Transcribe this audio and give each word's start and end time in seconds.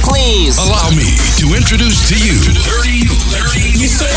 Please. 0.00 0.56
Allow 0.56 0.88
me 0.96 1.04
to 1.36 1.54
introduce 1.54 2.08
to 2.08 2.16
you 2.16 2.40
Dirty 2.64 3.04
Larry. 3.28 3.76
You 3.76 3.86
should 3.86 4.08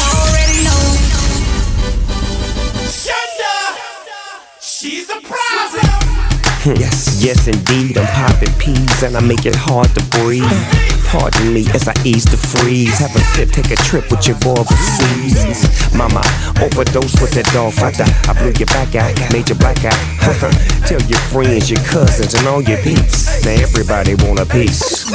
Yes, 6.76 7.22
yes 7.24 7.48
indeed, 7.48 7.96
I'm 7.96 8.08
popping 8.08 8.52
peas 8.58 9.04
and 9.04 9.16
I 9.16 9.20
make 9.20 9.46
it 9.46 9.56
hard 9.56 9.88
to 9.94 10.04
breathe. 10.18 10.42
Pardon 11.06 11.54
me 11.54 11.62
as 11.76 11.88
I 11.88 11.94
ease 12.04 12.26
the 12.26 12.38
freeze. 12.38 12.98
Have 12.98 13.16
a 13.16 13.20
sip, 13.38 13.52
take 13.52 13.70
a 13.70 13.76
trip 13.76 14.10
with 14.10 14.26
your 14.26 14.36
boy 14.40 14.58
overseas. 14.58 15.62
Mama, 15.94 16.26
overdose 16.58 17.22
with 17.22 17.38
that 17.38 17.46
dog 17.54 17.72
fighter. 17.74 18.06
I 18.26 18.34
blew 18.34 18.52
your 18.58 18.66
back 18.74 18.96
out, 18.96 19.14
made 19.32 19.48
you 19.48 19.54
black 19.56 19.86
out. 19.86 19.94
Tell 20.90 21.02
your 21.06 21.22
friends, 21.30 21.70
your 21.70 21.82
cousins, 21.86 22.34
and 22.34 22.48
all 22.48 22.64
your 22.64 22.82
peeps. 22.82 23.46
Now 23.46 23.52
everybody 23.62 24.16
want 24.16 24.40
a 24.40 24.46
piece. 24.48 25.06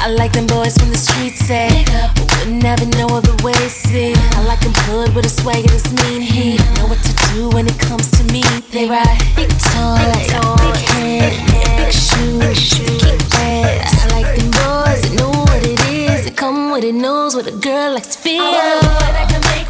I 0.00 0.10
like 0.10 0.32
them 0.32 0.46
boys 0.46 0.76
from 0.78 0.90
the 0.90 0.96
streets 0.96 1.50
eh? 1.50 1.68
say 1.68 1.84
Would 2.20 2.62
never 2.62 2.86
know 2.96 3.08
other 3.08 3.34
way 3.44 3.52
see 3.68 4.12
eh? 4.12 4.36
I 4.38 4.44
like 4.46 4.60
them 4.60 4.72
hood 4.86 5.14
with 5.14 5.26
a 5.26 5.28
swagger 5.28 5.68
that's 5.68 5.90
mean 6.02 6.20
He 6.22 6.56
eh? 6.56 6.74
know 6.74 6.86
what 6.86 7.02
to 7.02 7.12
do 7.34 7.48
when 7.50 7.66
it 7.66 7.78
comes 7.78 8.10
to 8.12 8.24
me. 8.32 8.42
They 8.70 8.88
ride 8.88 9.18
big 9.34 9.50
tall, 9.58 9.98
big, 9.98 10.76
head, 10.94 11.34
big 11.76 11.92
shoes, 11.92 12.78
big 12.78 13.20
red 13.34 13.82
I 13.82 14.04
like 14.14 14.30
them 14.38 14.50
boys 14.50 15.00
that 15.02 15.14
know 15.18 15.30
what 15.30 15.62
it 15.66 15.80
is 15.90 16.24
That 16.24 16.36
come 16.36 16.70
with 16.70 16.84
it, 16.84 16.94
knows 16.94 17.34
what 17.34 17.46
a 17.46 17.52
girl 17.52 17.94
likes 17.94 18.14
to 18.14 18.18
feel. 18.18 18.42
That 18.42 19.26
can 19.30 19.42
make 19.52 19.67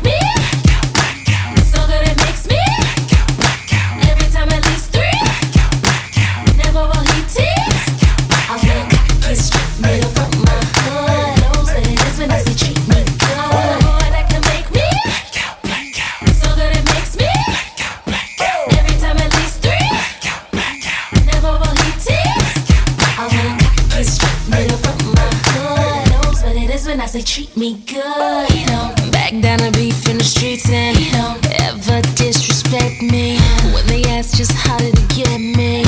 I 27.08 27.10
say 27.10 27.22
treat 27.22 27.56
me 27.56 27.72
good. 27.86 28.52
He 28.52 28.66
don't 28.66 28.94
back 29.10 29.32
down 29.40 29.60
to 29.60 29.70
beef 29.72 30.06
in 30.10 30.18
the 30.18 30.24
streets 30.24 30.68
and 30.68 30.94
he 30.94 31.10
don't 31.10 31.40
ever 31.62 32.02
disrespect 32.16 33.00
me. 33.00 33.38
When 33.72 33.86
they 33.86 34.02
ask 34.10 34.36
just 34.36 34.52
how 34.52 34.76
did 34.76 34.92
it 34.92 35.08
get 35.16 35.40
me, 35.40 35.87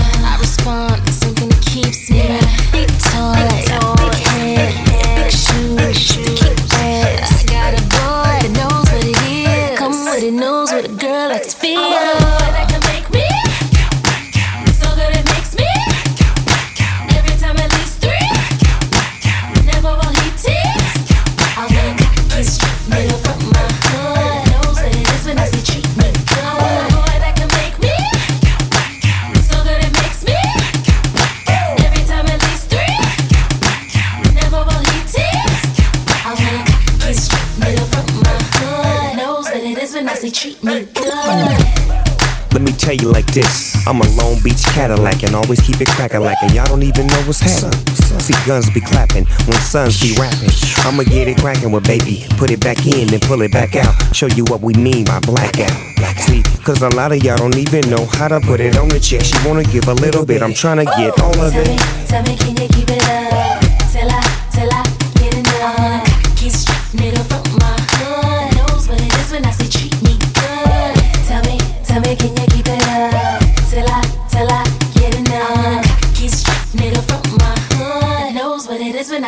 this. 43.32 43.74
I'm 43.86 44.00
a 44.00 44.08
Long 44.16 44.40
Beach 44.42 44.62
Cadillac 44.74 45.22
and 45.22 45.34
always 45.34 45.60
keep 45.60 45.80
it 45.80 45.88
crackin' 45.88 46.22
like 46.22 46.36
and 46.42 46.52
y'all 46.52 46.66
don't 46.66 46.82
even 46.82 47.06
know 47.06 47.20
what's 47.22 47.40
happening. 47.40 47.86
See 48.20 48.34
guns 48.46 48.70
be 48.70 48.80
clapping 48.80 49.24
when 49.46 49.58
sons 49.60 50.00
be 50.00 50.14
rapping. 50.18 50.50
I'ma 50.84 51.04
get 51.04 51.28
it 51.28 51.38
crackin' 51.38 51.72
with 51.72 51.84
baby. 51.84 52.26
Put 52.36 52.50
it 52.50 52.60
back 52.60 52.86
in 52.86 53.12
and 53.12 53.22
pull 53.22 53.42
it 53.42 53.52
back 53.52 53.76
out. 53.76 53.94
Show 54.14 54.26
you 54.26 54.44
what 54.44 54.60
we 54.60 54.74
mean 54.74 55.04
by 55.04 55.20
blackout. 55.20 55.72
See, 56.18 56.42
cause 56.64 56.82
a 56.82 56.90
lot 56.90 57.12
of 57.12 57.22
y'all 57.22 57.36
don't 57.36 57.56
even 57.56 57.88
know 57.90 58.06
how 58.06 58.28
to 58.28 58.40
put 58.40 58.60
it 58.60 58.76
on 58.76 58.88
the 58.88 59.00
chick. 59.00 59.22
She 59.22 59.36
wanna 59.46 59.64
give 59.64 59.88
a 59.88 59.94
little 59.94 60.24
bit. 60.24 60.42
I'm 60.42 60.54
trying 60.54 60.78
to 60.78 60.84
get 60.84 61.18
all 61.20 61.38
of 61.40 61.54
it. 61.54 61.64
Tell 61.64 61.76
me, 61.76 62.06
tell 62.06 62.22
me, 62.22 62.36
can 62.36 62.56
you 62.56 62.68
keep 62.68 62.90
it 62.90 63.02
up? 63.08 63.60
Till 63.92 64.08
I, 64.10 64.48
till 64.52 64.68
I 64.70 64.82
get 65.18 65.34
enough. 65.34 66.09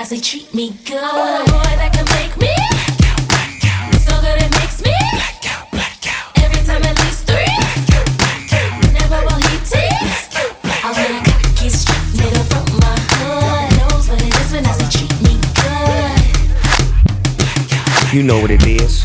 What 0.02 0.10
they 0.10 0.16
when 0.16 0.18
I 0.18 0.20
say 0.20 0.20
treat 0.20 0.54
me 0.54 0.70
good. 0.84 1.46
Boy, 1.46 1.76
that 1.78 1.92
can 1.94 2.04
make 2.16 2.34
me 2.38 2.54
so 4.02 4.14
that 4.20 4.42
it 4.42 4.50
makes 4.58 4.82
me 4.82 4.94
every 6.42 6.62
time 6.66 6.82
at 6.82 6.98
least 7.04 7.26
three. 7.26 7.46
Never 8.98 9.22
will 9.22 9.38
he 9.38 9.58
tease. 9.62 10.28
I 10.82 10.90
wanna 10.90 11.22
cock 11.22 11.42
his 11.58 11.74
straight 11.82 12.02
middle 12.18 12.44
from 12.50 12.66
my 12.82 12.96
hood. 13.14 13.70
Knows 13.78 14.08
what 14.08 14.20
it 14.22 14.34
is 14.34 14.52
when 14.52 14.66
I 14.66 14.72
say 14.72 14.88
treat 14.90 15.14
me 15.22 15.34
good. 15.54 16.26
You 18.14 18.22
know 18.22 18.40
what 18.40 18.50
it 18.50 18.66
is. 18.66 19.04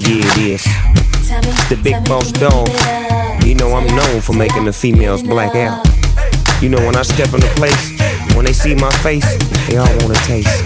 Yeah, 0.00 0.24
it 0.24 0.38
is. 0.38 0.64
Me, 0.66 1.52
The 1.68 1.76
big 1.82 2.04
boss 2.04 2.30
dog. 2.32 2.66
keep 2.66 2.76
it 2.76 2.80
up? 2.80 3.44
You 3.44 3.54
know 3.54 3.74
I'm 3.74 3.86
known 3.94 4.20
for 4.20 4.32
making 4.32 4.64
the 4.64 4.72
females 4.72 5.22
black 5.22 5.54
out. 5.54 5.86
You 6.62 6.68
know 6.68 6.80
when 6.86 6.94
I 6.96 7.02
step 7.02 7.34
in 7.34 7.40
the 7.40 7.50
place, 7.56 7.90
when 8.34 8.44
they 8.44 8.52
see 8.52 8.74
my 8.74 8.90
face, 9.02 9.26
they 9.68 9.76
all 9.76 9.86
wanna 10.00 10.14
taste. 10.26 10.64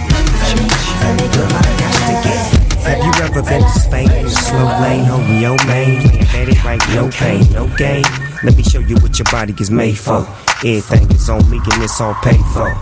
Girl, 1.32 1.46
I 1.50 1.62
got 1.78 1.94
to 2.06 2.14
get. 2.28 2.66
Have 2.86 3.04
you 3.04 3.12
ever 3.24 3.42
been 3.42 3.62
to 3.62 3.78
Spain 3.80 4.10
in 4.10 4.26
a 4.26 4.30
slow 4.30 4.64
lane, 4.80 5.04
holding 5.04 5.40
your 5.40 5.56
mane, 5.66 6.00
playing 6.00 6.26
Betty 6.32 6.58
right, 6.64 6.80
no 6.94 7.10
pain, 7.10 7.52
no 7.52 7.66
gain? 7.76 8.04
Let 8.44 8.56
me 8.56 8.62
show 8.62 8.80
you 8.80 8.96
what 8.96 9.18
your 9.18 9.26
body 9.30 9.54
is 9.58 9.70
made 9.70 9.98
for. 9.98 10.26
Everything 10.64 11.10
is 11.10 11.28
on 11.28 11.48
me 11.50 11.58
and 11.58 11.82
it's 11.82 12.00
all 12.00 12.14
paid 12.22 12.40
for. 12.54 12.72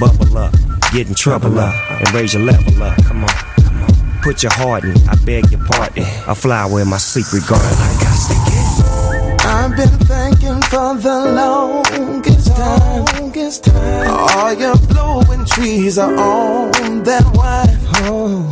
Bubble 0.00 0.38
up, 0.38 0.52
get 0.92 1.08
in 1.08 1.14
trouble 1.14 1.58
up, 1.58 1.74
and 1.90 2.12
raise 2.12 2.34
your 2.34 2.42
level 2.42 2.82
up. 2.82 2.96
Come 3.04 3.22
on, 3.22 3.28
come 3.28 3.82
on. 3.82 4.20
Put 4.22 4.42
your 4.42 4.52
heart 4.52 4.84
in, 4.84 4.96
I 5.08 5.14
beg 5.24 5.50
your 5.50 5.64
pardon. 5.66 6.04
A 6.26 6.34
flower 6.34 6.80
in 6.80 6.88
my 6.88 6.98
secret 6.98 7.46
garden. 7.46 7.68
I 7.70 7.96
got 8.02 8.18
to 8.28 8.34
get. 8.50 8.64
I've 9.46 9.76
been 9.76 9.98
thinking 10.08 10.60
for 10.62 10.96
the 10.96 11.32
longest 11.32 12.33
Longest 12.48 13.64
time. 13.64 14.08
All 14.08 14.52
your 14.54 14.76
blowing 14.76 15.44
trees 15.46 15.98
are 15.98 16.14
on 16.14 17.02
that 17.04 17.24
white. 17.36 17.76
Oh, 18.06 18.42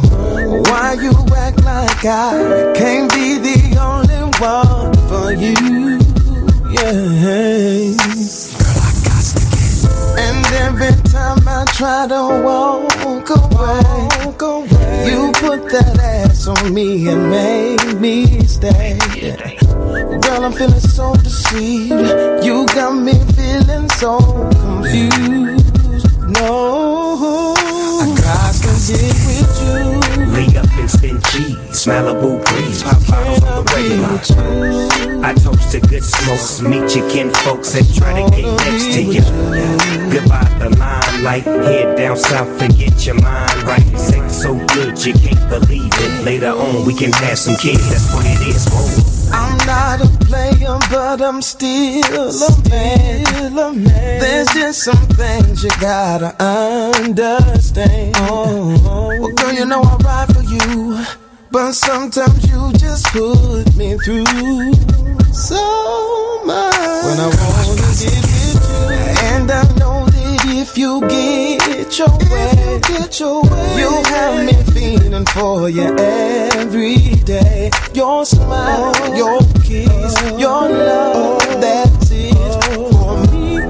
why 0.68 0.94
you 0.94 1.12
act 1.36 1.62
like 1.64 2.04
I 2.04 2.72
can't 2.76 3.12
be 3.12 3.38
the 3.38 3.76
only 3.80 4.22
one 4.40 4.92
for 5.08 5.32
you? 5.32 5.98
Yeah. 6.70 7.92
And 10.18 10.46
every 10.66 10.94
time 11.10 11.46
I 11.46 11.64
try 11.72 12.06
to 12.08 12.22
walk 12.44 13.30
away, 13.30 13.82
you 15.08 15.32
put 15.34 15.68
that 15.70 15.98
ass 16.00 16.46
on 16.46 16.72
me 16.72 17.08
and 17.08 17.30
make 17.30 18.00
me 18.00 18.46
stay. 18.46 18.98
Girl, 19.92 20.44
I'm 20.46 20.52
feeling 20.52 20.80
so 20.80 21.14
deceived. 21.16 21.92
You 22.42 22.64
got 22.68 22.94
me 22.94 23.12
feeling 23.36 23.90
so 23.90 24.18
confused. 24.50 26.08
No, 26.32 27.52
I 28.00 28.06
got 28.16 28.54
to 28.54 28.72
get 28.88 29.12
with 29.28 29.52
you. 29.60 30.32
Lay 30.32 30.56
up 30.56 30.72
and 30.78 30.90
spin 30.90 31.20
cheese, 31.28 31.84
Malibu 31.84 32.42
breeze, 32.42 32.82
pop 32.82 33.06
bottles 33.06 33.42
on 33.44 33.64
the 33.64 33.72
regular. 33.74 35.24
I 35.26 35.34
toast 35.34 35.72
to 35.72 35.80
good 35.80 36.02
smokes, 36.02 36.62
meet 36.62 36.96
your 36.96 37.10
kin 37.10 37.28
folks 37.44 37.72
that 37.72 37.84
try 37.94 38.22
to 38.22 38.30
get 38.34 38.46
next 38.64 38.94
to 38.94 39.02
you. 39.02 39.20
Goodbye 40.10 40.56
the 40.58 40.70
limelight, 40.70 41.44
head 41.44 41.98
down 41.98 42.16
south 42.16 42.62
and 42.62 42.74
get 42.78 43.04
your 43.04 43.20
mind 43.20 43.62
right. 43.64 43.98
Sex 43.98 44.40
so 44.40 44.54
good 44.68 45.04
you 45.04 45.12
can't 45.12 45.50
believe 45.50 45.92
it. 45.92 46.24
Later 46.24 46.52
on 46.52 46.86
we 46.86 46.94
can 46.94 47.12
have 47.12 47.38
some 47.38 47.56
kids, 47.56 47.90
that's 47.90 48.10
what 48.14 48.24
it 48.24 48.40
is. 48.48 48.66
Whoa. 48.70 49.21
I'm 49.32 49.56
not 49.66 50.00
a 50.00 50.08
player, 50.24 50.78
but 50.90 51.20
I'm 51.22 51.40
still 51.42 52.30
a 52.30 52.50
man. 52.70 53.84
There's 54.20 54.48
just 54.48 54.82
some 54.84 55.06
things 55.20 55.62
you 55.64 55.70
gotta 55.80 56.34
understand. 56.42 58.14
Oh. 58.18 59.18
Well, 59.20 59.32
girl, 59.32 59.52
you 59.52 59.64
know 59.66 59.82
I 59.82 59.96
ride 59.96 60.34
for 60.34 60.42
you, 60.42 61.04
but 61.50 61.72
sometimes 61.72 62.48
you 62.50 62.72
just 62.74 63.06
put 63.06 63.74
me 63.76 63.96
through 63.98 64.24
so 65.32 66.42
much. 66.44 67.04
When 67.04 67.18
I 67.20 67.28
wanna 67.40 67.74
get 67.76 68.22
with 68.22 68.54
you, 68.54 68.90
and 69.28 69.50
I 69.50 69.62
know 69.78 70.06
that 70.06 70.44
if 70.46 70.76
you 70.78 71.00
get 71.08 71.81
your 71.98 72.08
way 72.30 72.80
get 72.88 73.20
your 73.20 73.42
way. 73.42 73.76
You 73.78 73.90
have 74.06 74.44
me 74.46 74.54
feeling 74.72 75.26
for 75.26 75.68
you 75.68 75.94
every 75.98 76.96
day. 77.24 77.70
Your 77.92 78.24
smile, 78.24 78.92
oh. 78.96 79.14
your 79.14 79.38
kiss, 79.62 80.14
your 80.40 80.68
love, 80.68 81.40
that's 81.60 82.10
it 82.10 82.34
for 82.64 83.16
me. 83.32 83.60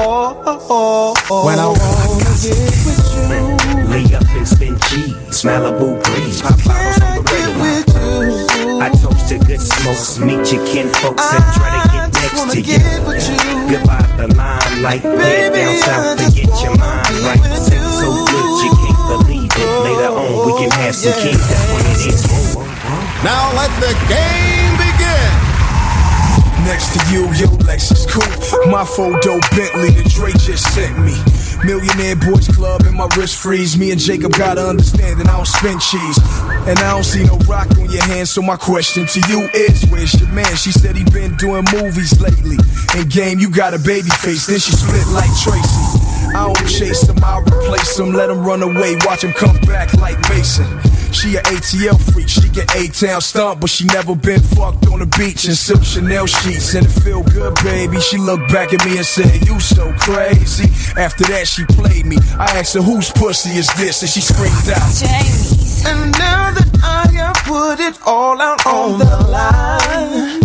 Oh, 0.00 0.40
oh, 0.46 0.66
oh, 0.70 1.14
oh. 1.30 1.46
When 1.46 1.58
I 1.58 1.66
wanna 1.66 2.24
get 2.42 2.58
with 2.86 3.04
you, 3.14 3.88
Lay 3.90 4.14
up 4.14 4.28
and 4.36 4.46
spin 4.46 4.78
cheese, 4.88 5.42
Malibu 5.42 6.02
breeze, 6.04 6.40
pop 6.42 6.56
bottles 6.64 7.00
on 7.00 7.02
I 7.02 7.18
the 7.18 7.22
get 7.24 7.50
regular. 7.58 8.82
I 8.82 8.88
toast 8.90 9.28
to 9.30 9.38
good 9.38 9.60
smokes, 9.60 10.18
meet 10.18 10.52
your 10.52 10.64
kin 10.66 10.88
folks 10.94 11.32
and 11.34 11.44
try 11.54 11.82
to 11.82 11.88
get 11.88 12.07
just 12.07 12.07
next 12.22 12.38
wanna 12.38 12.52
to 12.54 12.62
get 12.62 12.80
you. 12.82 13.02
with 13.06 13.28
you. 13.28 13.36
Goodbye 13.70 14.06
the 14.16 14.26
limelight, 14.34 15.02
head 15.02 15.52
Baby, 15.52 15.58
down 15.58 15.74
I 15.74 15.78
south, 15.78 16.18
just 16.18 16.36
forget 16.38 16.62
your 16.62 16.74
mind 16.78 17.08
be 17.08 17.14
right. 17.24 17.40
with 17.40 17.62
Sex 17.68 17.82
so 18.00 18.08
good 18.26 18.50
you 18.64 18.70
can't 18.78 19.02
believe 19.08 19.50
it. 19.52 19.58
Oh, 19.58 19.84
Later 19.86 20.10
on 20.14 20.46
we 20.46 20.52
can 20.60 20.70
have 20.80 20.94
some 20.94 21.12
Yeah. 21.12 21.22
kids, 21.30 21.44
that's 21.48 21.66
what 21.72 21.82
it 21.86 22.00
is. 22.14 22.22
Now 23.24 23.52
let 23.58 23.70
the 23.82 23.92
game 24.08 24.72
begin. 24.78 25.32
Next 26.64 26.92
to 26.94 27.00
you, 27.12 27.22
yo 27.34 27.48
Lexus 27.64 28.06
coupe. 28.06 28.66
My 28.70 28.84
photo 28.84 29.38
Bentley 29.56 29.90
that 29.90 30.08
Dre 30.12 30.32
just 30.32 30.64
sent 30.74 30.98
me. 30.98 31.14
Millionaire 31.64 32.16
Boys 32.16 32.48
Club 32.48 32.82
and 32.82 32.96
my 32.96 33.08
wrist 33.16 33.36
freeze. 33.36 33.76
Me 33.76 33.90
and 33.90 34.00
Jacob 34.00 34.32
gotta 34.32 34.66
understand 34.66 35.20
that 35.20 35.28
I 35.28 35.36
don't 35.36 35.46
spend 35.46 35.80
cheese. 35.80 36.18
And 36.68 36.78
I 36.78 36.92
don't 36.92 37.04
see 37.04 37.24
no 37.24 37.36
rock 37.48 37.70
on 37.78 37.90
your 37.90 38.04
hand, 38.04 38.28
so 38.28 38.42
my 38.42 38.56
question 38.56 39.06
to 39.06 39.20
you 39.28 39.48
is 39.54 39.84
Where's 39.90 40.18
your 40.20 40.30
man? 40.30 40.56
She 40.56 40.72
said 40.72 40.96
he 40.96 41.04
been 41.04 41.36
doing 41.36 41.64
movies 41.72 42.20
lately. 42.20 42.56
In 42.96 43.08
game, 43.08 43.38
you 43.38 43.50
got 43.50 43.74
a 43.74 43.78
baby 43.78 44.10
face, 44.10 44.46
then 44.46 44.58
she 44.58 44.72
split 44.72 45.06
like 45.08 45.30
Tracy. 45.40 45.98
I 46.34 46.44
don't 46.44 46.68
chase 46.68 47.08
him, 47.08 47.16
I 47.24 47.40
replace 47.40 47.98
him, 47.98 48.12
let 48.12 48.28
him 48.28 48.44
run 48.44 48.62
away, 48.62 48.96
watch 49.06 49.24
him 49.24 49.32
come 49.32 49.56
back 49.62 49.94
like 49.94 50.18
Mason. 50.28 50.66
She 51.12 51.36
a 51.36 51.42
ATL 51.42 51.98
freak, 52.12 52.28
she 52.28 52.48
get 52.48 52.74
A-town 52.74 53.20
stump, 53.20 53.60
but 53.60 53.70
she 53.70 53.84
never 53.86 54.14
been 54.14 54.40
fucked 54.40 54.86
on 54.88 55.00
the 55.00 55.06
beach 55.18 55.46
in 55.46 55.54
silk 55.54 55.82
Chanel 55.82 56.26
sheets. 56.26 56.74
And 56.74 56.86
it 56.86 56.90
feel 56.90 57.22
good, 57.22 57.54
baby. 57.62 58.00
She 58.00 58.18
looked 58.18 58.52
back 58.52 58.72
at 58.72 58.84
me 58.84 58.96
and 58.96 59.06
said, 59.06 59.46
You 59.46 59.58
so 59.60 59.92
crazy. 59.98 60.68
After 61.00 61.24
that, 61.24 61.48
she 61.48 61.64
played 61.64 62.06
me. 62.06 62.18
I 62.38 62.58
asked 62.58 62.74
her, 62.74 62.82
Whose 62.82 63.10
pussy 63.10 63.50
is 63.58 63.68
this? 63.76 64.02
And 64.02 64.10
she 64.10 64.20
screamed 64.20 64.68
out. 64.68 64.92
Jamie's. 64.94 65.84
And 65.86 66.12
now 66.12 66.52
that 66.52 66.68
I 66.82 67.10
have 67.12 67.36
put 67.44 67.80
it 67.80 67.98
all 68.06 68.40
out 68.40 68.66
on 68.66 68.98
the 68.98 69.04
line, 69.30 70.40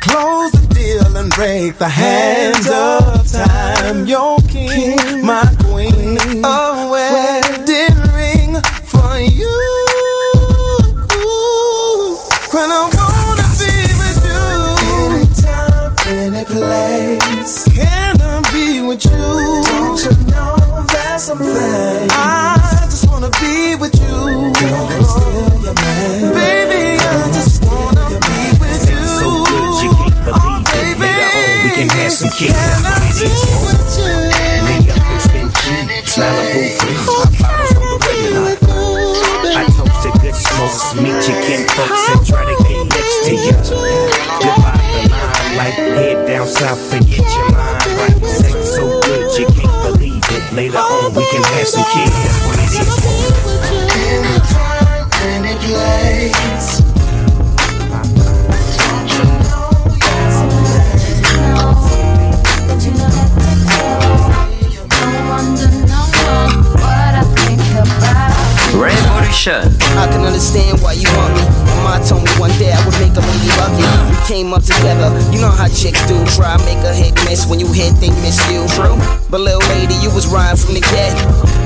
close 0.00 0.52
the 0.52 0.74
deal 0.74 1.16
and 1.16 1.30
break 1.32 1.78
the 1.78 1.88
hands 1.88 2.68
of 2.68 3.32
time. 3.32 4.06
Your 4.06 4.38
king, 4.48 5.24
my 5.24 5.44
queen, 5.64 6.18
a 6.44 6.73
place. 16.74 17.64
Can 17.70 18.20
I 18.20 18.40
be 18.52 18.80
with 18.86 19.04
you? 19.04 19.10
Don't 19.10 20.00
you 20.04 20.14
know 20.32 20.84
that's 20.92 21.24
something? 21.24 22.08
I 22.10 22.86
just 22.90 23.06
wanna 23.10 23.30
be 23.40 23.76
with 23.76 23.94
you. 24.02 24.16
Girl, 24.58 24.86
I'm 24.94 25.04
still 25.04 25.54
your 25.64 25.74
man. 25.74 26.34
Baby, 26.34 26.82
I 26.98 27.30
just 27.38 27.62
wanna 27.64 28.06
be 28.28 28.40
with 28.60 28.82
you. 28.90 29.02
So 29.18 29.28
good 29.48 29.74
you 29.84 29.90
can't 30.00 30.28
oh, 30.28 30.62
believe 30.66 30.98
it. 30.98 31.14
Later 31.14 31.28
on 31.30 31.46
oh, 31.46 31.64
we 31.64 31.70
can 31.78 31.88
have 31.98 32.12
some 32.12 32.32
kids, 32.38 32.54
Can 32.54 32.82
that's 32.82 32.86
I 32.86 32.94
what 32.94 33.04
it 33.04 33.18
be 33.18 33.26
is. 33.26 33.42
with 33.64 33.92
you? 33.98 34.14
Lay 34.66 34.80
up 34.94 35.06
and 35.12 35.22
spin 35.26 35.48
cheese, 35.60 36.14
Malibu 36.18 36.62
breeze, 36.80 37.06
pop 37.06 37.30
bottles 37.38 37.70
on 37.74 37.82
the 37.84 37.98
regular. 38.06 38.84
I 39.54 39.64
toast 39.70 40.90
to 40.90 40.96
good 40.98 41.04
meet 41.04 41.22
your 41.28 41.38
kin 41.44 41.62
folks 41.68 42.23
down 46.44 46.52
south, 46.52 46.80
forget 46.90 47.18
your 47.18 47.52
mind 47.52 47.86
right. 47.98 48.24
Sex 48.24 48.74
so 48.74 49.00
good 49.02 49.38
you 49.38 49.46
can't 49.46 49.82
believe 49.82 50.22
it. 50.30 50.52
Later 50.52 50.78
on 50.78 51.14
we 51.14 51.24
can 51.26 51.42
have 51.42 51.66
some 51.66 51.84
kids, 51.92 52.10
that's 52.10 52.46
what 52.46 52.58
it 52.58 52.70
is. 52.80 52.88
Anytime, 53.96 55.08
any 55.22 55.54
place. 55.64 56.82
Revolution. 68.74 69.62
I 69.96 70.08
can 70.10 70.24
understand 70.24 70.80
why 70.80 70.92
you 70.92 71.08
want 71.16 71.34
me. 71.34 71.53
Mama 71.94 72.06
told 72.06 72.24
me 72.24 72.30
one 72.42 72.50
day 72.58 72.72
I 72.72 72.80
would 72.84 72.98
make 72.98 73.14
a 73.14 73.22
lady 73.22 73.78
you. 73.78 73.86
We 74.10 74.18
came 74.26 74.52
up 74.52 74.62
together, 74.64 75.14
you 75.30 75.40
know 75.40 75.50
how 75.50 75.68
chicks 75.68 76.02
do. 76.06 76.18
Try 76.34 76.56
make 76.66 76.82
a 76.82 76.92
hit 76.92 77.14
miss 77.24 77.46
when 77.46 77.60
you 77.60 77.70
hit, 77.70 77.94
they 78.00 78.10
miss 78.18 78.38
you. 78.50 78.66
True. 78.74 78.98
But 79.30 79.40
little 79.40 79.62
lady, 79.78 79.94
you 80.02 80.10
was 80.10 80.26
riding 80.26 80.58
from 80.58 80.74
the 80.74 80.80
get. 80.80 81.14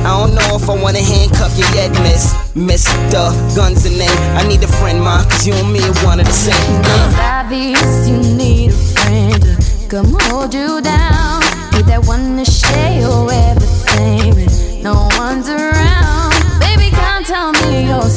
I 0.04 0.12
don't 0.20 0.34
know 0.34 0.56
if 0.56 0.68
I 0.68 0.76
wanna 0.76 1.00
handcuff 1.00 1.56
you 1.56 1.64
yet, 1.72 1.92
miss. 2.04 2.34
Mr. 2.52 3.32
Guns 3.56 3.86
and 3.86 3.96
name. 3.96 4.18
I 4.36 4.46
need 4.46 4.62
a 4.62 4.68
friend, 4.68 5.00
ma, 5.00 5.24
cause 5.24 5.46
you 5.46 5.54
and 5.54 5.72
me 5.72 5.80
are 5.80 5.96
one 6.04 6.20
of 6.20 6.26
the 6.26 6.32
same. 6.32 6.76
It's 6.76 7.16
obvious 7.16 8.08
you 8.08 8.18
need 8.36 8.72
a 8.72 8.76
friend 9.00 9.42
to 9.42 9.88
come 9.88 10.12
hold 10.28 10.52
you 10.52 10.82
down. 10.82 11.40
Be 11.72 11.80
that 11.88 12.04
one 12.04 12.36
to 12.36 12.44
share 12.44 13.00
your 13.00 13.32
everything 13.32 14.82
no 14.82 15.08
one's 15.16 15.48
around. 15.48 16.32
Baby, 16.60 16.90
come 16.90 17.24
tell 17.24 17.52
me 17.52 17.86
your 17.86 18.08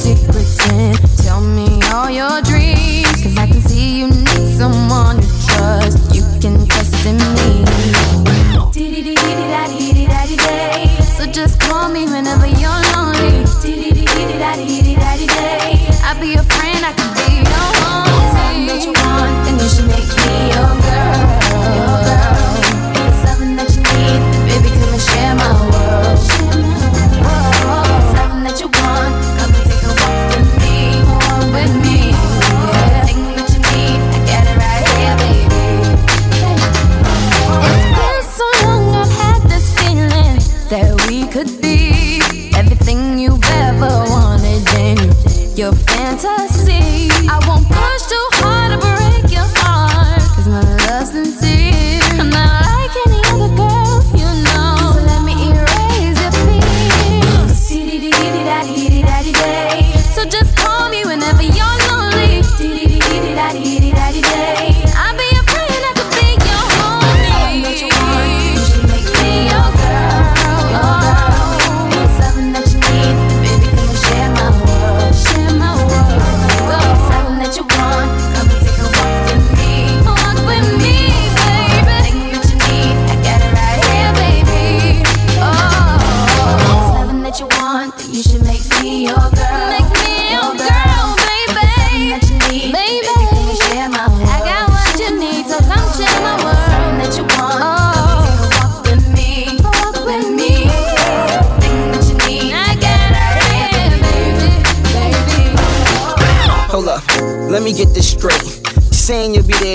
your 2.12 2.42
dreams. 2.42 3.24
Cause 3.24 3.38
I 3.38 3.48
can 3.48 3.62
see 3.62 4.00
you 4.00 4.08
need 4.08 4.58
someone 4.58 5.22
to 5.22 5.28
trust. 5.48 6.16
You 6.16 6.24
can 6.40 6.68
trust 6.68 7.06
in 7.06 7.18
me. 7.18 7.41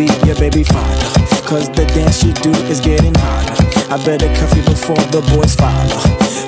Snake 0.00 0.24
your 0.24 0.36
baby. 0.36 0.64
Father. 0.64 1.10
Cause 1.44 1.68
the 1.70 1.84
dance 1.92 2.24
you 2.24 2.32
do 2.32 2.50
is 2.72 2.80
getting 2.80 3.14
hotter. 3.14 3.52
I 3.92 4.02
better 4.02 4.32
cuff 4.34 4.56
you 4.56 4.62
before 4.62 4.96
the 5.12 5.20
boys 5.36 5.54
follow. 5.54 6.00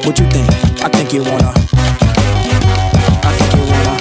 What 0.07 0.19
you 0.19 0.27
think? 0.33 0.49
I 0.83 0.89
think 0.89 1.13
you 1.13 1.23
wanna. 1.23 1.53
I 3.21 3.33
think 3.37 3.53
you 3.53 3.65
wanna. 3.69 3.97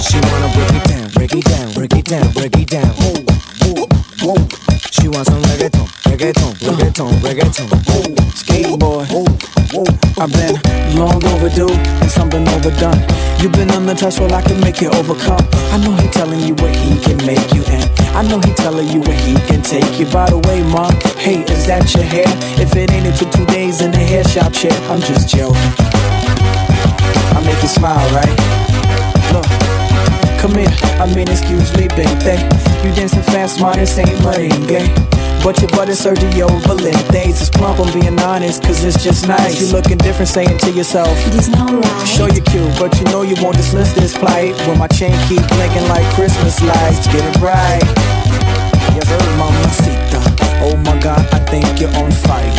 She 0.00 0.18
wanna 0.24 0.48
break 0.56 0.72
it 0.72 0.84
down, 0.88 1.10
break 1.12 1.34
it 1.34 1.44
down, 1.44 1.72
break 1.74 1.92
it 1.92 2.04
down, 2.06 2.32
break 2.32 2.56
it 2.56 2.68
down. 2.68 2.88
Whoa, 2.96 3.20
whoa, 3.60 4.36
whoa. 4.40 4.48
She 4.90 5.08
wants 5.08 5.28
some 5.28 5.42
reggaeton, 5.42 5.86
reggaeton, 6.08 6.54
reggaeton, 6.64 7.12
reggaeton. 7.20 7.68
Skateboard. 8.32 9.51
I've 9.72 10.30
been 10.32 10.60
long 11.00 11.24
overdue 11.32 11.72
and 11.72 12.10
something 12.10 12.46
overdone. 12.46 13.00
You've 13.40 13.52
been 13.52 13.70
on 13.70 13.86
the 13.86 13.94
touch, 13.94 14.20
well 14.20 14.34
I 14.34 14.42
can 14.42 14.60
make 14.60 14.82
you 14.82 14.90
overcome. 14.90 15.40
I 15.72 15.78
know 15.78 15.92
he 15.96 16.08
telling 16.08 16.40
you 16.40 16.54
what 16.56 16.76
he 16.76 17.00
can 17.00 17.16
make 17.24 17.54
you 17.54 17.64
and 17.72 17.82
I 18.12 18.20
know 18.28 18.38
he 18.40 18.52
telling 18.52 18.86
you 18.88 19.00
what 19.00 19.16
he 19.16 19.34
can 19.48 19.62
take 19.62 19.98
you. 19.98 20.04
By 20.12 20.28
the 20.28 20.36
way, 20.46 20.62
mom, 20.62 20.92
hey, 21.16 21.40
is 21.44 21.66
that 21.68 21.94
your 21.94 22.04
hair? 22.04 22.28
If 22.60 22.76
it 22.76 22.92
ain't, 22.92 23.06
it 23.06 23.16
took 23.16 23.32
two 23.32 23.46
days 23.46 23.80
in 23.80 23.92
the 23.92 23.98
hair 23.98 24.24
shop 24.24 24.52
chair. 24.52 24.72
I'm 24.90 25.00
just 25.00 25.30
joking. 25.30 25.56
I 27.32 27.42
make 27.46 27.62
you 27.62 27.68
smile, 27.68 27.96
right? 28.12 28.61
Come 30.42 30.58
here. 30.58 30.74
I 30.98 31.06
mean, 31.14 31.30
excuse 31.30 31.70
me, 31.78 31.86
baby. 31.94 32.34
You 32.82 32.90
dancing 32.98 33.22
fast, 33.22 33.58
smart, 33.58 33.78
and 33.78 33.86
ain't 33.94 34.18
merengue. 34.26 34.82
But 35.38 35.60
your 35.62 35.70
butt 35.70 35.88
is 35.88 36.02
Sergio 36.02 36.50
Valentes. 36.66 37.40
It's 37.40 37.48
plump, 37.48 37.78
I'm 37.78 37.86
being 37.94 38.18
honest, 38.18 38.64
cause 38.64 38.82
it's 38.82 39.04
just 39.04 39.28
nice. 39.28 39.60
You 39.60 39.70
looking 39.70 39.98
different, 39.98 40.28
saying 40.28 40.58
to 40.58 40.72
yourself, 40.72 41.14
It 41.28 41.34
is 41.34 41.48
no 41.48 41.66
right. 41.66 42.08
Show 42.08 42.26
you 42.26 42.42
cute, 42.42 42.74
but 42.76 42.90
you 42.98 43.04
know 43.14 43.22
you 43.22 43.36
won't 43.40 43.56
dismiss 43.56 43.94
this 43.94 44.18
plight. 44.18 44.58
When 44.66 44.78
my 44.78 44.88
chain 44.88 45.14
keep 45.28 45.46
blinking 45.46 45.86
like 45.86 46.06
Christmas 46.18 46.60
lights, 46.60 47.06
get 47.06 47.22
it 47.22 47.38
right. 47.38 47.86
Yes, 48.98 49.06
sir, 49.06 49.22
mamacita. 49.38 50.18
Oh 50.66 50.76
my 50.82 50.98
god, 50.98 51.22
I 51.32 51.38
think 51.46 51.78
you're 51.78 51.94
on 52.02 52.10
fire. 52.10 52.50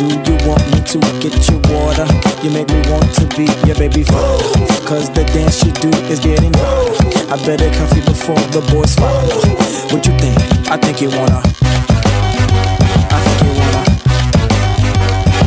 Do 0.00 0.08
you 0.08 0.36
want 0.48 0.64
me 0.72 0.80
to 0.88 0.98
get 1.20 1.36
you 1.52 1.60
water? 1.68 2.08
You 2.40 2.48
make 2.48 2.68
me 2.68 2.80
want 2.88 3.12
to 3.20 3.28
be 3.36 3.44
your 3.68 3.76
baby 3.76 4.04
father. 4.04 4.44
Cause 4.88 5.10
the 5.10 5.24
dance 5.36 5.64
you 5.64 5.72
do 5.72 5.88
is 6.08 6.20
getting 6.20 6.52
harder. 6.54 6.95
I 7.28 7.36
better 7.44 7.66
you 7.66 8.02
before 8.02 8.38
the 8.54 8.60
boys 8.70 8.94
follow. 8.94 9.26
What 9.90 10.06
you 10.06 10.12
think? 10.16 10.38
I 10.70 10.76
think 10.76 11.00
you 11.00 11.10
wanna. 11.10 11.42
I 13.10 13.18
think 13.26 13.38
you 13.42 13.50
wanna. 13.58 13.82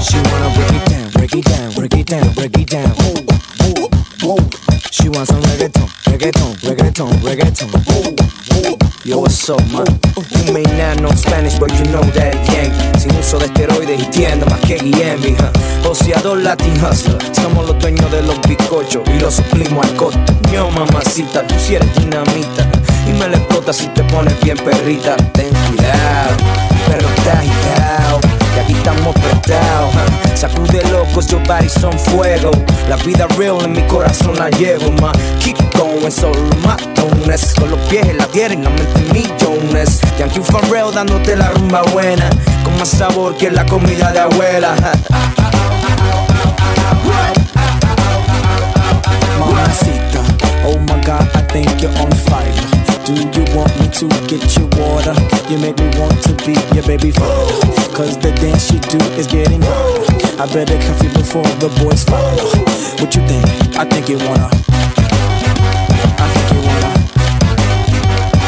She 0.04 0.18
wanna 0.20 0.50
break 0.56 0.74
it 0.76 0.86
down, 0.90 1.12
break 1.12 1.34
it 1.36 1.46
down, 1.46 1.72
break 1.74 1.94
it 1.96 2.06
down, 2.06 2.34
break 2.34 2.58
it 2.58 2.68
down. 2.68 2.90
Whoa, 3.00 3.16
whoa, 3.64 4.36
whoa. 4.36 4.50
She 4.92 5.08
wants 5.08 5.32
some 5.32 5.42
reggaeton, 5.44 5.88
reggaeton, 6.10 6.56
reggaeton, 6.64 7.24
reggaeton. 7.24 7.70
Yo, 9.06 9.20
what's 9.20 9.50
up, 9.50 9.62
man? 9.72 9.86
You 10.46 10.54
may 10.54 10.64
not 10.78 11.00
know 11.00 11.12
Spanish, 11.12 11.58
but 11.58 11.72
you 11.80 11.86
know 11.86 12.02
that 12.14 12.36
Yankee. 12.52 13.00
Sin 13.00 13.16
uso 13.16 13.40
de 13.40 13.46
esteroides 13.46 14.02
y 14.02 14.06
tienda 14.08 14.46
más 14.48 14.60
que 14.62 14.76
Guillermo, 14.76 15.38
huh? 15.40 15.88
Boceador 15.88 16.38
Latin 16.42 16.74
Hustler. 16.84 17.18
Somos 17.34 17.66
los 17.68 17.80
dueños 17.80 18.12
de 18.12 18.22
los 18.24 18.40
bizcochos 18.42 19.02
y 19.08 19.20
los 19.20 19.36
suplimos 19.36 19.86
al 19.86 19.96
costo. 19.96 20.34
Yo, 20.52 20.70
mamacita, 20.72 21.48
tú 21.48 21.56
si 21.58 21.76
eres 21.76 21.96
dinamita. 21.96 22.70
Y 23.08 23.14
me 23.14 23.30
la 23.30 23.38
explotas 23.38 23.78
si 23.78 23.88
te 23.88 24.04
pones 24.04 24.40
bien 24.42 24.58
perrita. 24.58 25.16
Ten 25.34 25.50
cuidado, 25.70 26.38
pero 26.88 27.08
está 27.08 27.40
agitado 27.40 28.29
estamos 28.90 29.16
prestados. 29.16 29.94
Sacude 30.36 30.82
locos, 30.92 31.28
your 31.28 31.42
body 31.48 31.70
son 31.70 31.98
fuego. 31.98 32.52
La 32.88 32.96
vida 32.98 33.28
real 33.38 33.58
en 33.64 33.74
mi 33.74 33.82
corazón 33.84 34.36
la 34.38 34.50
llevo, 34.50 34.92
ma. 35.02 35.12
Keep 35.44 35.58
going, 35.78 36.12
solo 36.12 36.50
matones. 36.64 37.54
Con 37.56 37.70
los 37.72 37.80
pies 37.88 38.08
en 38.08 38.18
la 38.18 38.26
tierra 38.28 38.54
en 38.54 38.64
la 38.64 38.70
mente 38.70 39.02
millones. 39.14 40.00
Yankee 40.18 40.42
Farrell 40.42 40.94
dándote 40.94 41.36
la 41.36 41.50
rumba 41.50 41.82
buena. 41.94 42.30
Con 42.64 42.78
más 42.78 42.90
sabor 42.90 43.36
que 43.38 43.52
la 43.52 43.66
comida 43.66 44.12
de 44.12 44.20
abuela. 44.20 44.76
Mamacita, 49.40 50.22
oh 50.66 50.78
my 50.80 51.02
god, 51.06 51.28
I 51.36 51.42
think 51.52 51.82
you're 51.82 51.92
on 52.00 52.12
fire. 52.12 52.54
Do 53.06 53.14
you 53.14 53.46
want 53.56 53.76
me 53.80 53.88
to 53.88 54.08
get 54.28 54.56
you 54.58 54.68
water? 54.78 55.16
You 55.50 55.58
make 55.58 55.78
me 55.80 55.90
want 56.00 56.22
to 56.24 56.34
be 56.46 56.54
your 56.76 56.86
baby 56.86 57.12
father. 57.12 57.79
Cause 58.00 58.16
the 58.20 58.32
dance 58.32 58.72
you 58.72 58.80
do 58.80 58.98
is 59.20 59.28
getting 59.28 59.60
harder. 59.62 60.08
I 60.40 60.48
better 60.54 60.80
cuff 60.80 61.04
you 61.04 61.10
before 61.10 61.44
the 61.60 61.68
boys 61.84 62.06
follow. 62.08 62.48
What 62.96 63.12
you 63.12 63.20
think? 63.28 63.44
I 63.76 63.84
think 63.84 64.08
you 64.08 64.16
wanna. 64.24 64.48
I 66.16 66.28
think 66.32 66.48
you 66.56 66.64
wanna. 66.64 66.96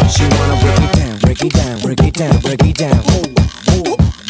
She 0.07 0.23
wanna 0.39 0.55
break 0.55 0.79
it 0.79 0.95
down, 0.95 1.19
break 1.19 1.43
it 1.43 1.51
down, 1.51 1.81
break 1.83 1.99
it 1.99 2.13
down, 2.15 2.39
break 2.39 2.63
it 2.63 2.77
down. 2.79 2.95
Whoa, 3.11 3.27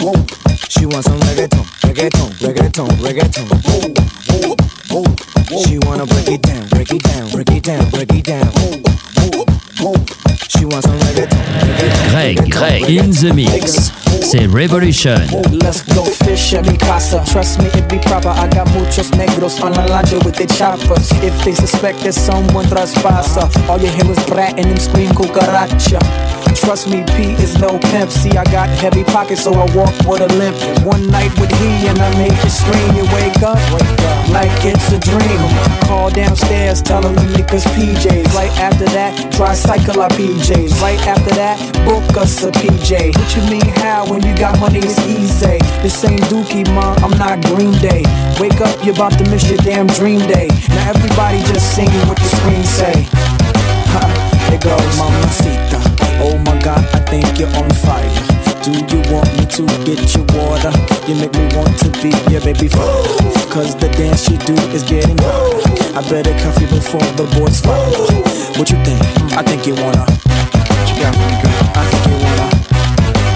whoa, 0.01 0.17
whoa. 0.17 0.25
She 0.73 0.89
wants 0.89 1.05
some 1.05 1.21
reggaeton, 1.29 1.69
reggaeton, 1.85 2.33
reggaeton, 2.41 2.89
reggaeton. 3.05 3.45
Whoa, 4.41 5.05
whoa. 5.05 5.05
She 5.61 5.77
wanna 5.85 6.07
break 6.07 6.29
it 6.29 6.41
down, 6.41 6.65
break 6.69 6.89
it 6.89 7.03
down, 7.03 7.29
break 7.29 7.51
it 7.51 7.61
down, 7.61 7.89
break 7.91 8.09
it 8.09 8.25
down. 8.25 8.49
She 10.47 10.65
wants 10.65 10.87
some 10.87 10.97
reggaeton, 10.99 11.41
reggaeton. 11.61 12.11
Greg, 12.11 12.51
Greg, 12.51 12.83
in 12.89 13.11
the 13.11 13.33
mix. 13.33 13.91
C'est 14.21 14.47
Revolution. 14.47 15.15
Let's 15.61 15.81
go 15.83 16.03
fish 16.03 16.53
at 16.53 16.65
mi 16.67 16.77
casa. 16.77 17.23
Trust 17.25 17.59
me, 17.59 17.67
it 17.73 17.87
be 17.89 17.99
proper. 17.99 18.29
I 18.29 18.47
got 18.49 18.67
muchos 18.73 19.11
negros 19.11 19.61
on 19.63 19.73
the 19.73 19.81
lancha 19.87 20.23
with 20.23 20.35
their 20.35 20.47
choppers. 20.47 21.11
If 21.23 21.33
they 21.43 21.53
suspect 21.53 21.99
that 22.03 22.13
someone 22.13 22.65
traspasa, 22.65 23.49
all 23.69 23.79
you 23.79 23.89
hear 23.89 24.11
is 24.11 24.23
brat 24.25 24.57
and 24.59 24.69
them 24.69 24.77
scream 24.77 25.11
cucaracha. 25.11 25.99
Trust 26.61 26.89
me, 26.89 27.03
P 27.17 27.33
is 27.41 27.57
no 27.57 27.79
pimp. 27.89 28.11
See, 28.11 28.37
I 28.37 28.43
got 28.45 28.69
heavy 28.69 29.03
pockets, 29.03 29.43
so 29.43 29.53
I 29.53 29.65
walk 29.75 29.91
with 30.05 30.21
a 30.21 30.27
limp. 30.37 30.55
One 30.85 31.09
night 31.09 31.33
with 31.39 31.51
he 31.57 31.87
and 31.87 31.97
I 31.97 32.09
make 32.17 32.37
you 32.43 32.49
scream. 32.49 32.95
You 32.95 33.05
wake 33.15 33.41
up, 33.41 33.57
like 34.29 34.51
it's 34.63 34.91
a 34.91 34.99
dream. 34.99 35.41
Call 35.87 36.11
downstairs, 36.11 36.81
tell 36.81 37.01
them 37.01 37.15
make 37.33 37.51
us 37.53 37.65
PJs. 37.73 38.35
Right 38.35 38.51
after 38.59 38.85
that, 38.93 39.33
try 39.33 39.53
cycle 39.55 40.01
our 40.01 40.09
PJs. 40.31 40.81
Right 40.81 40.99
after 41.07 41.35
that, 41.35 41.59
book 41.83 42.07
us 42.15 42.43
a 42.43 42.51
PJ. 42.51 43.11
What 43.19 43.29
you 43.35 43.43
mean, 43.51 43.67
how? 43.83 44.07
When 44.07 44.23
you 44.23 44.31
got 44.35 44.57
money, 44.59 44.79
it's 44.79 44.97
easy. 45.03 45.59
This 45.83 46.03
ain't 46.05 46.23
Dookie, 46.31 46.63
ma, 46.73 46.95
I'm 47.03 47.11
not 47.19 47.43
Green 47.51 47.75
Day. 47.83 48.03
Wake 48.39 48.61
up, 48.61 48.71
you're 48.85 48.95
about 48.95 49.11
to 49.19 49.27
miss 49.29 49.43
your 49.49 49.59
damn 49.59 49.87
dream 49.87 50.19
day. 50.31 50.47
Now 50.69 50.95
everybody 50.95 51.39
just 51.51 51.75
sing 51.75 51.91
what 52.07 52.15
the 52.15 52.29
screen 52.31 52.63
say. 52.63 53.07
Ha, 53.91 54.03
it 54.55 54.63
goes, 54.63 54.95
Mamacita. 54.95 55.79
Oh 56.23 56.37
my 56.47 56.55
god, 56.63 56.79
I 56.95 57.03
think 57.11 57.27
you're 57.35 57.51
on 57.59 57.69
fire. 57.83 58.07
Do 58.63 58.71
you 58.71 59.01
want 59.11 59.27
me 59.35 59.43
to 59.59 59.63
get 59.83 59.99
you 60.15 60.23
water? 60.31 60.71
You 61.11 61.15
make 61.19 61.33
me 61.35 61.43
want 61.59 61.75
to 61.83 61.89
be 61.99 62.15
your 62.31 62.39
baby 62.39 62.69
father. 62.69 63.19
Cause 63.51 63.75
the 63.75 63.89
dance 63.99 64.29
you 64.29 64.37
do 64.37 64.55
is 64.71 64.83
getting 64.83 65.17
harder. 65.19 65.75
I 65.91 66.01
better 66.07 66.31
cuff 66.39 66.55
you 66.61 66.67
before 66.71 67.03
the 67.19 67.27
boys 67.35 67.59
follow. 67.59 68.07
What 68.55 68.69
you 68.71 68.79
think? 68.85 69.20
I 69.33 69.41
think 69.43 69.65
you 69.65 69.75
wanna. 69.75 70.03
You 70.87 70.95
got 70.99 71.15
me, 71.15 71.31
girl? 71.39 71.55
I 71.73 71.87
think 71.87 72.03
you 72.11 72.17
wanna. 72.19 72.47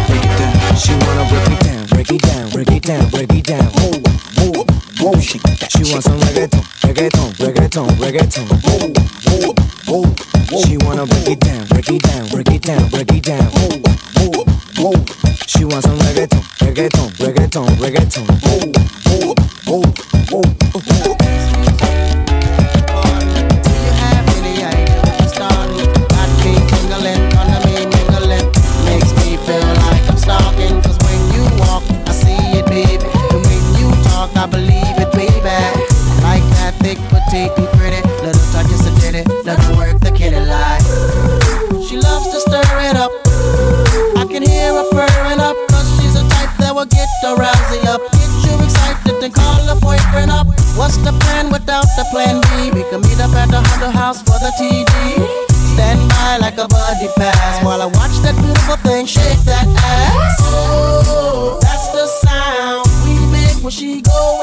Break 0.08 0.26
it 0.28 0.36
down. 0.38 0.76
She 0.76 0.92
wanna 0.92 1.24
break 1.32 1.48
it 1.56 1.62
down, 1.64 1.88
break 1.88 2.12
it 2.12 2.22
down, 2.22 2.50
break 2.52 2.72
it 2.72 2.84
down, 2.84 3.10
break 3.10 3.32
it 3.32 3.46
down. 3.46 3.64
Whoa, 3.72 3.96
whoa, 4.36 4.66
whoa. 5.00 5.20
She, 5.22 5.40
she 5.72 5.84
wants 5.92 6.06
some 6.06 6.20
reggaeton, 6.20 6.64
reggaeton, 6.84 7.32
reggaeton, 7.40 7.88
reggaeton. 7.96 8.46
Whoa, 8.66 8.92
whoa, 9.24 9.54
whoa. 9.88 10.04
whoa. 10.52 10.62
She 10.68 10.78
wanna 10.84 11.06
break 11.06 11.30
it 11.30 11.40
down, 11.40 11.66
break 11.68 11.90
it 11.90 12.02
down, 12.04 12.28
break 12.30 12.50
it 12.50 12.62
down, 12.62 12.90
break 12.90 13.12
it 13.12 13.24
down. 13.24 13.46
Whoa, 13.56 13.80
whoa, 14.20 14.44
whoa. 14.78 15.06
She 15.48 15.64
wants 15.64 15.88
some 15.88 15.98
reggaeton, 16.00 16.44
reggaeton, 16.60 17.10
reggaeton, 17.24 17.68
reggaeton. 17.80 18.28
Whoa, 18.44 18.68
whoa, 19.66 19.84
whoa, 20.30 20.44
whoa. 20.44 20.66
I 22.28 22.45
get 47.26 47.38
the 47.38 47.42
rousey 47.42 47.86
up. 47.86 48.02
Get 48.12 48.30
you 48.46 48.54
excited, 48.64 49.22
then 49.22 49.32
call 49.32 49.70
a 49.70 49.76
boyfriend 49.80 50.32
up. 50.32 50.48
What's 50.78 50.98
the 50.98 51.14
plan 51.22 51.52
without 51.52 51.88
the 51.98 52.06
plan 52.12 52.42
B? 52.42 52.72
We 52.72 52.84
can 52.90 53.02
meet 53.02 53.20
up 53.20 53.32
at 53.32 53.50
the 53.50 53.62
Hunter 53.62 53.92
House 53.92 54.22
for 54.22 54.38
the 54.40 54.52
TD. 54.60 55.46
Stand 55.74 56.10
by 56.10 56.38
like 56.38 56.58
a 56.58 56.68
buddy 56.68 57.10
pass 57.18 57.64
while 57.64 57.82
I 57.82 57.86
watch 57.86 58.16
that 58.24 58.36
beautiful 58.36 58.78
thing 58.78 59.06
shake 59.06 59.44
that 59.46 59.68
ass. 59.68 60.38
Oh, 60.42 61.60
that's 61.62 61.88
the 61.92 62.08
sound 62.08 62.88
we 63.04 63.16
make 63.32 63.64
when 63.64 63.72
she 63.72 64.02
going 64.02 64.35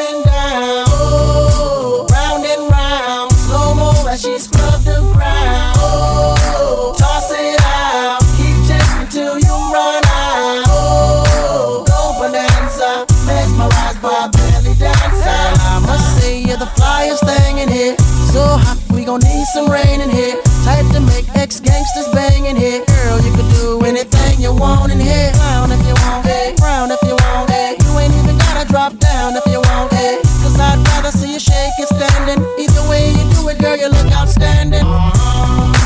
some 19.52 19.68
rain 19.68 20.00
in 20.00 20.08
here. 20.08 20.40
Type 20.64 20.88
to 20.96 21.00
make 21.00 21.28
ex 21.36 21.60
gangsters 21.60 22.08
bang 22.16 22.46
in 22.46 22.56
here. 22.56 22.80
Girl, 22.86 23.20
you 23.20 23.32
can 23.36 23.48
do 23.52 23.84
anything 23.84 24.40
you 24.40 24.54
want 24.54 24.90
in 24.90 24.98
here. 24.98 25.30
Clown 25.34 25.70
if 25.70 25.84
you 25.84 25.92
want, 26.08 26.24
hey, 26.24 26.54
frown 26.56 26.90
if 26.90 27.02
you 27.02 27.12
want, 27.12 27.50
hey. 27.50 27.76
You 27.84 27.98
ain't 28.00 28.14
even 28.16 28.38
gotta 28.38 28.66
drop 28.66 28.96
down 28.96 29.36
if 29.36 29.44
you 29.44 29.60
want, 29.60 29.92
hey. 29.92 30.16
Cause 30.40 30.58
I'd 30.58 30.80
rather 30.88 31.12
see 31.12 31.34
you 31.34 31.38
shake 31.38 31.76
it 31.78 31.88
standing. 31.88 32.40
Either 32.56 32.84
way 32.88 33.12
you 33.12 33.24
do 33.36 33.48
it, 33.52 33.58
girl, 33.60 33.76
you 33.76 33.88
look 33.92 34.08
outstanding. 34.16 34.88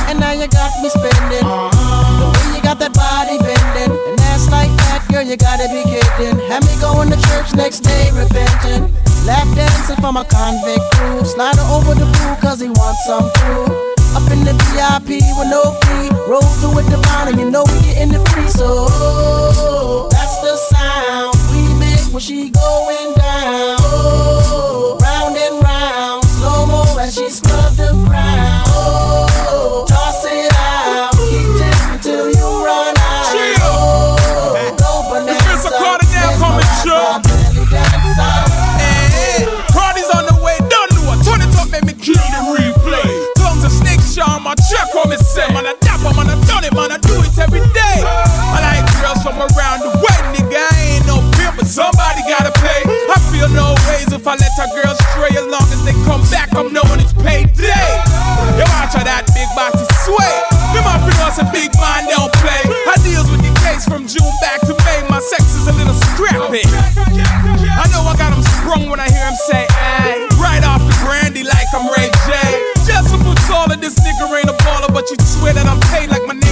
And 0.07 0.21
now 0.21 0.31
you 0.31 0.47
got 0.47 0.71
me 0.81 0.89
spending. 0.89 1.43
The 1.43 2.27
way 2.39 2.47
you 2.55 2.63
got 2.63 2.79
that 2.79 2.95
body 2.95 3.37
bending. 3.43 3.91
And 3.91 4.21
ass 4.31 4.47
like 4.47 4.71
that, 4.87 5.03
girl, 5.11 5.27
you 5.27 5.37
gotta 5.37 5.67
be 5.75 5.83
kidding. 5.83 6.39
Have 6.55 6.63
me 6.63 6.75
going 6.79 7.11
to 7.11 7.19
church 7.35 7.51
next 7.55 7.81
day 7.81 8.15
repenting. 8.15 8.95
Lap 9.27 9.49
dancing 9.57 9.97
for 9.97 10.13
my 10.13 10.23
convict 10.25 10.85
crew. 10.95 11.25
Slide 11.25 11.59
over 11.59 11.95
the 11.95 12.07
pool 12.07 12.37
cause 12.37 12.61
he 12.61 12.69
wants 12.69 13.05
some 13.07 13.29
food. 13.37 13.75
Up 14.15 14.31
in 14.31 14.45
the 14.45 14.55
VIP 14.71 15.19
with 15.37 15.51
no 15.51 15.75
fee. 15.83 16.09
Roll 16.31 16.47
through 16.63 16.77
with 16.77 16.89
divine 16.89 17.29
and 17.29 17.41
you 17.41 17.51
know 17.51 17.65
we 17.67 17.81
getting 17.83 18.15
it 18.15 18.29
free. 18.29 18.49
So 18.49 20.09
that's 20.11 20.37
the 20.47 20.57
sound 20.71 21.35
we 21.51 21.75
make 21.75 22.07
when 22.13 22.21
she 22.21 22.51
going 22.51 23.15
down. 23.15 24.36
Every 47.57 47.73
day. 47.73 48.05
I 48.05 48.61
like 48.61 48.85
girls 49.01 49.21
from 49.25 49.41
around 49.41 49.81
the 49.81 49.93
way, 50.01 50.19
nigga. 50.37 50.61
I 50.61 51.01
ain't 51.01 51.07
no 51.09 51.25
pimp, 51.37 51.57
but 51.57 51.67
somebody 51.67 52.21
gotta 52.29 52.53
pay. 52.61 52.85
I 52.85 53.17
feel 53.33 53.49
no 53.49 53.75
ways 53.89 54.13
if 54.13 54.27
I 54.27 54.37
let 54.37 54.53
a 54.61 54.67
girl 54.77 54.95
stray 55.13 55.33
as 55.37 55.47
long 55.49 55.67
as 55.73 55.81
they 55.85 55.97
come 56.05 56.23
back, 56.29 56.53
I'm 56.53 56.73
knowing 56.73 57.01
it's 57.01 57.17
payday. 57.17 57.89
Yo, 58.61 58.65
watch 58.77 58.97
how 58.97 59.05
that 59.05 59.25
big 59.33 59.49
bossy 59.57 59.85
sway. 60.05 60.37
Them 60.77 60.85
my 60.85 61.01
friends, 61.01 61.41
a 61.41 61.47
big 61.53 61.73
man 61.81 62.05
don't 62.09 62.33
play. 62.45 62.63
I 62.89 62.97
deals 63.01 63.29
with 63.33 63.41
the 63.41 63.53
case 63.65 63.89
from 63.89 64.05
June 64.05 64.35
back 64.45 64.61
to 64.69 64.77
May. 64.85 65.01
My 65.09 65.21
sex 65.21 65.43
is 65.57 65.67
a 65.69 65.75
little 65.77 65.97
scrappy. 66.13 66.65
I 66.67 67.85
know 67.93 68.05
I 68.05 68.15
got 68.17 68.33
him 68.33 68.45
sprung 68.61 68.89
when 68.91 69.01
I 69.01 69.09
hear 69.09 69.25
him 69.25 69.39
say, 69.49 69.65
ay. 69.71 70.29
Right 70.37 70.65
off 70.65 70.85
the 70.85 70.95
brandy 71.05 71.43
like 71.43 71.69
I'm 71.73 71.89
Ray 71.89 72.13
J. 72.29 72.33
Just 72.85 73.15
a 73.15 73.19
foot 73.19 73.39
taller, 73.49 73.77
this 73.77 73.97
nigga 74.01 74.29
ain't 74.37 74.51
a 74.51 74.57
baller, 74.63 74.93
but 74.93 75.09
you 75.11 75.17
swear 75.25 75.53
that 75.55 75.67
I'm 75.67 75.81
paid 75.93 76.11
like 76.11 76.25
my 76.27 76.35
name 76.35 76.47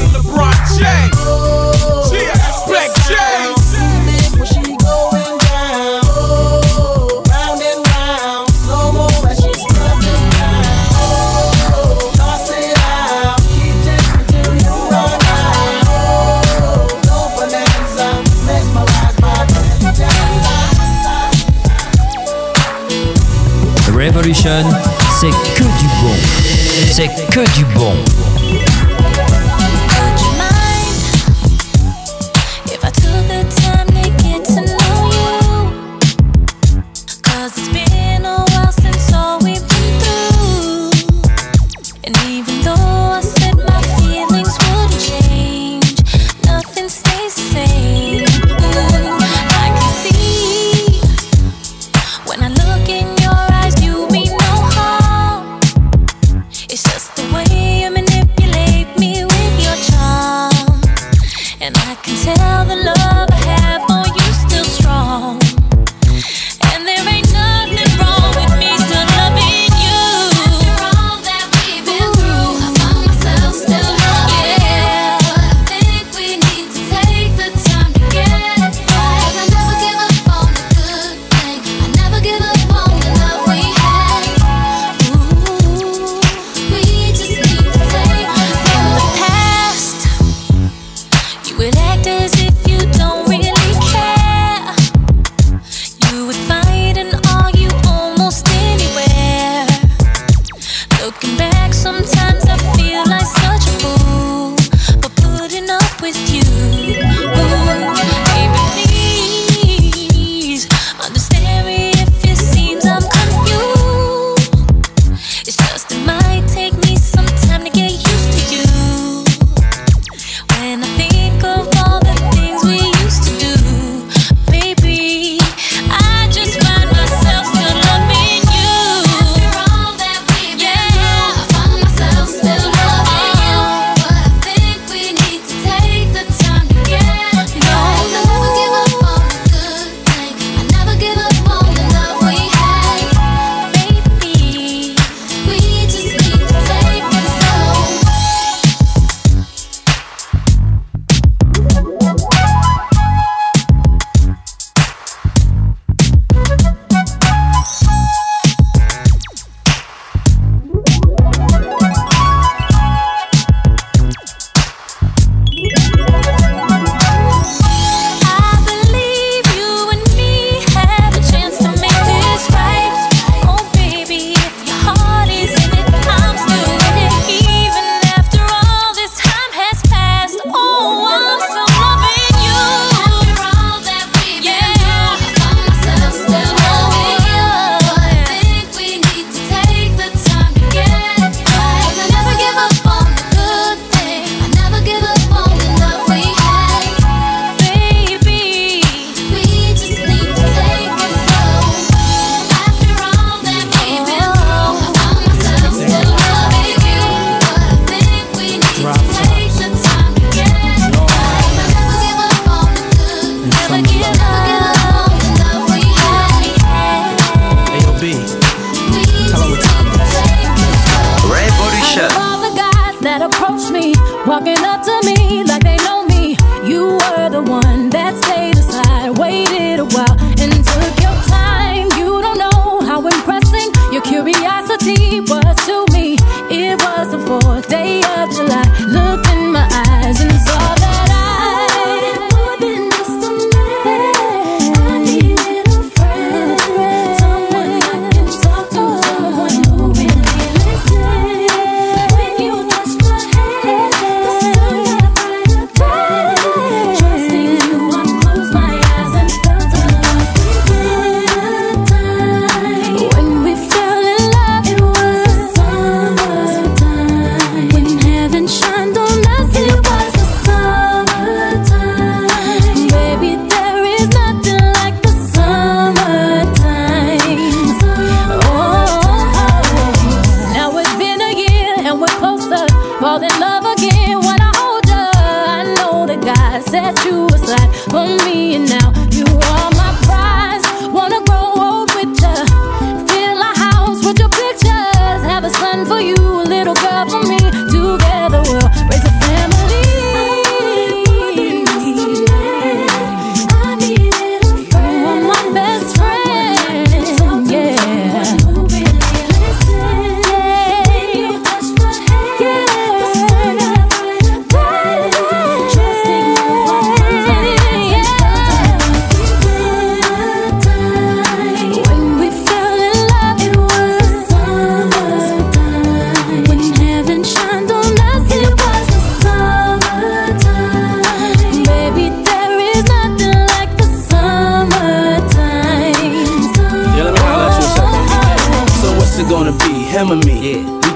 c'est 25.21 25.31
que 25.31 25.63
du 25.63 25.87
bon. 26.03 26.15
C'est 26.91 27.09
que 27.31 27.51
du 27.55 27.65
bon. 27.75 28.24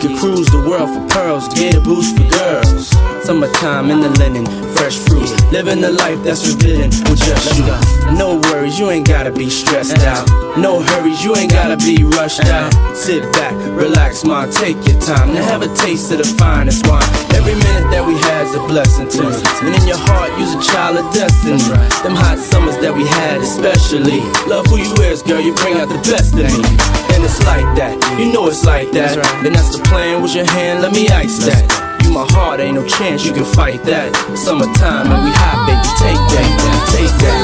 Can 0.00 0.16
cruise 0.16 0.46
the 0.46 0.60
world 0.60 0.90
for 0.90 1.04
pearls, 1.12 1.48
get 1.48 1.74
a 1.74 1.80
boost 1.80 2.16
for 2.16 2.22
girls. 2.30 3.17
Summertime 3.28 3.90
in 3.90 4.00
the 4.00 4.08
linen, 4.16 4.46
fresh 4.72 4.96
fruits. 4.96 5.36
Living 5.52 5.82
the 5.82 5.92
life 5.92 6.16
that's 6.24 6.40
forbidden 6.40 6.88
with 7.12 7.20
just 7.20 7.60
you. 7.60 7.68
No 8.16 8.40
worries, 8.48 8.78
you 8.78 8.88
ain't 8.88 9.06
gotta 9.06 9.30
be 9.30 9.50
stressed 9.50 10.00
out. 10.08 10.24
No 10.56 10.80
hurries, 10.80 11.22
you 11.22 11.36
ain't 11.36 11.52
gotta 11.52 11.76
be 11.76 12.02
rushed 12.16 12.40
out. 12.46 12.72
Sit 12.96 13.20
back, 13.34 13.52
relax, 13.76 14.24
ma, 14.24 14.46
take 14.46 14.80
your 14.88 14.98
time. 15.04 15.34
Now 15.34 15.44
have 15.44 15.60
a 15.60 15.68
taste 15.76 16.10
of 16.10 16.24
the 16.24 16.28
finest 16.40 16.88
wine. 16.88 17.04
Every 17.36 17.52
minute 17.52 17.92
that 17.92 18.00
we 18.00 18.16
had's 18.16 18.56
a 18.56 18.64
blessing 18.64 19.12
to 19.12 19.20
me. 19.20 19.36
And 19.60 19.76
in 19.76 19.86
your 19.86 20.00
heart, 20.00 20.32
you's 20.40 20.56
a 20.56 20.64
child 20.72 20.96
of 20.96 21.12
destiny. 21.12 21.60
Them 22.00 22.16
hot 22.16 22.38
summers 22.38 22.80
that 22.80 22.96
we 22.96 23.04
had, 23.04 23.42
especially. 23.44 24.24
Love 24.48 24.64
who 24.72 24.80
you 24.80 24.88
is, 25.04 25.20
girl, 25.20 25.38
you 25.38 25.52
bring 25.60 25.76
out 25.76 25.92
the 25.92 26.00
best 26.08 26.32
in 26.32 26.48
me. 26.48 26.64
And 27.12 27.20
it's 27.20 27.44
like 27.44 27.68
that, 27.76 27.92
you 28.16 28.32
know 28.32 28.48
it's 28.48 28.64
like 28.64 28.90
that. 28.92 29.20
Then 29.44 29.52
that's 29.52 29.76
the 29.76 29.84
plan 29.84 30.22
with 30.22 30.34
your 30.34 30.48
hand, 30.48 30.80
let 30.80 30.94
me 30.94 31.10
ice 31.10 31.44
that. 31.44 31.87
You 32.08 32.14
my 32.14 32.26
heart, 32.30 32.60
ain't 32.60 32.74
no 32.74 32.86
chance 32.86 33.24
you 33.26 33.32
can 33.34 33.44
fight 33.44 33.82
that. 33.84 34.14
Summertime 34.34 35.12
and 35.12 35.24
we 35.24 35.30
hot, 35.30 35.66
baby, 35.68 35.88
take 36.00 36.16
that, 36.32 36.48
take 36.88 37.12
that. 37.20 37.36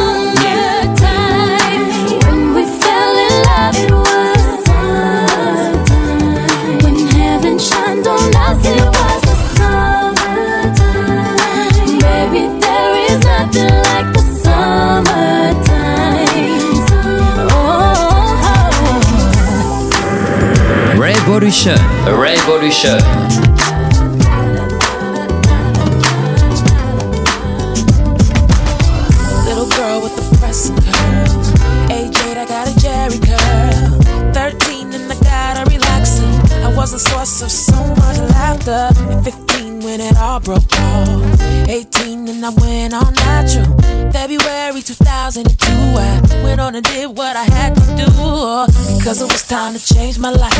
Summertime, 1.04 1.84
when 2.24 2.54
we 2.54 2.64
fell 2.80 3.14
in 3.24 3.34
love, 3.44 3.76
it 3.76 3.92
was 3.92 4.64
summertime. 4.64 5.76
When 6.80 6.96
heaven 7.12 7.58
shined 7.58 8.06
on 8.06 8.34
us, 8.34 8.64
it 8.64 8.88
was 8.88 9.20
the 9.28 9.36
summertime. 9.60 11.04
Baby, 12.00 12.48
there 12.60 12.94
is 13.04 13.20
nothing 13.20 13.76
like 13.84 14.08
the 14.16 14.22
summertime. 14.44 15.60
Oh, 17.52 18.00
oh, 18.08 18.56
oh. 20.88 20.98
Revolution, 20.98 21.76
Revolution. 22.08 23.53
Broke 40.44 40.78
off. 40.78 41.40
18 41.68 42.28
and 42.28 42.44
I 42.44 42.50
went 42.60 42.92
all 42.92 43.10
natural. 43.10 43.64
February 44.12 44.82
2002, 44.82 45.72
I 45.72 46.20
went 46.44 46.60
on 46.60 46.74
and 46.74 46.84
did 46.84 47.16
what 47.16 47.34
I 47.34 47.44
had 47.44 47.74
to 47.74 47.80
do. 47.96 48.04
Because 48.98 49.22
it 49.22 49.32
was 49.32 49.42
time 49.48 49.72
to 49.72 49.94
change 49.94 50.18
my 50.18 50.30
life. 50.30 50.54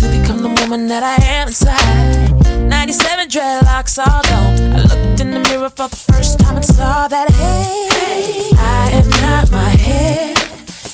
To 0.00 0.08
become 0.08 0.42
the 0.42 0.48
woman 0.60 0.86
that 0.88 1.02
I 1.02 1.16
am 1.24 1.48
inside. 1.48 2.68
97 2.68 3.28
dreadlocks 3.28 3.98
all 3.98 4.22
gone. 4.22 4.72
I 4.72 4.82
looked 4.82 5.20
in 5.20 5.32
the 5.32 5.40
mirror 5.40 5.70
for 5.70 5.88
the 5.88 5.96
first 5.96 6.38
time 6.38 6.56
and 6.56 6.64
saw 6.64 7.08
that, 7.08 7.28
hey, 7.32 8.50
I 8.56 8.90
am 8.92 9.10
not 9.10 9.50
my 9.50 9.70
head. 9.70 10.36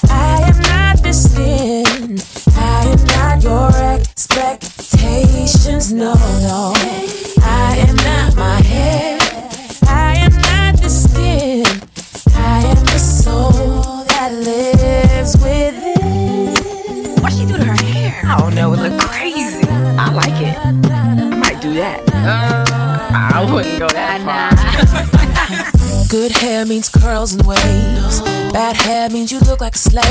I 0.09 0.41
am 0.49 0.59
not 0.73 1.03
this 1.03 1.31
skin. 1.31 2.19
I 2.57 2.87
am 2.87 3.05
not 3.05 3.43
your 3.43 3.73
expectations. 3.95 5.93
No, 5.93 6.15
no. 6.15 6.73
I 6.75 7.32
I 9.89 10.15
am 10.17 10.33
not 10.33 10.83
the 10.83 10.89
skin. 10.89 11.65
I 12.35 12.65
am 12.65 12.85
the 12.87 12.99
soul 12.99 14.05
that 14.07 14.33
lives 14.33 15.37
within. 15.37 16.55
What 17.23 17.33
she 17.33 17.47
do 17.47 17.57
to 17.57 17.65
her 17.65 17.85
hair? 17.85 18.21
I 18.25 18.41
don't 18.41 18.55
know. 18.55 18.73
It 18.75 18.81
look 18.81 19.01
crazy. 19.01 19.67
I 19.69 20.13
like 20.13 20.41
it. 20.43 20.57
I 20.59 21.37
might 21.37 21.61
do 21.61 21.75
that. 21.75 22.01
Uh, 22.13 22.65
I 23.13 23.53
wouldn't 23.53 23.79
go 23.79 23.89
that 23.89 24.21
far. 24.27 25.19
Good 26.13 26.33
hair 26.33 26.67
means 26.67 26.91
curls 26.91 27.33
and 27.33 27.47
waves. 27.47 28.21
Bad 28.53 28.77
hair 28.77 29.09
means 29.09 29.33
you 29.33 29.41
look 29.41 29.63
like 29.63 29.75
a 29.75 29.79
slave. 29.79 30.05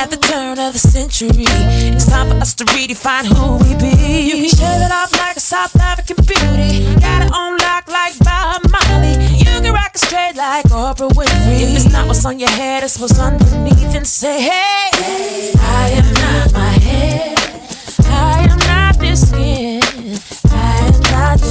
At 0.00 0.08
the 0.08 0.16
turn 0.16 0.58
of 0.58 0.72
the 0.72 0.78
century, 0.78 1.44
it's 1.92 2.06
time 2.06 2.30
for 2.30 2.36
us 2.36 2.54
to 2.54 2.64
redefine 2.64 3.26
who 3.26 3.58
we 3.58 3.74
be. 3.74 4.22
You 4.22 4.36
can 4.36 4.48
shave 4.48 4.80
it 4.80 4.90
off 4.90 5.12
like 5.18 5.36
a 5.36 5.40
South 5.40 5.76
African 5.76 6.16
beauty. 6.24 6.98
Got 6.98 7.26
it 7.26 7.30
on 7.30 7.58
lock 7.58 7.88
like 7.88 8.18
Bob 8.20 8.62
Marley. 8.70 9.22
You 9.36 9.60
can 9.60 9.74
rock 9.74 9.92
it 9.94 10.00
straight 10.00 10.34
like 10.34 10.64
Oprah 10.70 11.10
Winfrey. 11.10 11.60
If 11.60 11.76
it's 11.76 11.92
not 11.92 12.06
what's 12.06 12.24
on 12.24 12.38
your 12.38 12.48
head, 12.48 12.82
it's 12.82 12.98
what's 12.98 13.18
underneath. 13.18 13.94
And 13.94 14.06
say, 14.06 14.40
hey, 14.40 15.52
I 15.60 15.90
am 15.92 16.14
not 16.14 16.52
my 16.54 16.72
head. 16.88 17.41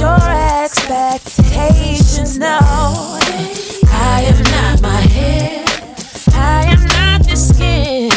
your 0.00 0.20
expectations. 0.64 2.38
No, 2.38 2.58
I 3.90 4.22
am 4.26 4.42
not 4.44 4.80
my 4.82 5.00
head. 5.00 5.68
I 6.32 6.64
am 6.66 6.82
not 6.86 7.26
the 7.26 7.36
skin. 7.36 8.10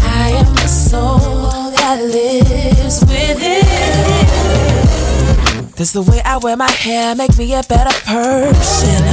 I 0.00 0.30
am 0.30 0.54
the 0.54 0.68
soul 0.68 1.70
that 1.72 2.00
lives 2.02 3.00
within. 3.02 3.64
Does 5.76 5.92
the 5.92 6.02
way 6.02 6.20
I 6.24 6.38
wear 6.38 6.56
my 6.56 6.70
hair 6.70 7.14
make 7.14 7.36
me 7.36 7.54
a 7.54 7.62
better 7.62 7.92
person? 8.06 9.04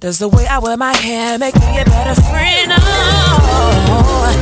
Does 0.00 0.18
the 0.18 0.28
way 0.28 0.46
I 0.46 0.58
wear 0.58 0.76
my 0.76 0.96
hair 0.96 1.38
make 1.38 1.54
me 1.56 1.78
a 1.78 1.84
better 1.84 2.14
friend? 2.22 2.72
Oh, 2.72 4.32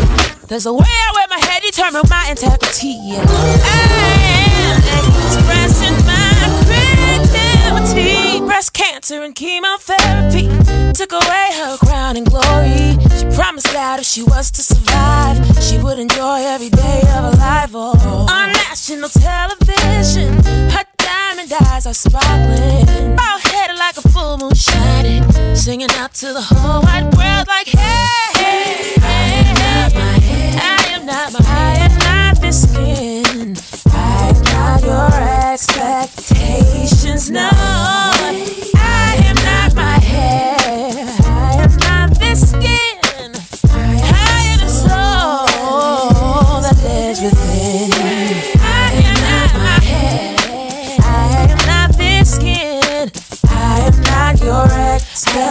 does 0.47 0.65
the 0.65 0.73
way 0.73 0.87
I 0.87 1.13
wear 1.15 1.27
my 1.29 1.39
hair 1.45 1.61
determine 1.61 2.03
my 2.09 2.29
integrity? 2.31 2.97
I 3.17 3.83
am 4.95 5.09
expressing 5.27 5.98
my. 6.69 7.09
Breast 8.47 8.73
cancer 8.73 9.23
and 9.23 9.35
chemotherapy 9.35 10.49
took 10.93 11.13
away 11.13 11.51
her 11.55 11.77
crown 11.77 12.17
and 12.17 12.27
glory. 12.27 12.97
She 13.17 13.25
promised 13.37 13.71
that 13.73 14.01
if 14.01 14.07
she 14.07 14.23
was 14.23 14.51
to 14.53 14.63
survive, 14.63 15.37
she 15.63 15.79
would 15.79 15.99
enjoy 15.99 16.41
every 16.41 16.71
day 16.71 17.01
of 17.03 17.25
her 17.25 17.37
life. 17.39 17.71
Oh, 17.75 18.27
on 18.29 18.53
national 18.53 19.09
television, 19.11 20.33
her 20.73 20.85
diamond 20.97 21.53
eyes 21.71 21.87
are 21.87 21.95
sparkling. 21.95 23.17
Bald 23.17 23.41
headed 23.43 23.79
like 23.79 23.97
a 23.97 24.09
full 24.09 24.39
moon 24.39 24.55
shining, 24.55 25.23
singing 25.55 25.91
out 25.93 26.15
to 26.15 26.33
the 26.33 26.43
whole 26.43 26.83
wide 26.83 27.15
world 27.15 27.47
like, 27.47 27.69
hey, 27.69 27.98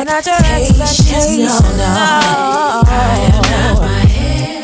expectations. 0.09 1.37
No, 1.37 1.59
no. 1.77 1.85
I 2.87 3.31
am 3.33 3.41
not 3.41 3.79
my 3.81 4.05
hair. 4.07 4.63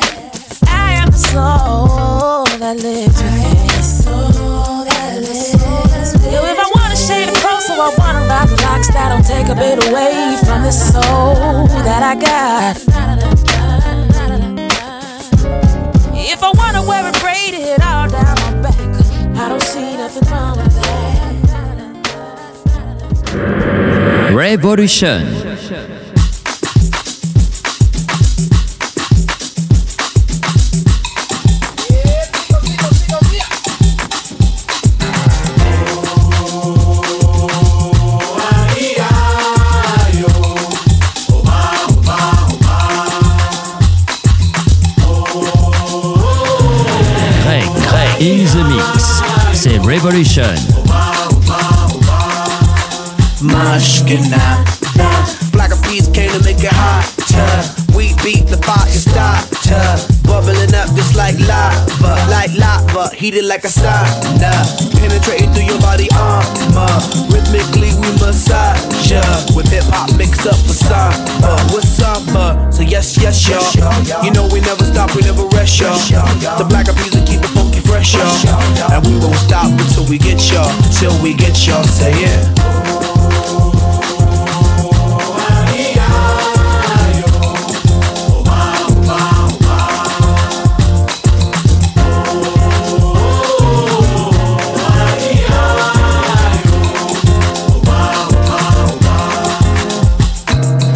I 0.67 0.93
am 1.01 1.11
the 1.11 1.17
soul 1.17 2.45
that 2.59 2.77
lives 2.77 3.21
within. 3.21 3.63
Yo, 6.33 6.39
if 6.45 6.59
I 6.59 6.71
wanna 6.75 6.95
shade 6.95 7.27
it 7.29 7.35
closer, 7.35 7.73
I 7.73 7.93
wanna 7.97 8.25
rock 8.27 8.49
locks 8.61 8.87
that'll 8.93 9.23
take 9.23 9.49
a 9.49 9.55
bit 9.55 9.87
away 9.89 10.37
from 10.45 10.63
this 10.63 10.91
soul 10.91 11.67
that 11.67 12.03
I 12.03 12.15
got. 12.15 13.12
Revolution. 24.33 25.43
In 48.19 48.45
the 48.45 48.63
mix. 48.69 49.21
C'est 49.51 49.77
Revolution. 49.79 50.82
Mushkina. 53.43 54.63
Black 55.51 55.71
Eyed 55.71 55.83
Peas 55.83 56.07
came 56.07 56.31
to 56.31 56.39
make 56.43 56.63
it 56.63 56.71
hot. 56.71 57.03
We 57.91 58.15
beat 58.23 58.47
the 58.47 58.55
fire 58.63 58.87
starter. 58.87 59.83
Bubbling 60.23 60.71
up 60.73 60.87
just 60.95 61.15
like 61.15 61.35
lava, 61.43 62.15
like 62.31 62.55
lava. 62.55 63.13
heated 63.13 63.45
like 63.45 63.65
a 63.65 63.67
sauna. 63.67 64.53
Penetrating 64.95 65.51
through 65.51 65.67
your 65.67 65.79
body 65.83 66.07
armor. 66.15 66.87
Rhythmically 67.27 67.91
we 67.99 68.09
massage 68.23 69.11
ya. 69.11 69.21
With 69.55 69.67
hip 69.67 69.83
hop 69.91 70.15
mix 70.15 70.47
up 70.47 70.57
with 70.63 70.79
samba. 70.79 71.59
With 71.75 71.83
samba. 71.83 72.71
So 72.71 72.81
yes, 72.81 73.19
yes, 73.19 73.43
y'all. 73.43 73.59
You 74.23 74.31
know 74.31 74.47
we 74.47 74.61
never 74.61 74.85
stop, 74.87 75.13
we 75.15 75.21
never 75.21 75.43
rest, 75.51 75.79
y'all. 75.79 75.99
The 76.57 76.65
black 76.69 76.87
of 76.87 76.95
music 76.95 77.27
keep 77.27 77.43
it 77.43 77.51
funky 77.51 77.81
fresh, 77.83 78.15
y'all. 78.15 78.31
And 78.87 79.03
we 79.03 79.19
won't 79.19 79.35
stop 79.35 79.67
until 79.67 80.07
we 80.07 80.17
get 80.17 80.39
y'all. 80.47 80.71
Till 80.95 81.11
we 81.21 81.33
get 81.33 81.59
y'all. 81.67 81.83
Say 81.83 82.15
yeah. 82.23 83.02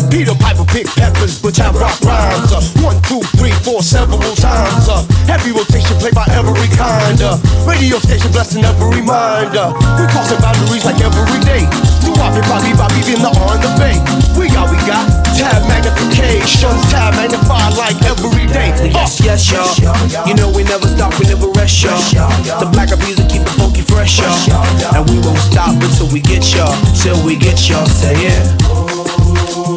Peter 0.09 0.33
Piper 0.39 0.65
pick 0.65 0.87
peppers, 0.95 1.41
but 1.41 1.59
I 1.59 1.71
rock 1.71 2.01
rhymes. 2.01 2.51
Uh, 2.51 2.61
one, 2.81 3.01
two, 3.03 3.21
three, 3.37 3.51
four, 3.63 3.81
several 3.83 4.19
times. 4.35 4.89
Uh, 4.89 5.05
heavy 5.27 5.51
rotation 5.51 5.95
played 5.97 6.15
by 6.15 6.25
every 6.77 7.17
kind. 7.17 7.21
Uh, 7.21 7.37
radio 7.65 7.97
station 7.99 8.31
blessing 8.31 8.63
every 8.63 9.01
reminder. 9.01 9.73
Uh, 9.73 9.97
we 9.99 10.07
crossing 10.11 10.39
boundaries 10.39 10.85
like 10.85 10.99
every 11.01 11.39
day. 11.45 11.65
I 12.17 12.33
be 12.33 12.41
Bobby 12.49 12.73
Bobby 12.73 13.13
in 13.13 13.21
the 13.21 13.29
on 13.45 13.61
the 13.61 13.69
bay? 13.77 13.93
We 14.33 14.49
got, 14.49 14.71
we 14.73 14.77
got 14.89 15.05
tab 15.37 15.61
magnification, 15.69 16.73
tab 16.89 17.13
magnified 17.13 17.77
like 17.77 17.93
every 18.09 18.47
day. 18.47 18.73
Yes, 18.89 19.21
yes, 19.21 19.45
y'all. 19.53 19.69
You 20.25 20.33
know 20.33 20.49
we 20.49 20.63
never 20.63 20.87
stop, 20.87 21.13
we 21.19 21.27
never 21.27 21.47
rest, 21.51 21.83
y'all. 21.83 22.01
The 22.59 22.69
black 22.73 22.91
of 22.91 22.99
music 22.99 23.29
keep 23.29 23.41
it 23.41 23.53
funky 23.53 23.81
fresh, 23.81 24.17
y'all. 24.19 24.65
And 24.97 25.07
we 25.09 25.19
won't 25.19 25.37
stop 25.37 25.77
until 25.77 26.09
we 26.11 26.21
get 26.21 26.41
y'all. 26.55 26.73
Till 26.97 27.23
we 27.23 27.35
get 27.35 27.69
y'all. 27.69 27.85
Say 27.85 28.17
yeah. 28.17 29.76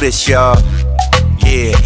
This, 0.00 0.26
y'all. 0.26 0.56
Yeah. 1.44 1.76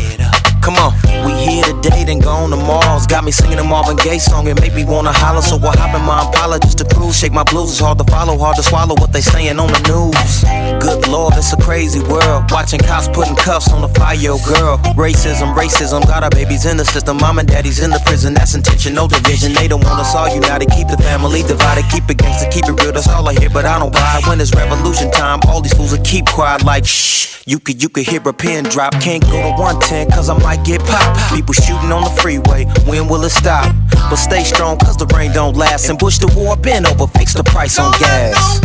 Come 0.62 0.76
on, 0.76 0.94
we 1.26 1.32
here 1.44 1.64
today, 1.64 2.04
then 2.04 2.20
gone 2.20 2.48
tomorrow's 2.48 3.06
got 3.06 3.22
me 3.22 3.30
singing 3.30 3.58
a 3.58 3.64
Marvin 3.64 3.96
Gaye 3.96 4.18
song. 4.18 4.46
It 4.48 4.58
made 4.60 4.72
me 4.72 4.84
wanna 4.84 5.12
holler, 5.12 5.42
so 5.42 5.58
I 5.58 5.76
hop 5.76 5.94
in 5.94 6.00
my 6.06 6.24
Impala 6.24 6.58
just 6.60 6.78
to 6.78 6.86
cruise. 6.86 7.18
Shake 7.18 7.32
my 7.32 7.42
blues, 7.44 7.72
it's 7.72 7.80
hard 7.80 7.98
to 7.98 8.04
follow, 8.04 8.38
hard 8.38 8.56
to 8.56 8.62
swallow 8.62 8.94
what 8.96 9.12
they 9.12 9.20
saying 9.20 9.58
on 9.58 9.68
the 9.68 9.82
news. 9.90 10.40
Good 10.80 11.06
lord, 11.08 11.34
it's 11.36 11.52
a 11.52 11.58
crazy 11.58 12.00
world. 12.08 12.50
Watching 12.50 12.80
cops 12.80 13.08
putting 13.08 13.36
cuffs 13.36 13.70
on 13.72 13.82
the 13.82 13.88
fire 13.88 14.16
girl. 14.16 14.78
Racism, 14.96 15.52
racism, 15.54 16.06
got 16.06 16.22
our 16.22 16.30
babies 16.30 16.64
in 16.64 16.78
the 16.78 16.84
system. 16.86 17.18
Mom 17.18 17.38
and 17.40 17.48
daddy's 17.48 17.80
in 17.80 17.90
the 17.90 18.00
prison, 18.06 18.32
that's 18.32 18.54
intentional 18.54 19.06
division. 19.06 19.52
They 19.52 19.68
don't 19.68 19.84
want 19.84 20.00
us 20.00 20.14
all 20.14 20.32
united, 20.32 20.70
keep 20.70 20.88
the 20.88 20.96
family 20.96 21.42
divided, 21.42 21.84
keep 21.90 22.08
it 22.08 22.16
gangster, 22.16 22.48
keep 22.48 22.64
it 22.64 22.80
real. 22.80 22.92
That's 22.92 23.08
all 23.08 23.28
I 23.28 23.34
hear, 23.34 23.50
but 23.50 23.66
I 23.66 23.78
don't 23.78 23.92
buy. 23.92 24.22
When 24.26 24.40
it's 24.40 24.54
revolution 24.54 25.10
time, 25.10 25.40
all 25.48 25.60
these 25.60 25.74
fools 25.74 25.92
will 25.92 26.04
keep 26.04 26.24
quiet 26.24 26.64
like 26.64 26.86
shh. 26.86 27.33
You 27.46 27.58
could, 27.58 27.82
you 27.82 27.90
could 27.90 28.08
hear 28.08 28.26
a 28.26 28.32
pin 28.32 28.64
drop. 28.64 28.92
Can't 29.02 29.22
go 29.24 29.32
to 29.32 29.50
110 29.60 30.10
cause 30.12 30.30
I 30.30 30.38
might 30.38 30.64
get 30.64 30.80
popped. 30.80 31.34
People 31.34 31.52
shooting 31.52 31.92
on 31.92 32.04
the 32.04 32.20
freeway, 32.22 32.64
when 32.86 33.06
will 33.06 33.22
it 33.24 33.30
stop? 33.30 33.74
But 34.08 34.16
stay 34.16 34.44
strong 34.44 34.78
cause 34.78 34.96
the 34.96 35.06
rain 35.14 35.32
don't 35.32 35.54
last. 35.54 35.90
And 35.90 35.98
push 35.98 36.16
the 36.16 36.32
war, 36.34 36.56
bend 36.56 36.86
over, 36.86 37.06
fix 37.06 37.34
the 37.34 37.44
price 37.44 37.78
on 37.78 37.92
gas. 38.00 38.60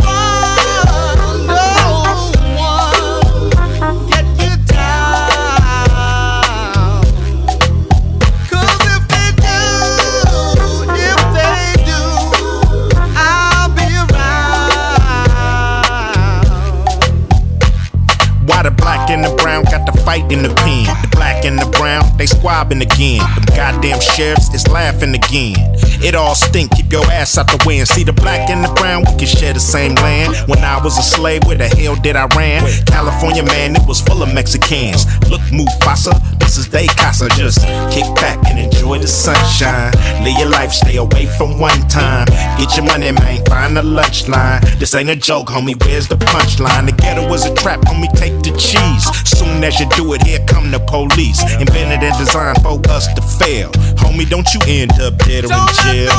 In 20.30 20.42
the 20.42 20.54
pen? 20.54 20.86
The 21.02 21.08
black 21.12 21.44
and 21.44 21.58
the 21.58 21.66
brown, 21.78 22.04
they 22.16 22.26
squabbing 22.26 22.80
again. 22.80 23.18
Them 23.18 23.44
goddamn 23.56 24.00
sheriffs 24.00 24.52
is 24.54 24.66
laughing 24.68 25.14
again. 25.14 25.56
It 26.02 26.14
all 26.14 26.34
stink, 26.34 26.72
keep 26.72 26.90
your 26.90 27.04
ass 27.10 27.36
out 27.36 27.48
the 27.48 27.62
wind. 27.66 27.88
See 27.88 28.04
the 28.04 28.12
black 28.12 28.48
and 28.48 28.64
the 28.64 28.72
brown, 28.74 29.04
we 29.04 29.18
can 29.18 29.26
share 29.26 29.52
the 29.52 29.60
same 29.60 29.94
land. 29.96 30.34
When 30.48 30.58
I 30.60 30.82
was 30.82 30.96
a 30.98 31.02
slave, 31.02 31.44
where 31.44 31.56
the 31.56 31.68
hell 31.68 31.96
did 31.96 32.16
I 32.16 32.26
ran? 32.36 32.64
California, 32.86 33.42
man, 33.44 33.76
it 33.76 33.86
was 33.86 34.00
full 34.00 34.22
of 34.22 34.32
Mexicans. 34.32 35.04
Look, 35.28 35.42
Mufasa, 35.52 36.14
this 36.50 36.58
is 36.58 36.68
they 36.68 36.86
casa. 36.86 37.28
Just 37.28 37.60
kick 37.94 38.06
back 38.16 38.38
and 38.50 38.58
enjoy 38.58 38.98
the 38.98 39.06
sunshine. 39.06 39.92
Live 40.24 40.36
your 40.36 40.48
life, 40.48 40.72
stay 40.72 40.96
away 40.96 41.26
from 41.38 41.60
one 41.60 41.80
time. 41.86 42.26
Get 42.58 42.76
your 42.76 42.86
money, 42.86 43.12
man, 43.12 43.44
find 43.44 43.76
the 43.76 43.84
lunch 43.84 44.26
line. 44.26 44.60
This 44.80 44.92
ain't 44.96 45.10
a 45.10 45.14
joke, 45.14 45.46
homie, 45.46 45.78
where's 45.84 46.08
the 46.08 46.16
punchline? 46.16 46.86
The 46.86 46.92
ghetto 46.92 47.28
was 47.28 47.46
a 47.46 47.54
trap, 47.54 47.80
homie, 47.82 48.10
take 48.18 48.34
the 48.42 48.50
cheese. 48.58 49.06
Soon 49.38 49.62
as 49.62 49.78
you 49.78 49.88
do 49.90 50.12
it, 50.14 50.22
here 50.24 50.40
come 50.46 50.72
the 50.72 50.80
police. 50.80 51.40
Invented 51.60 52.02
and 52.02 52.18
designed 52.18 52.60
for 52.62 52.80
us 52.90 53.06
to 53.14 53.22
fail. 53.22 53.70
Homie, 54.02 54.28
don't 54.28 54.52
you 54.52 54.60
end 54.66 54.90
up 55.00 55.16
dead 55.18 55.44
or 55.44 55.54
in 55.54 55.66
jail. 55.84 56.10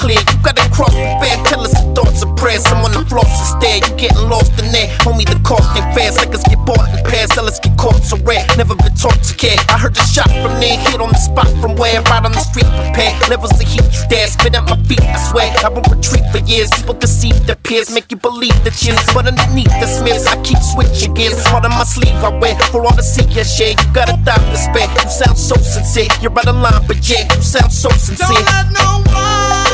Clear. 0.00 0.20
You 0.32 0.36
gotta 0.40 0.64
cross 0.72 0.96
the 0.96 1.12
bear, 1.20 1.36
tell 1.44 1.60
us 1.60 1.76
the 1.76 1.84
thoughts 1.92 2.24
of 2.24 2.32
prayer. 2.40 2.58
Someone 2.58 2.92
to 2.96 3.04
floss 3.04 3.28
and 3.28 3.50
stare. 3.60 3.78
You 3.84 3.92
getting 4.00 4.24
lost 4.32 4.56
in 4.56 4.72
there. 4.72 4.88
Homie, 5.04 5.28
the 5.28 5.36
cost 5.44 5.68
ain't 5.76 5.92
fair. 5.92 6.10
Suckers 6.10 6.42
get 6.48 6.58
bought 6.64 6.88
in 6.88 7.00
pairs, 7.10 7.34
sellers 7.34 7.58
get 7.58 7.76
caught 7.76 8.02
so 8.02 8.16
rare, 8.22 8.46
never 8.56 8.74
been 8.74 8.94
taught 8.94 9.18
to 9.22 9.34
care. 9.34 9.58
I 9.68 9.76
heard 9.78 9.94
the 9.94 10.06
shot 10.06 10.30
from 10.30 10.54
there, 10.62 10.78
hit 10.78 11.00
on 11.00 11.10
the 11.10 11.18
spot 11.18 11.50
from 11.60 11.74
where, 11.76 12.00
right 12.08 12.24
on 12.24 12.32
the 12.32 12.40
street, 12.40 12.70
prepared. 12.70 13.18
Levels 13.28 13.52
of 13.52 13.66
heat, 13.66 13.82
you 13.82 14.02
dare, 14.08 14.26
spit 14.26 14.54
at 14.54 14.64
my 14.64 14.78
feet, 14.86 15.02
I 15.02 15.18
swear. 15.28 15.50
I 15.66 15.68
won't 15.68 15.90
retreat 15.90 16.24
for 16.32 16.38
years. 16.46 16.70
People 16.70 16.94
deceive 16.94 17.36
their 17.46 17.56
peers, 17.56 17.90
make 17.90 18.10
you 18.10 18.16
believe 18.16 18.56
that 18.64 18.78
you're 18.80 18.94
in 18.94 18.96
the 18.96 19.04
cheers. 19.04 19.14
But 19.14 19.26
underneath 19.26 19.74
the 19.82 19.86
smears, 19.86 20.26
I 20.26 20.40
keep 20.42 20.62
switching 20.62 21.14
gears. 21.14 21.42
Heart 21.50 21.66
on 21.66 21.74
my 21.74 21.84
sleeve, 21.84 22.16
I 22.22 22.30
wear 22.38 22.56
for 22.70 22.86
all 22.86 22.94
to 22.94 23.02
see 23.02 23.26
your 23.34 23.44
share. 23.44 23.74
You 23.74 23.86
got 23.92 24.08
a 24.08 24.16
dime 24.22 24.46
to 24.54 24.56
spare. 24.56 24.88
You 24.88 25.10
sound 25.10 25.38
so 25.38 25.56
sincere, 25.56 26.08
you're 26.22 26.32
out 26.38 26.46
of 26.46 26.56
line, 26.56 26.86
but 26.86 27.02
yeah, 27.08 27.26
you 27.34 27.42
sound 27.42 27.72
so 27.72 27.90
sincere. 27.90 28.26
Don't 28.26 28.46
let 28.46 28.70
no 28.72 29.02
one, 29.10 29.69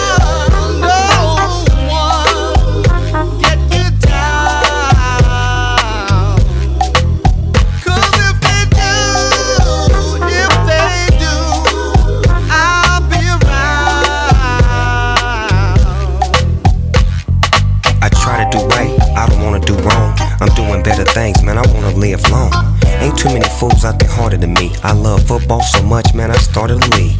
better 20.96 21.12
things, 21.12 21.42
man, 21.42 21.58
I 21.58 21.62
wanna 21.72 21.94
live 21.96 22.22
long. 22.30 22.52
Ain't 23.00 23.18
too 23.18 23.28
many 23.28 23.46
fools 23.60 23.84
out 23.84 23.98
there 23.98 24.08
harder 24.08 24.38
than 24.38 24.54
me. 24.54 24.72
I 24.82 24.92
love 24.92 25.26
football 25.26 25.62
so 25.62 25.82
much, 25.82 26.14
man, 26.14 26.30
I 26.30 26.36
started 26.36 26.82
a 26.82 26.96
league. 26.96 27.18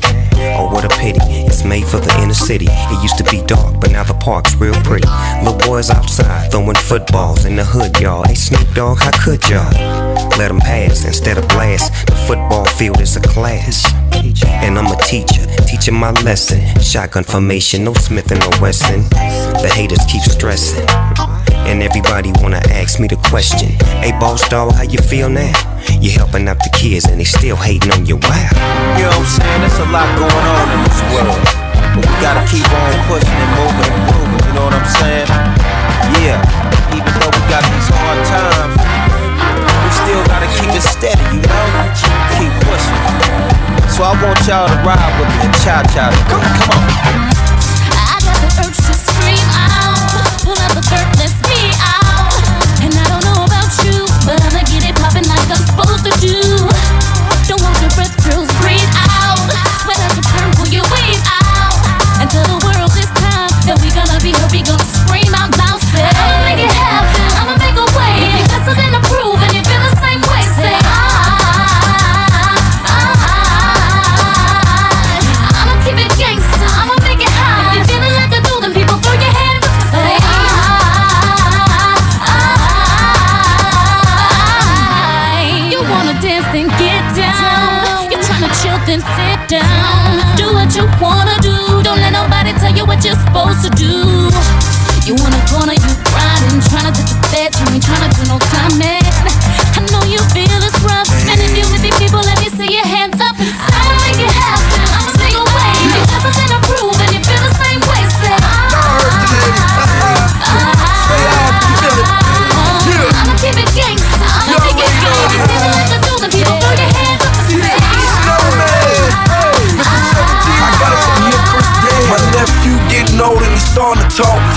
Oh, 0.59 0.71
what 0.73 0.85
a 0.85 0.89
pity, 0.97 1.19
it's 1.45 1.63
made 1.65 1.85
for 1.85 1.99
the 1.99 2.13
inner 2.23 2.35
city. 2.35 2.67
It 2.69 3.03
used 3.03 3.19
to 3.19 3.25
be 3.25 3.43
dark, 3.47 3.79
but 3.81 3.91
now 3.91 4.05
the 4.05 4.15
park's 4.15 4.55
real 4.55 4.75
pretty. 4.83 5.09
Little 5.43 5.59
boys 5.59 5.91
outside 5.91 6.51
throwing 6.51 6.77
footballs 6.77 7.45
in 7.45 7.57
the 7.57 7.65
hood, 7.65 8.01
y'all. 8.01 8.25
Hey, 8.25 8.35
Snoop 8.35 8.67
Dogg, 8.75 8.99
how 8.99 9.11
could 9.23 9.47
y'all? 9.49 9.71
Let 10.39 10.51
'em 10.51 10.61
pass 10.61 11.05
instead 11.05 11.37
of 11.37 11.47
blast. 11.49 11.93
The 12.07 12.17
football 12.27 12.65
field 12.65 13.01
is 13.01 13.17
a 13.17 13.21
class. 13.21 13.85
And 14.65 14.79
I'm 14.79 14.87
a 14.87 14.97
teacher, 15.03 15.45
teaching 15.67 15.95
my 15.95 16.13
lesson. 16.23 16.61
Shotgun 16.81 17.25
formation, 17.25 17.85
no 17.85 17.93
Smith 17.95 18.31
and 18.31 18.41
no 18.41 18.51
Wesson. 18.61 19.09
The 19.63 19.71
haters 19.75 20.05
keep 20.09 20.23
stressing. 20.23 20.87
And 21.67 21.83
everybody 21.83 22.33
wanna 22.41 22.63
ask 22.71 23.01
me 23.01 23.09
the 23.09 23.17
question. 23.29 23.71
Hey, 24.01 24.13
boss 24.19 24.49
dog, 24.49 24.73
how 24.73 24.83
you 24.83 24.99
feel 24.99 25.29
now? 25.29 25.53
You 26.01 26.11
helping 26.11 26.49
out 26.49 26.59
the 26.59 26.71
kids 26.71 27.07
and 27.07 27.21
they 27.21 27.25
still 27.25 27.57
hating 27.57 27.91
on 27.93 28.07
you. 28.07 28.17
Wow. 28.17 28.31
You 28.97 29.05
know 29.05 29.11
what 29.11 29.19
I'm 29.19 29.27
saying? 29.27 29.61
There's 29.61 29.79
a 29.83 29.89
lot 29.91 30.09
going 30.17 30.47
on 30.57 30.67
in 30.73 30.81
this 30.87 31.01
world. 31.11 31.43
But 31.97 32.05
we 32.07 32.15
gotta 32.21 32.45
keep 32.47 32.69
on 32.71 32.93
pushing 33.09 33.33
and 33.33 33.53
moving 33.57 33.89
and 33.89 34.05
moving, 34.05 34.43
you 34.47 34.53
know 34.55 34.65
what 34.69 34.77
I'm 34.77 34.89
saying? 35.01 35.29
Yeah, 36.21 36.39
even 36.93 37.13
though 37.19 37.33
we 37.33 37.43
got 37.49 37.65
these 37.67 37.89
hard 37.89 38.21
times, 38.29 38.77
we 38.77 39.91
still 39.91 40.23
gotta 40.29 40.49
keep 40.61 40.71
it 40.77 40.85
steady, 40.85 41.25
you 41.33 41.41
know? 41.41 41.67
Keep 42.37 42.53
pushing. 42.69 43.01
So 43.89 44.05
I 44.05 44.13
want 44.21 44.37
y'all 44.45 44.69
to 44.69 44.77
ride 44.85 45.13
with 45.17 45.29
me 45.35 45.49
and 45.49 45.55
cha 45.65 45.83
cha. 45.89 46.13
Come, 46.29 46.45
come 46.45 46.77
on. 46.77 46.85
I 47.97 48.21
got 48.29 48.39
the 48.45 48.51
urge 48.61 48.77
to 48.77 48.93
scream 48.93 49.49
out. 49.57 49.97
Pull 50.45 50.53
out 50.53 50.77
the 50.77 50.85
dirt, 50.85 51.16
Like 55.15 55.49
I'm 55.49 55.57
supposed 55.57 56.05
to 56.05 56.11
do. 56.19 56.35
Don't 57.47 57.63
hold 57.63 57.79
your 57.81 57.91
breath, 57.95 58.13
girls, 58.27 58.51
breathe 58.59 58.91
out. 59.15 59.39
Sweat 59.83 59.99
pull 60.57 60.67
your 60.67 60.83
out. 61.31 61.79
And 62.21 62.29
tell 62.29 62.43
the 62.43 62.59
world 62.67 62.91
this 62.91 63.07
time 63.15 63.51
that 63.71 63.79
we 63.81 63.89
gonna 63.95 64.19
be 64.21 64.33
hurt, 64.33 64.51
we 64.51 64.63
gonna 64.63 64.96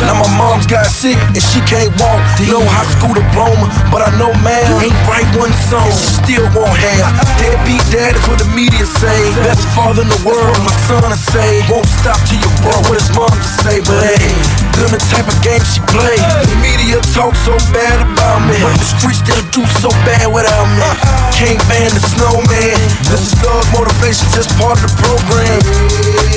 Now 0.05 0.15
my 0.15 0.29
mom's 0.39 0.67
got 0.67 0.87
sick 0.87 1.19
and 1.35 1.43
she 1.43 1.59
can't 1.67 1.91
walk. 1.99 2.19
No 2.47 2.63
high 2.63 2.87
school 2.95 3.11
diploma, 3.11 3.67
but 3.91 3.99
I 3.99 4.09
know 4.15 4.31
man 4.39 4.63
ain't 4.79 4.95
write 5.07 5.27
one 5.35 5.51
song. 5.67 5.89
She 5.91 6.07
still 6.23 6.45
won't 6.55 6.75
have. 6.75 7.11
Deadbeat 7.39 7.83
dad 7.91 8.15
is 8.15 8.23
what 8.27 8.39
the 8.39 8.49
media 8.55 8.85
say. 8.85 9.19
Best 9.43 9.65
father 9.75 10.03
in 10.03 10.09
the 10.09 10.21
world, 10.23 10.55
my 10.63 10.71
son 10.87 11.03
to 11.03 11.19
say. 11.31 11.63
Won't 11.67 11.87
stop 11.99 12.19
till 12.27 12.39
you 12.39 12.51
broke 12.63 12.83
what 12.87 12.95
his 12.95 13.11
mom 13.11 13.31
to 13.31 13.51
say. 13.63 13.83
But 13.83 13.99
hey, 14.07 14.68
them 14.79 14.95
the 14.95 15.01
type 15.11 15.27
of 15.27 15.35
game 15.43 15.61
she 15.67 15.83
play. 15.91 16.15
The 16.47 16.57
media 16.63 17.03
talk 17.11 17.35
so 17.43 17.53
bad 17.75 17.99
about 17.99 18.39
me, 18.47 18.55
the 18.55 18.87
streets 18.87 19.19
still 19.19 19.43
do 19.51 19.63
so 19.83 19.91
bad 20.07 20.31
without 20.31 20.67
me. 20.79 20.89
Can't 21.35 21.59
ban 21.67 21.91
the 21.91 22.03
snowman. 22.03 22.79
This 23.11 23.31
is 23.31 23.35
dog 23.43 23.63
motivation, 23.75 24.27
just 24.31 24.51
part 24.55 24.79
of 24.79 24.87
the 24.87 24.91
program. 25.03 25.59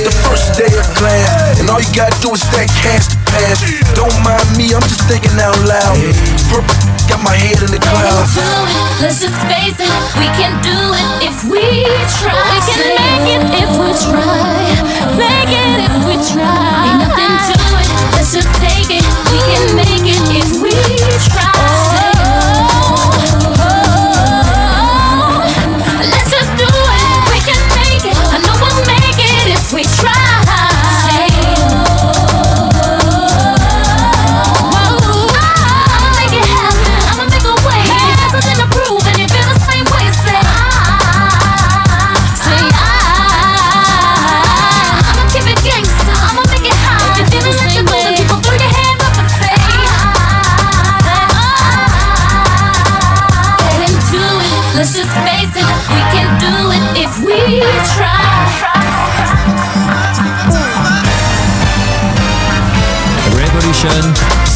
The 0.03 0.13
first 0.27 0.59
day 0.59 0.71
of 0.75 0.87
class, 0.99 1.59
and 1.59 1.71
all 1.71 1.79
you 1.79 1.91
gotta 1.95 2.15
do 2.19 2.35
is 2.35 2.43
stack 2.43 2.67
cash 2.83 3.07
to 3.11 3.17
pass. 3.31 3.63
Don't 3.95 4.15
mind 4.23 4.47
me, 4.59 4.75
I'm 4.75 4.83
just 4.83 5.07
thinking 5.07 5.35
out 5.39 5.57
loud. 5.63 5.97
Purple 6.51 6.75
got 7.07 7.23
my 7.23 7.35
head 7.35 7.63
in 7.63 7.71
the 7.71 7.79
clouds. 7.79 8.35
Let's 8.99 9.23
just 9.23 9.39
face 9.47 9.79
it, 9.79 9.91
we 10.19 10.27
can 10.35 10.59
do 10.63 10.75
it 10.75 11.31
if 11.31 11.37
we 11.47 11.63
try. 12.19 12.52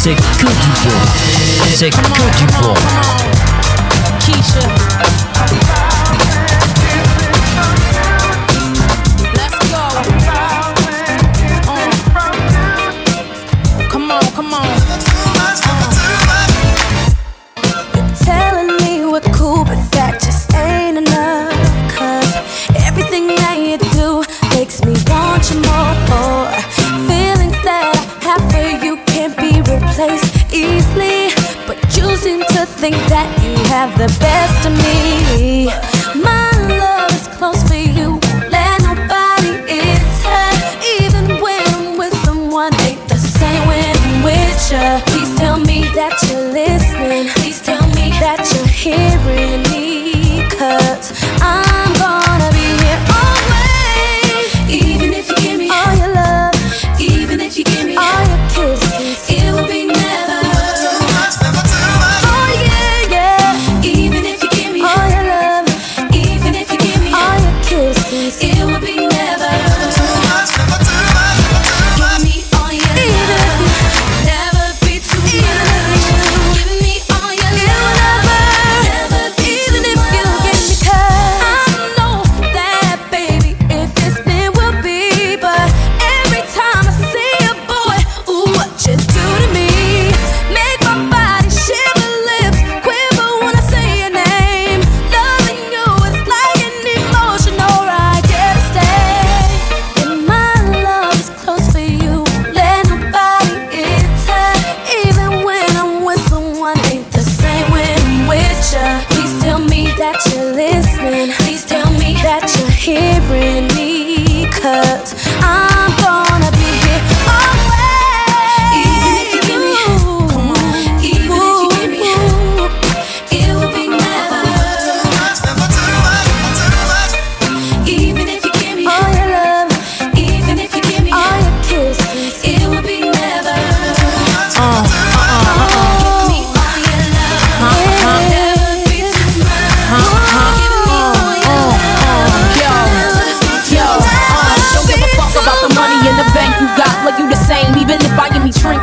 C'est 0.07 0.15
que 0.15 0.47
du 0.47 0.47
bon. 0.47 0.95
C'est 1.75 1.89
que 1.89 1.97
du 2.37 2.45
bon. 2.61 2.73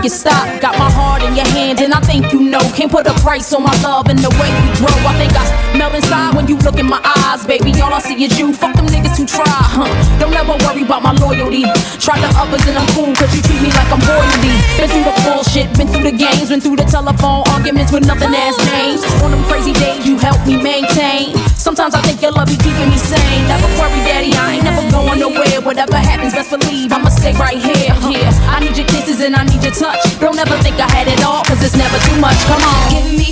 Me 0.05 0.11
stop. 0.11 0.61
Got 0.61 0.77
my 0.79 0.91
heart 0.91 1.23
in 1.23 1.35
your 1.35 1.49
hands, 1.49 1.81
and 1.81 1.93
I 1.93 2.01
think 2.01 2.33
you 2.33 2.41
know. 2.41 2.61
Can't 2.77 2.91
put 2.91 3.07
a 3.07 3.15
price 3.25 3.53
on 3.55 3.63
my 3.63 3.75
love 3.83 4.09
and 4.09 4.19
the 4.19 4.29
way 4.37 4.51
we 4.61 4.69
grow. 4.77 4.93
I 5.09 5.17
think 5.17 5.33
I 5.33 5.44
melt 5.77 5.95
inside 5.95 6.35
when 6.35 6.47
you 6.47 6.57
look 6.59 6.79
in 6.79 6.87
my 6.87 7.01
eyes, 7.03 7.47
baby. 7.47 7.75
All 7.83 7.93
I 7.93 7.99
see 7.99 8.16
is 8.25 8.39
you. 8.39 8.53
Fuck 8.53 8.75
them 8.77 8.87
niggas 8.87 9.18
who 9.18 9.27
try, 9.27 9.45
huh? 9.47 9.91
Don't 10.18 10.35
ever 10.35 10.57
worry 10.64 10.83
about 10.83 11.03
my 11.03 11.12
loyalty. 11.12 11.66
Try 11.99 12.18
the 12.20 12.31
others 12.39 12.62
and 12.66 12.79
I'm 12.79 12.89
cool, 12.95 13.12
cause 13.14 13.31
you 13.35 13.43
treat 13.43 13.61
me 13.61 13.70
like 13.75 13.91
I'm 13.91 14.03
royalty. 14.07 14.55
Been 14.79 14.89
through 14.89 15.07
the 15.07 15.14
bullshit, 15.27 15.68
been 15.77 15.89
through 15.89 16.07
the 16.11 16.16
games, 16.16 16.49
been 16.49 16.61
through 16.61 16.77
the 16.77 16.87
telephone 16.87 17.43
arguments 17.51 17.93
with 17.93 18.07
nothing 18.07 18.33
as 18.33 18.57
names. 18.72 19.03
On 19.22 19.31
them 19.31 19.43
crazy 19.51 19.72
days, 19.75 20.07
you 20.07 20.18
help 20.18 20.39
me 20.47 20.57
maintain. 20.57 21.37
Sometimes 21.59 21.95
I 21.95 22.03
think 22.03 22.22
your 22.22 22.33
love 22.33 22.49
be 22.49 22.57
keeping 22.57 22.89
me 22.89 22.99
sane. 22.99 23.43
Never 23.51 23.66
worry, 23.81 23.99
daddy, 24.07 24.33
I 24.35 24.61
ain't 24.61 24.64
never 24.64 24.85
going 24.91 25.18
nowhere. 25.18 25.61
Whatever 25.61 25.97
happens, 25.97 26.35
best 26.35 26.51
believe 26.51 26.93
I'ma 26.93 27.09
stay 27.09 27.33
right 27.35 27.59
here. 27.59 27.95
Yeah, 28.09 28.31
I 28.53 28.61
need 28.61 28.77
your 28.77 28.87
kisses 28.87 29.20
and 29.20 29.35
I 29.35 29.45
need 29.45 29.62
your 29.62 29.75
touch. 29.75 30.01
Don't 30.20 30.39
ever 30.39 30.57
think 30.62 30.79
I 30.79 30.89
had 30.91 31.09
it 31.09 31.22
all, 31.25 31.43
cause 31.45 31.62
it's 31.64 31.77
never 31.77 31.99
too 32.07 32.20
much. 32.20 32.39
Come 32.47 32.62
on. 32.62 32.91
Give 32.93 33.18
me 33.18 33.24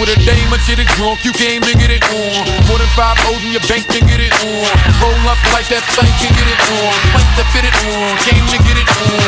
with 0.00 0.08
a 0.08 0.18
dame 0.24 0.48
or 0.48 0.56
shit 0.64 0.80
it 0.80 0.88
drunk, 0.96 1.20
you 1.28 1.32
came 1.36 1.60
to 1.60 1.76
get 1.76 1.92
it 1.92 2.00
on. 2.08 2.48
More 2.72 2.80
than 2.80 2.88
five 2.96 3.20
O's 3.28 3.44
in 3.44 3.52
your 3.52 3.60
bank 3.68 3.84
to 3.92 4.00
get 4.00 4.16
it 4.16 4.32
on. 4.40 4.72
Roll 4.96 5.12
up 5.28 5.36
like 5.52 5.68
that 5.68 5.84
thing 5.92 6.08
can 6.16 6.32
get 6.32 6.48
it 6.48 6.60
on. 6.72 6.92
Plank 7.12 7.28
to 7.36 7.44
fit 7.52 7.68
it 7.68 7.76
on, 7.84 8.16
came 8.24 8.46
to 8.48 8.58
get 8.64 8.80
it 8.80 8.88
on. 8.88 9.20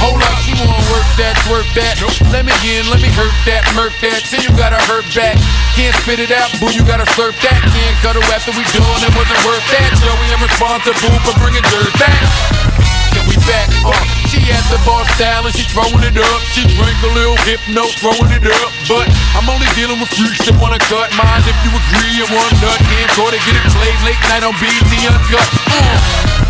Hold 0.00 0.24
up, 0.24 0.40
you 0.48 0.56
wanna 0.56 0.80
work 0.88 1.04
that, 1.20 1.36
work 1.52 1.68
that. 1.76 2.00
Let 2.32 2.48
me 2.48 2.56
in, 2.64 2.88
let 2.88 3.04
me 3.04 3.12
hurt 3.12 3.36
that, 3.44 3.68
murk 3.76 3.92
that. 4.00 4.24
Till 4.24 4.40
you 4.40 4.48
gotta 4.56 4.80
hurt 4.88 5.04
back. 5.12 5.36
Can't 5.76 5.92
spit 6.00 6.24
it 6.24 6.32
out, 6.32 6.48
boo, 6.56 6.72
you 6.72 6.80
gotta 6.80 7.04
slurp 7.12 7.36
that. 7.44 7.60
Can't 7.60 7.96
cut 8.00 8.16
her 8.16 8.24
after 8.32 8.56
we 8.56 8.64
done, 8.72 9.00
it 9.04 9.12
wasn't 9.12 9.40
worth 9.44 9.64
that. 9.68 9.92
Joey, 10.00 10.32
I'm 10.32 10.40
responsible 10.40 11.12
for 11.28 11.36
bringing 11.44 11.64
dirt 11.68 11.92
back. 12.00 12.73
We 13.34 13.42
back, 13.50 13.66
uh. 13.82 13.90
She 14.30 14.38
at 14.46 14.62
the 14.70 14.78
bar 14.86 15.02
style 15.18 15.42
and 15.42 15.54
she 15.54 15.66
throwing 15.66 16.06
it 16.06 16.14
up. 16.14 16.40
She 16.54 16.62
drink 16.78 16.94
a 17.02 17.10
little 17.18 17.34
hypno, 17.42 17.82
throwing 17.98 18.30
it 18.30 18.46
up. 18.46 18.70
But 18.86 19.10
I'm 19.34 19.50
only 19.50 19.66
dealing 19.74 19.98
with 19.98 20.10
freaks 20.14 20.46
that 20.46 20.54
wanna 20.62 20.78
cut 20.78 21.10
mine. 21.18 21.42
If 21.42 21.58
you 21.66 21.74
agree, 21.74 22.22
and 22.22 22.30
one 22.30 22.54
nut 22.62 22.78
can't 22.78 23.10
go 23.18 23.26
to 23.26 23.38
get 23.42 23.58
it 23.58 23.66
played 23.74 23.98
late 24.06 24.22
night 24.30 24.46
on 24.46 24.54
BET 24.62 24.92
Uncut 25.10 25.48
uh. 25.66 26.43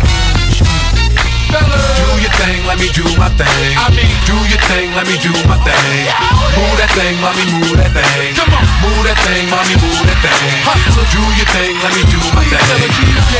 Do 1.55 2.19
your 2.19 2.35
thing, 2.35 2.67
let 2.67 2.75
me 2.75 2.91
do 2.91 3.07
my 3.15 3.31
thing. 3.39 3.71
I 3.79 3.87
mean, 3.95 4.11
do 4.27 4.35
your 4.51 4.59
thing, 4.67 4.91
let 4.91 5.07
me 5.07 5.15
do 5.23 5.31
my 5.47 5.55
thing. 5.63 6.03
Move 6.51 6.75
that 6.83 6.91
thing, 6.91 7.15
mommy, 7.23 7.47
move 7.47 7.79
that 7.79 7.95
thing. 7.95 8.35
Come 8.35 8.51
on, 8.51 8.65
move 8.83 9.07
that 9.07 9.15
thing, 9.23 9.47
mommy, 9.47 9.75
move 9.79 10.03
that 10.03 10.19
thing. 10.19 10.51
Hustle, 10.67 11.07
do 11.15 11.23
your 11.39 11.47
thing, 11.55 11.79
let 11.79 11.95
me 11.95 12.03
do 12.11 12.19
my 12.35 12.43
thing. 12.43 12.59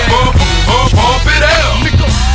Pump, 0.07 0.31
pump, 0.63 0.89
pump 0.95 1.27
it 1.27 1.43
out. 1.43 1.75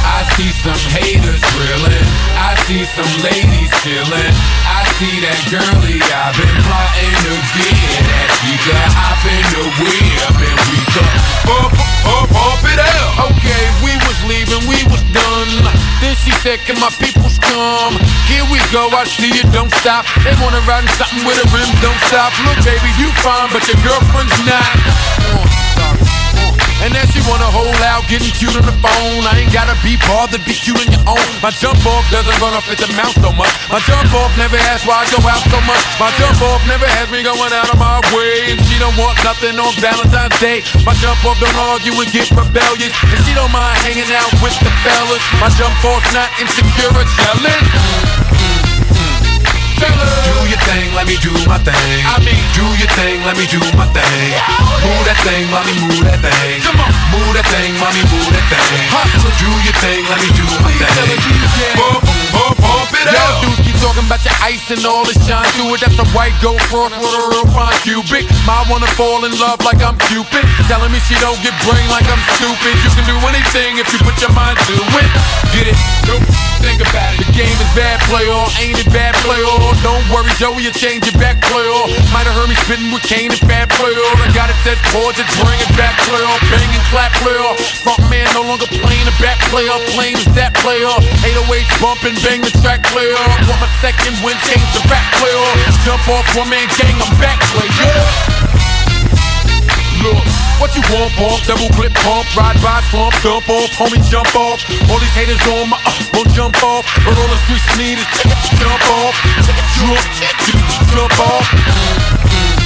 I 0.05 0.29
see 0.37 0.53
some 0.53 0.85
haters 0.93 1.41
drilling. 1.57 2.09
I 2.37 2.53
see 2.69 2.85
some 2.85 3.13
ladies 3.25 3.73
chilling. 3.81 4.35
I 4.69 4.85
see 5.01 5.17
that 5.25 5.41
girlie 5.49 5.97
I've 6.13 6.37
been 6.37 6.57
plotting 6.61 7.15
to 7.25 7.33
get 7.57 8.05
that 8.05 8.29
she 8.37 8.53
could 8.69 8.85
hop 8.93 9.25
in 9.25 9.45
the 9.49 9.65
whip 9.81 10.37
and 10.45 10.61
we 10.69 10.81
could 10.93 11.17
pump, 11.49 11.73
pump, 12.05 12.29
pump 12.37 12.65
it 12.69 12.81
out. 12.85 13.33
Okay, 13.33 13.65
we 13.81 13.97
was 14.05 14.19
leaving, 14.29 14.61
we 14.69 14.85
was 14.93 15.01
done. 15.17 15.70
Then 16.01 16.15
she 16.17 16.31
said, 16.43 16.61
Can 16.67 16.79
my 16.81 16.91
peoples 16.99 17.39
come? 17.39 17.97
Here 18.27 18.45
we 18.51 18.59
go, 18.73 18.89
I 18.93 19.05
see 19.05 19.31
you, 19.31 19.45
don't 19.53 19.73
stop. 19.83 20.07
They 20.25 20.35
wanna 20.43 20.61
ride 20.69 20.85
in 20.85 20.93
something 20.97 21.25
with 21.27 21.39
a 21.39 21.47
rim, 21.53 21.69
don't 21.81 22.01
stop. 22.09 22.33
Look, 22.47 22.59
baby, 22.65 22.91
you 23.01 23.09
fine, 23.21 23.49
but 23.53 23.67
your 23.69 23.79
girlfriend's 23.83 24.39
not. 24.47 26.20
And 26.81 26.97
then 26.97 27.05
she 27.13 27.21
wanna 27.29 27.45
hold 27.45 27.77
out, 27.85 28.09
getting 28.09 28.33
cute 28.33 28.57
on 28.57 28.65
the 28.65 28.73
phone. 28.81 29.21
I 29.29 29.45
ain't 29.45 29.53
gotta 29.53 29.77
be 29.85 30.01
bothered, 30.09 30.41
be 30.49 30.57
cute 30.57 30.81
on 30.81 30.89
your 30.89 31.05
own. 31.05 31.29
My 31.45 31.53
jump 31.53 31.77
off 31.85 32.09
doesn't 32.09 32.33
run 32.41 32.57
off 32.57 32.65
at 32.73 32.81
the 32.81 32.89
mouth 32.97 33.13
so 33.21 33.31
much. 33.37 33.53
My 33.69 33.81
jump 33.85 34.09
off 34.17 34.33
never 34.41 34.57
asks 34.73 34.89
why 34.89 35.05
I 35.05 35.07
go 35.13 35.21
out 35.29 35.45
so 35.45 35.61
much. 35.69 35.85
My 36.01 36.09
jump 36.17 36.41
off 36.41 36.65
never 36.65 36.89
has 36.89 37.13
me 37.13 37.21
going 37.21 37.53
out 37.53 37.69
of 37.69 37.77
my 37.77 38.01
way. 38.17 38.57
And 38.57 38.61
she 38.65 38.81
don't 38.81 38.97
want 38.97 39.21
nothing 39.21 39.61
on 39.61 39.77
Valentine's 39.77 40.37
Day. 40.41 40.65
My 40.89 40.97
jump 41.05 41.21
off 41.29 41.37
don't 41.37 41.61
argue 41.69 41.93
and 42.01 42.09
get 42.09 42.33
rebellious. 42.33 42.93
And 43.13 43.21
she 43.29 43.37
don't 43.37 43.53
mind 43.53 43.77
hanging 43.85 44.09
out 44.17 44.33
with 44.41 44.57
the 44.65 44.73
fellas. 44.81 45.23
My 45.37 45.53
jump 45.61 45.77
off's 45.85 46.09
not 46.17 46.33
insecure 46.41 46.93
or 46.97 47.05
jealous. 47.05 48.30
Do 49.81 50.45
your 50.45 50.61
thing, 50.69 50.93
let 50.93 51.09
me 51.09 51.17
do 51.25 51.33
my 51.49 51.57
thing. 51.57 52.05
I 52.05 52.21
mean, 52.21 52.37
do 52.53 52.67
your 52.77 52.91
thing, 53.01 53.25
let 53.25 53.33
me 53.41 53.49
do 53.49 53.57
my 53.81 53.89
thing. 53.97 54.37
Oh, 54.37 54.85
move 54.85 55.05
that 55.09 55.17
thing, 55.25 55.49
mommy, 55.49 55.73
move 55.81 56.05
that 56.05 56.21
thing. 56.21 56.61
Come 56.61 56.77
on, 56.85 56.93
move 57.09 57.33
that 57.33 57.49
thing, 57.49 57.73
mommy, 57.81 58.05
move 58.13 58.29
that 58.29 58.45
thing. 58.45 58.85
Hustle, 58.93 59.33
do 59.41 59.49
your 59.65 59.77
thing, 59.81 60.05
let 60.05 60.21
me 60.21 60.29
do 60.37 60.45
my 60.61 60.69
thing. 60.77 61.17
Pump 62.61 62.93
it 62.93 63.09
out. 63.09 63.41
Yo, 63.41 63.49
dudes 63.49 63.61
keep 63.65 63.77
talking 63.81 64.05
about 64.05 64.21
your 64.21 64.37
ice 64.45 64.69
and 64.69 64.85
all 64.85 65.05
the 65.09 65.17
shine 65.25 65.49
to 65.57 65.73
it. 65.73 65.81
That's 65.81 65.97
a 65.97 66.05
white 66.13 66.37
gold 66.45 66.61
cross 66.69 66.93
with 66.93 67.17
a 67.17 67.23
real 67.33 67.49
fine 67.57 67.73
cubic. 67.81 68.29
My 68.45 68.61
wanna 68.69 68.91
fall 69.01 69.25
in 69.25 69.33
love 69.41 69.65
like 69.65 69.81
I'm 69.81 69.97
Cupid. 70.13 70.45
Telling 70.69 70.93
me 70.93 71.01
she 71.09 71.17
don't 71.25 71.41
get 71.41 71.57
brain 71.65 71.89
like 71.89 72.05
I'm 72.11 72.21
stupid. 72.37 72.75
You 72.85 72.91
can 72.93 73.07
do 73.09 73.17
anything 73.33 73.81
if 73.81 73.89
you 73.93 73.99
put 74.05 74.21
your 74.21 74.33
mind 74.37 74.61
to 74.69 74.77
it. 74.77 75.09
Get 75.57 75.73
it? 75.73 75.79
Nope. 76.05 76.25
Think 76.61 76.85
about 76.85 77.17
it. 77.17 77.25
The 77.25 77.33
game 77.33 77.57
is 77.57 77.73
bad, 77.73 77.97
play 78.05 78.29
all. 78.29 78.49
Ain't 78.61 78.77
it 78.77 78.91
bad, 78.93 79.17
play 79.25 79.41
all. 79.41 79.70
Don't 79.83 80.05
worry, 80.11 80.31
Joey, 80.37 80.67
you 80.67 80.73
change 80.75 81.07
your 81.07 81.17
back, 81.17 81.39
all. 81.55 81.87
Might 82.11 82.27
have 82.27 82.35
heard 82.35 82.51
me 82.51 82.57
spitting 82.67 82.91
with 82.91 83.03
Kane, 83.07 83.31
bad, 83.47 83.71
play 83.71 83.95
all. 83.95 84.17
I 84.19 84.29
got 84.35 84.51
it 84.51 84.59
set 84.67 84.79
chords, 84.91 85.19
it's 85.19 85.31
bring 85.39 85.59
it 85.59 85.73
back, 85.79 85.95
all. 86.11 86.39
Bang 86.51 86.71
and 86.71 86.87
clap, 86.91 87.15
all. 87.25 87.55
Front 87.87 88.03
man 88.11 88.27
no 88.35 88.43
longer 88.43 88.67
playing 88.67 89.07
the 89.07 89.17
back, 89.23 89.39
play 89.49 89.67
all. 89.71 89.81
Playing 89.95 90.19
is 90.19 90.29
that, 90.35 90.55
play 90.61 90.83
all. 90.83 91.01
808 91.23 91.67
bumping, 91.79 92.19
bang 92.27 92.43
the 92.43 92.53
track, 92.61 92.83
all. 92.91 93.31
Want 93.47 93.61
my 93.63 93.71
second 93.79 94.19
win, 94.27 94.37
change 94.51 94.67
the 94.75 94.83
back, 94.91 95.07
all. 95.23 95.55
Jump 95.87 96.03
off 96.11 96.27
one 96.35 96.51
man 96.51 96.67
gang, 96.77 96.97
I'm 96.99 97.15
back, 97.23 97.39
play 97.55 97.71
yeah. 97.81 98.50
Look, 100.01 100.17
what 100.57 100.73
you 100.75 100.81
want, 100.89 101.13
bump, 101.17 101.45
double 101.45 101.69
clip 101.77 101.93
pump, 101.93 102.25
ride 102.35 102.57
by, 102.63 102.81
slump, 102.89 103.13
dump 103.23 103.49
off, 103.51 103.69
homie, 103.77 104.01
jump 104.09 104.35
off. 104.35 104.65
All 104.89 104.99
these 104.99 105.13
haters 105.13 105.41
on 105.53 105.69
my, 105.69 105.77
uh, 105.77 105.93
won't 106.15 106.31
jump 106.31 106.57
off. 106.65 106.89
But 107.05 107.19
all 107.19 107.29
the 107.29 107.37
streets 107.45 107.69
need 107.77 107.99
is 107.99 108.09
jump 108.57 108.81
off, 108.97 109.15
jump, 109.77 110.01
jump 110.97 111.21
off. 111.21 112.60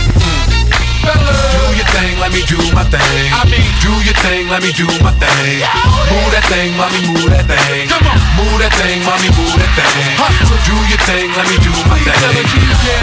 Do 1.05 1.64
your 1.76 1.88
thing, 1.92 2.16
let 2.16 2.32
me 2.32 2.40
do 2.48 2.57
my 2.72 2.84
thing. 2.88 3.28
I 3.28 3.44
mean, 3.44 3.68
do 3.84 3.92
your 4.05 4.16
thing, 4.24 4.48
let 4.48 4.64
me 4.64 4.72
do 4.72 4.88
my 5.05 5.12
thing. 5.20 5.61
Oh 5.61 6.09
move 6.09 6.30
that 6.32 6.44
thing, 6.48 6.72
mommy, 6.80 7.00
move 7.12 7.28
that 7.28 7.44
thing. 7.44 7.88
Come 7.92 8.09
on, 8.09 8.16
move 8.40 8.57
that 8.64 8.72
thing, 8.80 9.05
mommy, 9.05 9.28
move 9.36 9.52
that 9.61 9.72
thing. 9.76 10.16
Do 10.64 10.76
your 10.88 11.00
thing, 11.05 11.28
let 11.36 11.44
me 11.44 11.57
do 11.61 11.72
my 11.92 12.00
thing. 12.00 12.48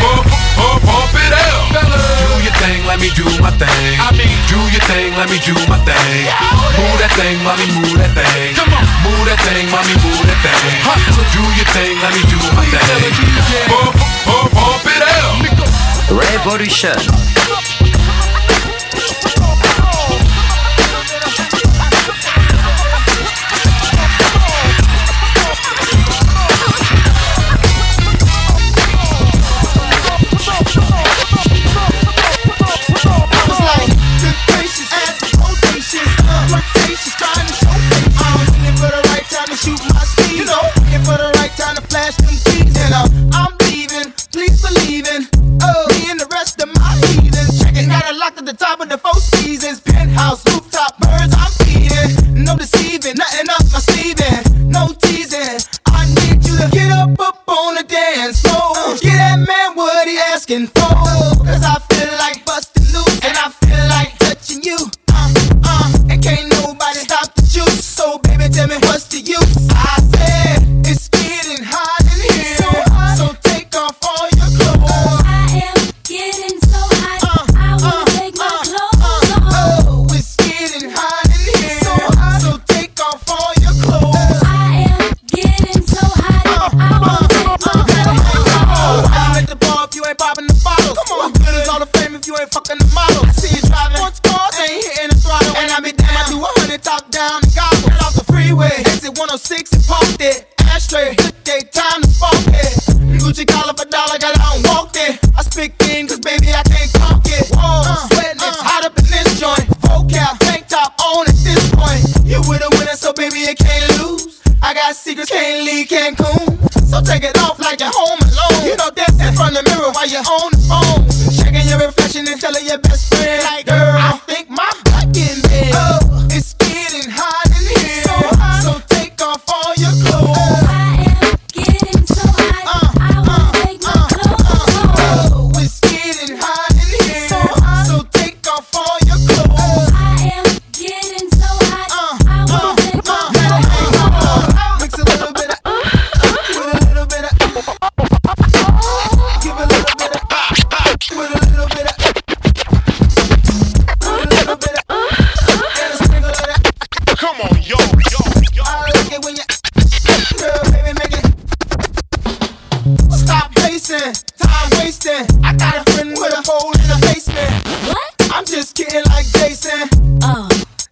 Bump, 0.02 0.26
bump, 0.58 0.82
bump 0.82 1.14
it 1.14 1.30
out. 1.30 1.70
fellas. 1.70 2.10
Do 2.26 2.42
your 2.42 2.56
thing, 2.58 2.82
let 2.90 2.98
me 2.98 3.10
do 3.14 3.28
my 3.38 3.54
thing. 3.54 3.94
I 4.02 4.10
mean, 4.18 4.34
do 4.50 4.58
your 4.74 4.84
thing, 4.90 5.14
let 5.14 5.30
me 5.30 5.38
do 5.46 5.54
my 5.70 5.78
thing. 5.86 6.26
Oh 6.34 6.74
move 6.82 6.98
that 7.06 7.14
thing, 7.14 7.38
mommy, 7.46 7.70
move 7.78 8.02
that 8.02 8.18
thing. 8.18 8.58
Come 8.58 8.74
on, 8.74 8.82
move 9.06 9.30
that 9.30 9.38
thing, 9.46 9.70
mommy, 9.70 9.94
move 10.02 10.26
that 10.26 10.42
thing. 10.42 10.82
Do 11.38 11.44
your 11.54 11.70
thing, 11.70 11.94
let 12.02 12.12
me 12.18 12.24
do 12.26 12.40
my 12.58 12.66
thing. 12.66 13.14
Bump, 13.70 13.94
bump, 14.26 14.50
bump 14.58 14.86
it 14.90 15.02
out. 15.06 15.22
Revolution. 16.12 16.98
was 16.98 17.51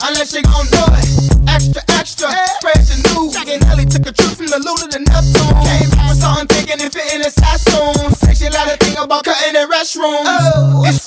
Unless 0.10 0.34
you 0.34 0.42
gon' 0.42 0.66
do 0.74 0.82
it. 0.98 1.38
Extra, 1.46 1.84
extra. 1.94 2.30
Spread 2.58 2.82
the 2.82 2.98
news. 3.14 3.30
Chicken 3.38 3.62
Ellie 3.70 3.86
took 3.86 4.10
a 4.10 4.12
trip 4.12 4.34
from 4.34 4.48
the 4.50 4.58
Luna 4.58 4.90
to 4.90 5.00
Neptune. 5.06 5.54
Came 5.62 5.90
back 5.94 6.10
with 6.10 6.18
something 6.18 6.48
thinking 6.50 6.82
and 6.82 6.90
fitting 6.92 7.22
his 7.22 7.36
Sassoon. 7.38 8.10
Sexy 8.18 8.50
lot 8.50 8.74
of 8.74 8.80
think 8.80 8.98
about 8.98 9.24
cutting 9.24 9.54
in 9.54 9.70
restrooms. 9.70 10.26
Oh. 10.26 10.82
It's 10.90 11.06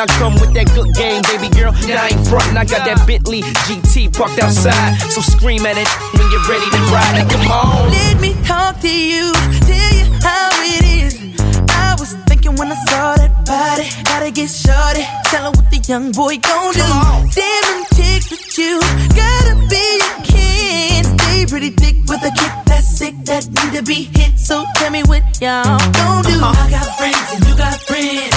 I 0.00 0.06
come 0.20 0.34
with 0.34 0.52
that 0.52 0.68
good 0.76 0.92
game, 0.92 1.22
baby 1.24 1.48
girl. 1.56 1.72
Now 1.88 2.04
I 2.04 2.12
ain't 2.12 2.26
frontin', 2.28 2.56
I 2.56 2.64
got 2.64 2.84
that 2.84 3.06
Bentley 3.06 3.40
GT 3.64 4.12
parked 4.12 4.38
outside. 4.38 5.00
So 5.08 5.20
scream 5.22 5.64
at 5.64 5.78
it 5.80 5.88
when 6.12 6.28
you're 6.28 6.44
ready 6.44 6.68
to 6.68 6.80
ride 6.92 7.16
it. 7.16 7.26
Come 7.32 7.48
on. 7.48 7.88
Let 7.88 8.20
me 8.20 8.36
talk 8.44 8.76
to 8.84 8.92
you, 8.92 9.32
tell 9.64 9.92
you 9.96 10.06
how 10.20 10.52
it 10.60 10.84
is. 10.84 11.16
I 11.72 11.96
was 11.98 12.12
thinking 12.28 12.56
when 12.56 12.68
I 12.72 12.78
saw 12.92 13.16
that 13.16 13.32
body, 13.48 13.88
gotta 14.04 14.30
get 14.30 14.52
shorty. 14.52 15.08
Tell 15.32 15.48
her 15.48 15.52
what 15.56 15.70
the 15.72 15.80
young 15.88 16.12
boy 16.12 16.36
gon' 16.44 16.76
do. 16.76 16.84
Damn 17.32 17.88
chicks 17.96 18.28
with 18.28 18.58
you, 18.58 18.76
gotta 19.16 19.56
be 19.72 19.86
a 19.96 20.12
kid. 20.28 21.08
Stay 21.08 21.46
pretty 21.48 21.70
thick 21.72 21.96
with 22.04 22.20
a 22.20 22.32
kick 22.36 22.52
that's 22.68 22.98
sick 22.98 23.16
that 23.24 23.48
need 23.48 23.72
to 23.72 23.82
be 23.82 24.12
hit. 24.12 24.36
So 24.36 24.64
tell 24.76 24.90
me 24.90 25.08
what 25.08 25.24
y'all 25.40 25.80
gon' 25.96 26.20
do. 26.28 26.36
Uh-huh. 26.36 26.52
I 26.52 26.68
got 26.68 26.84
friends 27.00 27.26
and 27.32 27.40
you 27.48 27.56
got 27.56 27.80
friends. 27.80 28.35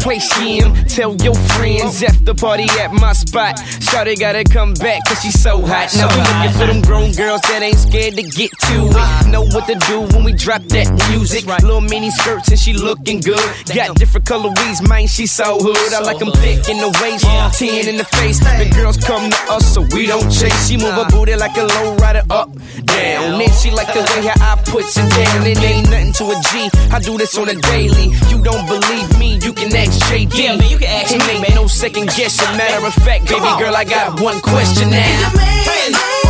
place 0.00 0.24
she 0.34 0.58
in. 0.58 0.74
Tell 0.86 1.14
your 1.16 1.34
friends 1.56 2.02
after 2.02 2.34
party 2.34 2.66
at 2.80 2.92
my 2.92 3.12
spot. 3.12 3.56
Shawty 3.86 4.18
gotta 4.18 4.44
come 4.44 4.74
back 4.74 5.04
cause 5.06 5.20
she 5.22 5.30
so 5.30 5.60
hot. 5.60 5.92
Now 5.96 6.08
we 6.08 6.20
looking 6.24 6.52
for 6.58 6.66
them 6.66 6.82
grown 6.82 7.12
girls 7.12 7.40
that 7.42 7.62
ain't 7.62 7.78
scared 7.78 8.14
to 8.14 8.22
get 8.22 8.50
to 8.50 8.76
it. 8.90 9.28
Know 9.28 9.42
what 9.42 9.66
to 9.68 9.76
do 9.86 10.02
when 10.16 10.24
we 10.24 10.32
drop 10.32 10.62
that 10.74 10.88
music. 11.10 11.46
Little 11.46 11.80
mini 11.80 12.10
skirts 12.10 12.48
and 12.48 12.58
she 12.58 12.72
looking 12.72 13.20
good. 13.20 13.40
Got 13.74 13.96
different 13.96 14.26
colorways, 14.26 14.86
man, 14.88 15.06
she 15.06 15.26
so 15.26 15.58
hood. 15.60 15.92
I 15.92 16.00
like 16.00 16.18
them 16.18 16.32
thick 16.32 16.68
in 16.68 16.78
the 16.78 16.90
waist, 17.02 17.24
ten 17.58 17.88
in 17.88 17.96
the 17.96 18.04
face. 18.16 18.40
The 18.40 18.70
girls 18.74 18.96
come 18.96 19.30
to 19.30 19.52
us 19.52 19.74
so 19.74 19.82
we 19.92 20.06
don't 20.06 20.28
chase. 20.30 20.68
She 20.68 20.76
move 20.76 20.94
her 20.94 21.08
booty 21.10 21.36
like 21.36 21.56
a 21.56 21.64
low 21.64 21.96
rider 21.96 22.22
up, 22.30 22.50
down. 22.84 23.40
And 23.40 23.52
she 23.54 23.70
like 23.70 23.92
the 23.92 24.00
way 24.00 24.26
how 24.26 24.54
I 24.54 24.62
put 24.64 24.84
it 24.84 25.08
down. 25.10 25.46
It 25.46 25.58
ain't 25.58 25.90
nothing 25.90 26.12
to 26.14 26.24
a 26.32 26.36
G. 26.50 26.70
I 26.90 26.98
do 27.00 27.18
this 27.18 27.36
on 27.36 27.48
a 27.48 27.54
daily. 27.54 28.10
You 28.28 28.42
don't 28.42 28.66
believe 28.66 29.18
me, 29.18 29.38
you 29.42 29.52
can 29.52 29.74
act 29.76 29.89
it's 29.90 29.98
JD. 30.08 30.38
Yeah, 30.38 30.56
man, 30.56 30.70
you 30.70 30.78
can 30.78 30.88
ask 30.88 31.12
me, 31.12 31.40
man. 31.40 31.54
No 31.54 31.66
second 31.66 32.08
guess. 32.16 32.38
A 32.40 32.56
Matter 32.56 32.86
of 32.86 32.94
fact, 32.94 33.26
baby 33.26 33.50
girl, 33.58 33.74
I 33.74 33.84
got 33.84 34.20
one 34.20 34.40
question 34.40 34.90
now. 34.90 35.30
Hey. 35.64 36.29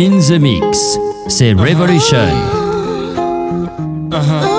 In 0.00 0.20
the 0.20 0.38
Mix, 0.38 0.96
c'est 1.26 1.54
Revolution. 1.54 2.28
Uh 4.12 4.20
-huh. 4.20 4.57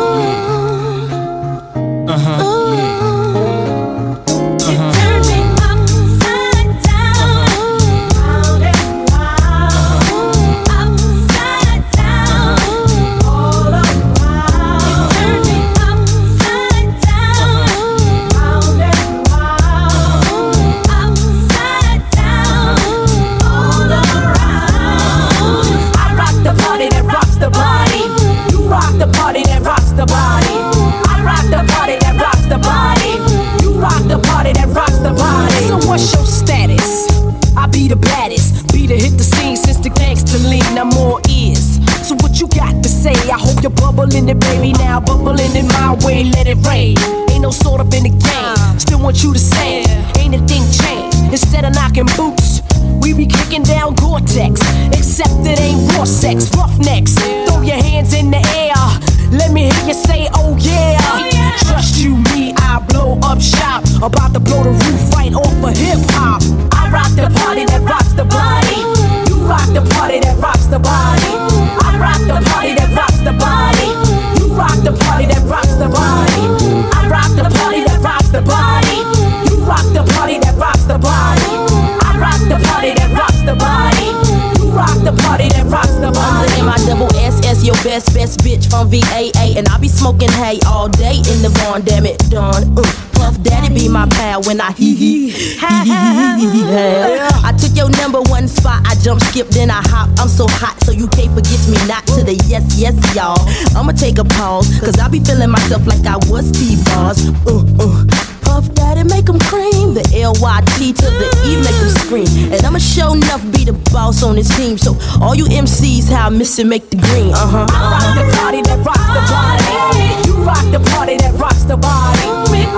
Skip, 99.20 99.47
then 99.49 99.70
I 99.70 99.82
hop. 99.86 100.09
I'm 100.20 100.28
so 100.30 100.47
hot, 100.47 100.80
so 100.84 100.91
you 100.91 101.07
can't 101.07 101.34
forget 101.34 101.59
me 101.67 101.78
not 101.88 102.05
to 102.15 102.24
the 102.24 102.36
yes, 102.47 102.65
yes, 102.78 102.95
y'all. 103.15 103.39
I'ma 103.78 103.91
take 103.93 104.17
a 104.17 104.24
pause, 104.24 104.67
cause 104.80 104.97
I 104.99 105.07
be 105.07 105.20
feeling 105.20 105.49
myself 105.51 105.86
like 105.88 106.05
I 106.05 106.17
was 106.30 106.49
Steve 106.49 106.84
Bars. 106.86 107.28
Uh, 107.45 107.63
uh. 107.80 108.05
Puff 108.41 108.74
Daddy 108.74 109.03
make 109.03 109.30
'em 109.30 109.38
cream. 109.39 109.93
The 109.93 110.01
L-Y-T 110.22 110.93
to 110.93 111.05
the 111.22 111.28
E 111.45 111.55
make 111.57 111.80
'em 111.86 111.89
scream. 112.01 112.51
And 112.51 112.65
I'ma 112.65 112.80
show 112.80 113.13
enough 113.13 113.43
be 113.51 113.63
the 113.63 113.74
boss 113.93 114.24
on 114.24 114.36
this 114.36 114.49
team. 114.57 114.78
So 114.78 114.97
all 115.22 115.36
you 115.36 115.45
MCs, 115.45 116.09
how 116.09 116.28
I 116.28 116.30
miss 116.30 116.57
it, 116.57 116.65
make 116.65 116.89
the 116.89 116.97
green. 116.97 117.32
Uh-huh. 117.34 117.67
I 117.70 117.82
rock 117.93 118.15
the 118.17 118.26
party 118.38 118.61
that 118.63 118.80
rocks 118.84 119.09
the 119.17 119.24
body. 119.30 120.28
You 120.28 120.34
rock 120.43 120.65
the 120.72 120.80
party 120.91 121.17
that 121.17 121.34
rocks 121.38 121.63
the 121.63 121.78
body. 121.78 122.26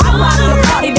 I 0.04 0.10
rock 0.20 0.38
the 0.50 0.68
party 0.68 0.91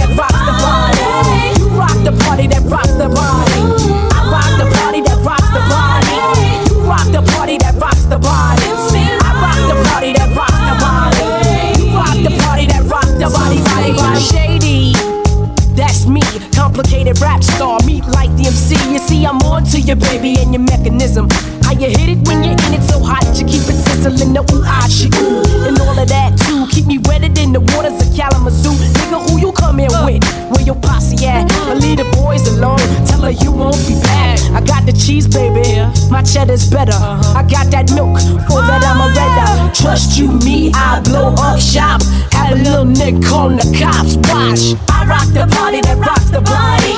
your 19.86 19.96
baby 19.96 20.36
and 20.38 20.52
your 20.54 20.62
mechanism. 20.62 21.28
How 21.62 21.72
you 21.72 21.88
hit 21.88 22.08
it 22.08 22.20
when 22.28 22.44
you're 22.44 22.52
in 22.52 22.74
it 22.74 22.82
so 22.82 23.00
hot, 23.00 23.24
you 23.38 23.46
keep 23.46 23.64
it 23.66 23.78
sizzling. 23.88 24.32
The 24.32 24.42
ooh, 24.52 24.62
ah, 24.64 24.86
she 24.90 25.08
ooh, 25.18 25.66
and 25.66 25.78
all 25.80 25.98
of 25.98 26.08
that 26.08 26.36
too. 26.38 26.66
Keep 26.70 26.86
me 26.86 26.98
wetter 26.98 27.28
than 27.28 27.52
the 27.52 27.60
waters 27.72 27.96
of 28.02 28.08
Kalamazoo. 28.14 28.74
Nigga, 28.98 29.18
who 29.28 29.40
you 29.40 29.52
come 29.52 29.78
here 29.78 29.90
with? 30.04 30.22
Where 30.50 30.62
your 30.62 30.76
posse 30.76 31.16
at? 31.26 31.50
I 31.66 31.74
leave 31.74 31.98
the 31.98 32.08
boys 32.16 32.46
alone. 32.48 32.82
Tell 33.06 33.22
her 33.22 33.30
you 33.30 33.50
won't 33.50 33.78
be 33.88 33.94
back. 34.02 34.38
I 34.52 34.60
got 34.60 34.84
the 34.86 34.92
cheese, 34.92 35.26
baby. 35.26 35.64
My 36.10 36.22
cheddar's 36.22 36.68
better. 36.68 36.92
I 36.92 37.42
got 37.48 37.70
that 37.72 37.90
milk 37.96 38.20
for 38.46 38.60
that 38.60 38.84
I'm 38.84 39.00
a 39.00 39.08
redder. 39.16 39.72
Trust 39.74 40.18
you, 40.18 40.28
me, 40.44 40.70
I 40.74 41.00
blow 41.00 41.34
up 41.38 41.58
shop. 41.58 42.02
Have 42.32 42.52
a 42.52 42.62
little 42.62 42.84
nick 42.84 43.22
calling 43.24 43.56
the 43.56 43.68
cops. 43.80 44.16
Watch. 44.28 44.76
I 44.90 45.06
rock 45.08 45.28
the 45.32 45.48
party 45.56 45.80
that 45.80 45.98
rocks 45.98 46.30
the 46.30 46.40
body. 46.40 46.94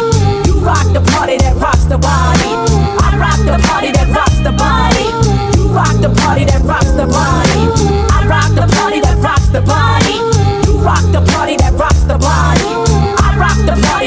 You 0.49 0.59
rock 0.61 0.87
the 0.93 1.03
party 1.13 1.37
that 1.39 1.57
rocks 1.57 1.85
the 1.85 1.99
body. 1.99 2.54
The 3.45 3.61
party 3.69 3.93
that 3.93 4.09
rocks 4.09 4.41
the 4.41 4.53
body. 4.53 5.05
You 5.61 5.69
rock 5.69 5.93
the 6.01 6.09
party 6.23 6.45
that 6.47 6.63
rocks 6.65 6.93
the 6.97 7.05
body. 7.05 7.61
I 8.09 8.25
rock 8.27 8.49
the 8.57 8.67
party 8.73 9.01
that 9.01 9.21
rocks 9.21 9.49
the 9.53 9.61
body. 9.61 10.17
You 10.65 10.81
rock 10.81 11.05
the 11.13 11.21
party 11.33 11.57
that 11.61 11.75
rocks 11.77 12.05
the 12.09 12.17
body. 12.17 12.65
I 13.21 13.37
rock 13.37 13.59
the 13.69 13.77
party 13.85 14.04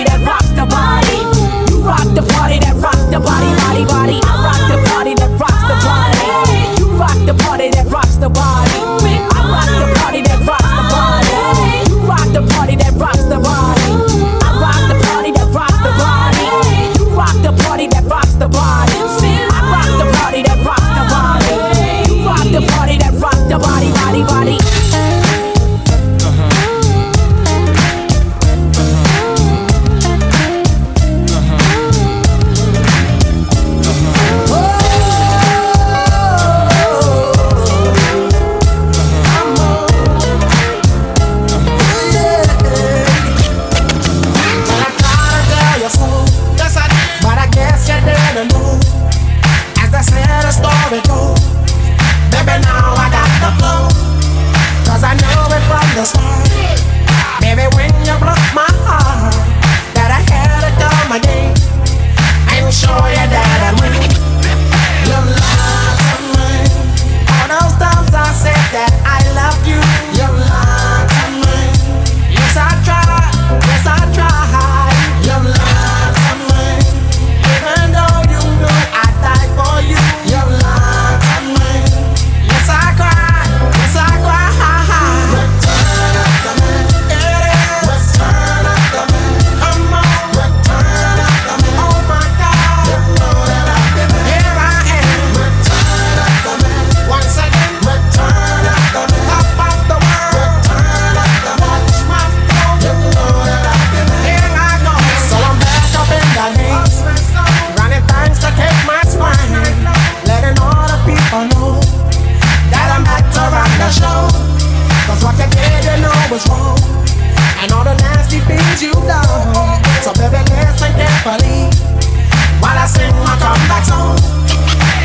sing 122.88 123.16
my 123.20 123.36
comeback 123.44 123.84
song. 123.86 124.18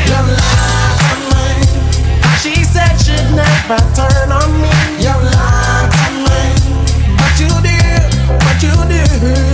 You 0.09 0.19
lied 0.39 0.97
to 1.03 1.15
me. 1.31 1.45
She 2.41 2.63
said 2.63 2.95
she'd 2.97 3.29
never 3.35 3.79
turn 3.97 4.31
on 4.31 4.49
me. 4.61 4.73
You 5.03 5.15
lied 5.37 5.91
to 5.99 6.07
me. 6.25 6.41
But 7.19 7.33
you 7.41 7.51
did, 7.67 8.03
but 8.43 8.57
you 8.63 8.75
did. 8.89 9.52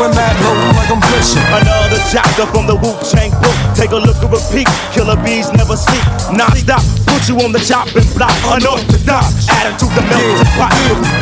Going 0.00 0.16
mad 0.16 0.32
low 0.40 0.56
like 0.72 0.88
I'm 0.88 1.00
glitching. 1.12 1.44
Another 1.52 2.00
chapter 2.08 2.46
from 2.48 2.64
the 2.64 2.76
Wu 2.76 2.96
Tang 3.04 3.30
book. 3.44 3.56
Take 3.76 3.92
a 3.92 4.00
look 4.00 4.16
at 4.16 4.32
a 4.32 4.40
peek. 4.48 4.68
Killer 4.96 5.18
bees 5.20 5.52
never 5.52 5.76
sleep. 5.76 6.04
Non 6.32 6.48
stop. 6.56 6.80
Put 7.04 7.28
you 7.28 7.36
on 7.44 7.52
the 7.52 7.60
chopping 7.60 8.08
block. 8.16 8.32
Unorthodox. 8.48 9.44
Attitude 9.52 9.92
the 9.92 10.02
melting 10.08 10.40
yeah, 10.40 10.56
pot. 10.56 10.72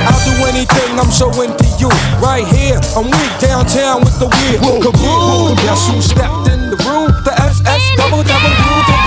I'll 0.07 0.23
do 0.23 0.35
anything 0.47 0.95
I'm 0.95 1.11
showing 1.11 1.51
to 1.51 1.67
you. 1.83 1.91
Right 2.23 2.47
here, 2.47 2.79
I'm 2.95 3.11
weak 3.11 3.35
downtown 3.43 4.07
with 4.07 4.19
the 4.23 4.31
weird. 4.31 4.63
Kaboom. 4.85 5.59
Guess 5.67 5.91
who 5.91 5.99
stepped 6.01 6.47
in 6.55 6.71
the 6.71 6.79
room? 6.87 7.11
The 7.27 7.35
SS 7.35 7.83
double 7.99 8.23
double 8.23 8.98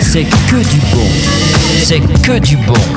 C'est 0.00 0.24
que 0.24 0.56
du 0.56 0.80
bon. 0.94 1.06
C'est 1.82 2.00
que 2.22 2.38
du 2.38 2.56
bon. 2.56 2.95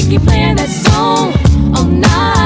They 0.00 0.12
keep 0.12 0.22
playing 0.22 0.56
that 0.56 0.70
song 0.70 1.34
all 1.76 1.84
night. 1.84 2.39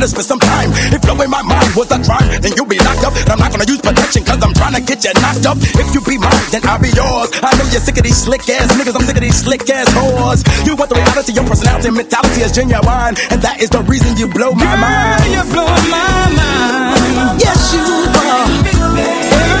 wanted 0.00 0.16
to 0.16 0.22
spend 0.22 0.28
some 0.32 0.40
time. 0.40 0.70
If 0.96 1.02
blowing 1.02 1.28
my 1.28 1.42
mind 1.42 1.76
was 1.76 1.92
a 1.92 2.00
crime, 2.00 2.40
then 2.40 2.52
you'll 2.56 2.66
be 2.68 2.78
locked 2.80 3.04
up. 3.04 3.12
And 3.12 3.36
I'm 3.36 3.38
not 3.38 3.52
gonna 3.52 3.68
use 3.68 3.80
protection, 3.80 4.24
cause 4.24 4.40
I'm 4.40 4.54
trying 4.54 4.74
to 4.74 4.80
get 4.80 5.04
you 5.04 5.12
knocked 5.20 5.44
up. 5.44 5.58
If 5.60 5.92
you 5.92 6.00
be 6.00 6.16
mine, 6.16 6.40
then 6.50 6.64
I'll 6.64 6.80
be 6.80 6.88
yours. 6.96 7.28
I 7.44 7.52
know 7.56 7.68
you're 7.68 7.84
sick 7.84 7.98
of 7.98 8.04
these 8.04 8.16
slick 8.16 8.48
ass 8.48 8.72
niggas, 8.72 8.96
I'm 8.96 9.04
sick 9.04 9.16
of 9.16 9.22
these 9.22 9.36
slick 9.36 9.68
ass 9.68 9.88
whores. 9.92 10.40
You 10.64 10.76
want 10.76 10.88
the 10.88 10.96
reality, 10.96 11.32
your 11.32 11.44
personality 11.44 11.88
and 11.88 11.96
mentality 11.96 12.40
is 12.40 12.52
genuine. 12.52 13.14
And 13.28 13.42
that 13.44 13.60
is 13.60 13.68
the 13.68 13.82
reason 13.84 14.16
you 14.16 14.28
blow 14.28 14.52
my 14.52 14.76
mind. 14.76 15.20
You 15.28 15.44
blow 15.52 15.68
my 15.92 16.32
mind. 16.32 17.40
Yes, 17.40 17.74
you 17.74 17.84
are. 17.84 19.59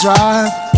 Drive, 0.00 0.69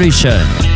Revolution. 0.00 0.69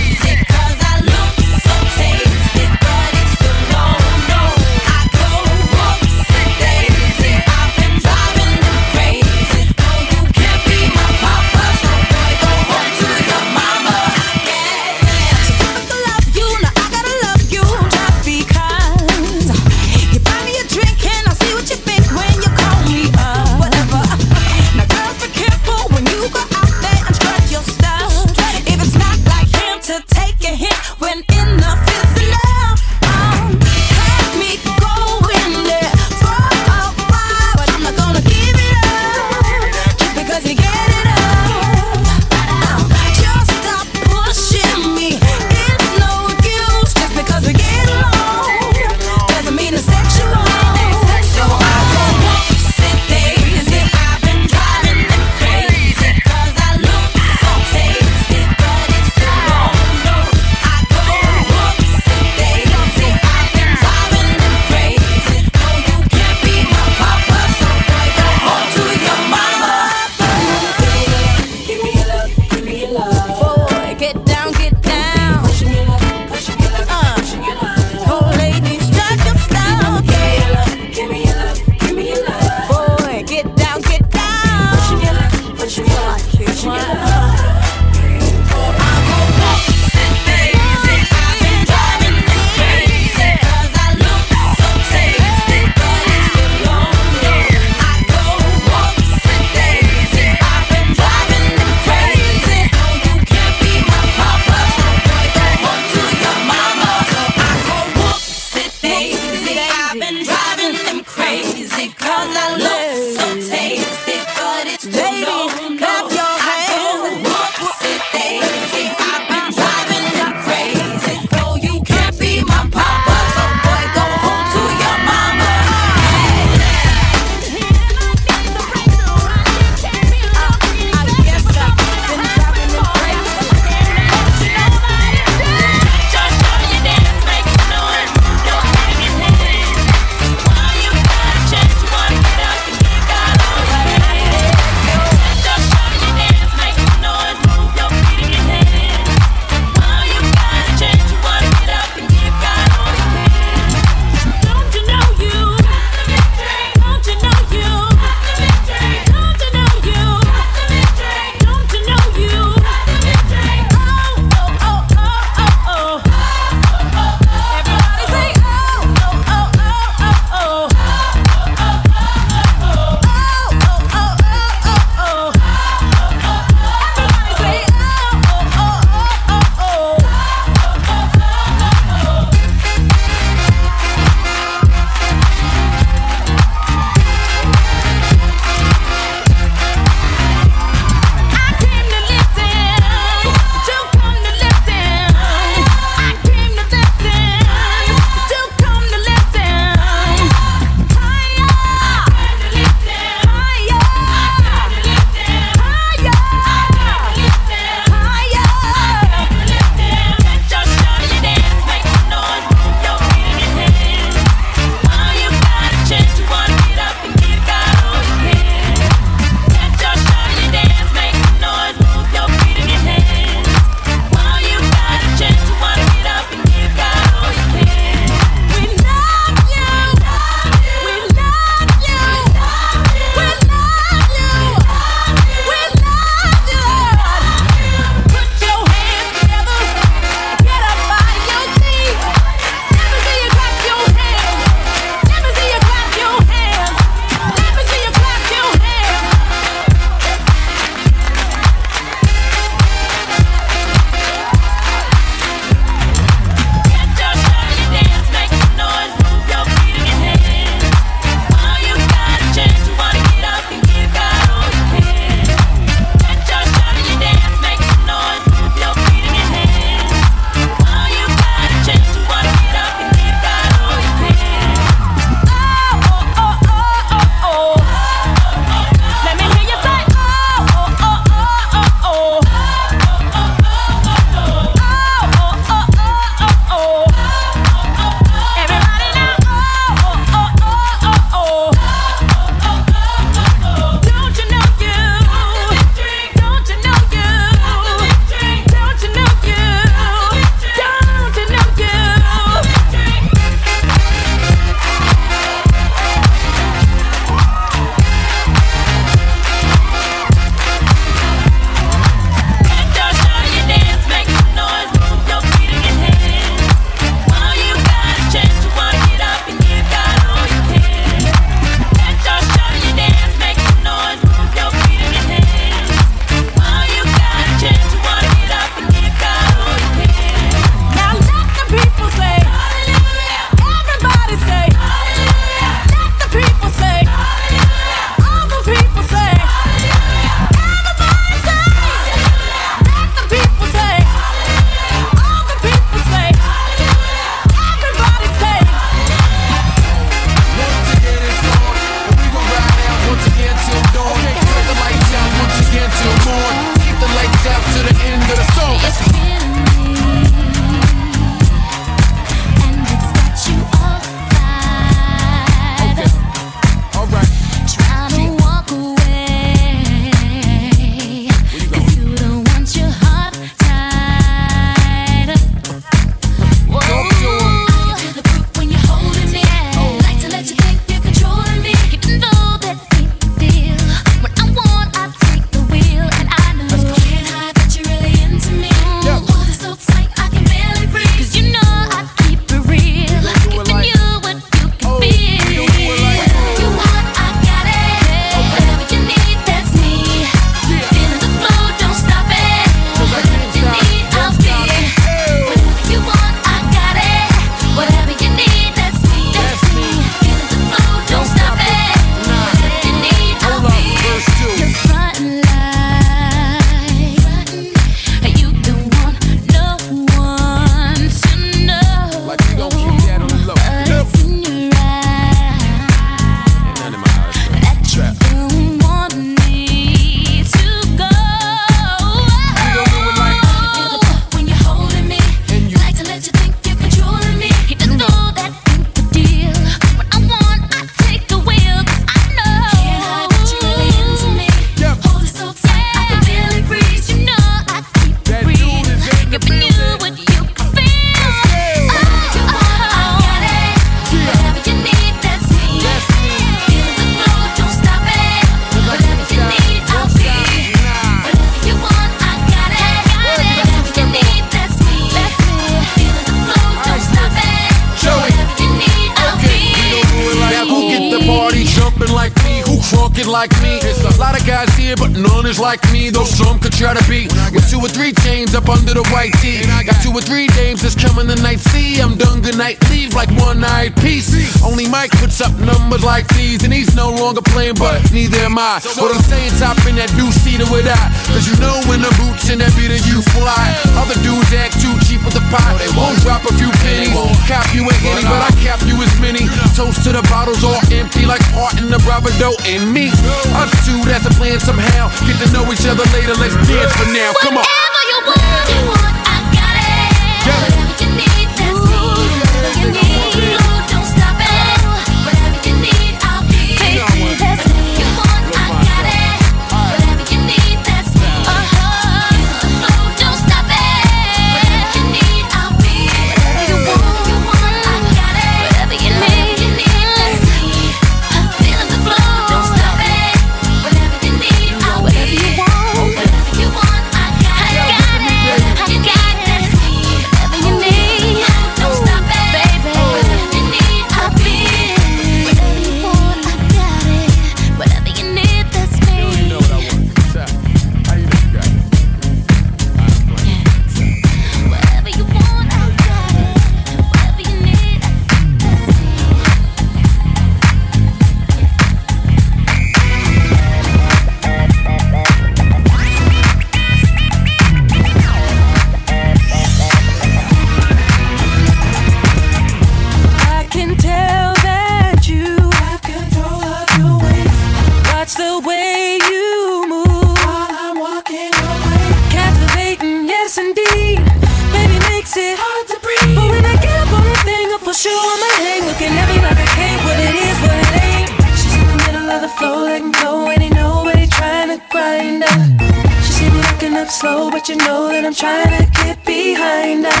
Up 596.88 596.92
slow, 596.92 597.30
but 597.30 597.48
you 597.48 597.56
know 597.56 597.92
that 597.92 598.00
I'm 598.00 598.16
trying 598.16 598.48
to 598.48 598.64
get 598.80 598.96
behind 599.04 599.84
her. 599.84 600.00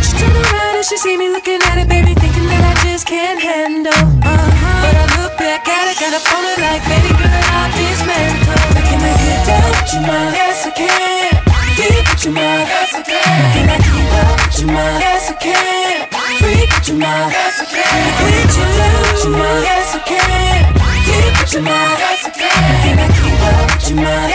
She 0.00 0.16
turn 0.16 0.32
around 0.32 0.80
and 0.80 0.86
she 0.86 0.96
see 0.96 1.16
me 1.20 1.28
looking 1.28 1.60
at 1.68 1.76
it, 1.76 1.88
baby, 1.88 2.16
thinking 2.16 2.48
that 2.48 2.64
I 2.64 2.74
just 2.80 3.04
can't 3.04 3.36
handle. 3.36 3.92
Uh-huh. 3.92 4.80
But 4.80 4.94
I 4.96 5.04
look 5.20 5.36
back 5.36 5.68
at 5.68 5.84
it, 5.92 5.96
got 6.00 6.16
up 6.16 6.24
on 6.32 6.44
it 6.48 6.58
like, 6.64 6.82
baby 6.88 7.12
girl, 7.12 7.28
I'll 7.28 7.68
dismantle. 7.76 8.56
I 8.56 8.80
can 8.88 9.00
make 9.04 9.20
it 9.20 9.42
down 9.44 9.68
with 9.68 9.92
you, 9.92 10.00
my 10.08 10.20
yes 10.32 10.64
I 10.64 10.72
can. 10.72 11.32
Deep 11.76 12.04
with 12.08 12.24
you, 12.24 12.32
my 12.32 12.56
yes 12.72 12.92
I 12.96 13.00
can. 13.04 13.20
I 13.20 13.48
can 13.52 13.66
I 13.68 13.78
keep 13.84 14.12
up 14.24 14.36
with 14.40 14.56
you, 14.64 14.66
my 14.72 14.88
yes 15.04 15.28
I 15.28 15.34
can. 15.36 16.08
Freak 16.40 16.70
with 16.72 16.88
you, 16.88 16.96
my 17.04 17.20
yes 17.36 17.60
I 17.60 17.64
can. 17.68 17.84
I 17.84 18.10
can 18.16 18.32
with 18.32 18.56
you, 18.56 18.64
with 18.64 19.24
you, 19.24 19.32
my 19.36 19.52
yes 19.60 19.92
I 19.92 20.00
can. 20.08 20.72
Deep 21.04 21.36
with 21.36 21.52
you, 21.52 21.60
my 21.60 21.84
yes 22.00 22.24
I 22.24 22.30
can. 22.32 22.48
I 22.48 22.76
can 22.80 22.96
I 22.96 23.08
keep 23.12 23.40
up 23.44 23.68
with 23.76 23.92
you, 23.92 23.96
my 24.00 24.33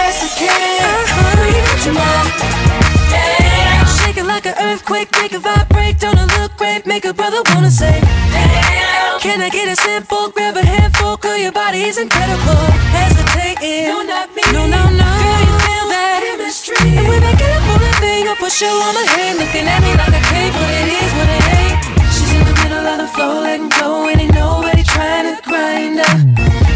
earthquake, 4.69 5.09
make 5.17 5.33
it 5.33 5.41
vibrate. 5.41 5.99
Don't 5.99 6.17
it 6.17 6.29
look 6.37 6.55
great? 6.57 6.85
Make 6.85 7.05
a 7.05 7.13
brother 7.13 7.41
wanna 7.49 7.71
say, 7.71 7.99
Damn. 8.33 9.19
Can 9.19 9.41
I 9.41 9.49
get 9.49 9.67
a 9.67 9.75
simple? 9.75 10.29
Grab 10.29 10.55
a 10.57 10.63
handful, 10.63 11.17
girl, 11.17 11.37
your 11.37 11.51
body 11.51 11.81
is 11.81 11.97
incredible. 11.97 12.63
Hesitating, 12.93 13.89
no, 13.89 14.03
not 14.03 14.29
me. 14.35 14.43
No, 14.53 14.67
no, 14.67 14.81
no. 15.01 15.09
Girl, 15.23 15.41
you 15.49 15.57
feel 15.65 15.85
that 15.93 16.21
chemistry. 16.21 16.89
And 16.97 17.07
when 17.09 17.23
I 17.23 17.33
get 17.41 17.51
up 17.57 17.65
on 17.73 17.79
that 17.81 17.97
thing, 17.99 18.27
I'm 18.29 18.37
for 18.37 18.49
sure 18.49 18.69
on 18.69 18.93
my 18.93 19.05
hand, 19.17 19.39
looking 19.41 19.65
at 19.65 19.81
me 19.81 19.91
like 19.97 20.13
I 20.13 20.21
can't. 20.29 20.53
What 20.53 20.73
it 20.81 20.89
is, 21.01 21.11
what 21.17 21.29
it 21.37 21.45
ain't. 21.57 21.77
She's 22.13 22.31
in 22.37 22.43
the 22.45 22.55
middle 22.61 22.85
of 22.85 22.97
the 23.01 23.09
flow, 23.15 23.41
letting 23.41 23.69
go, 23.69 24.07
and 24.07 24.21
ain't 24.21 24.33
nobody 24.33 24.83
trying 24.83 25.25
to 25.33 25.41
grind 25.41 25.99
her. 25.99 26.68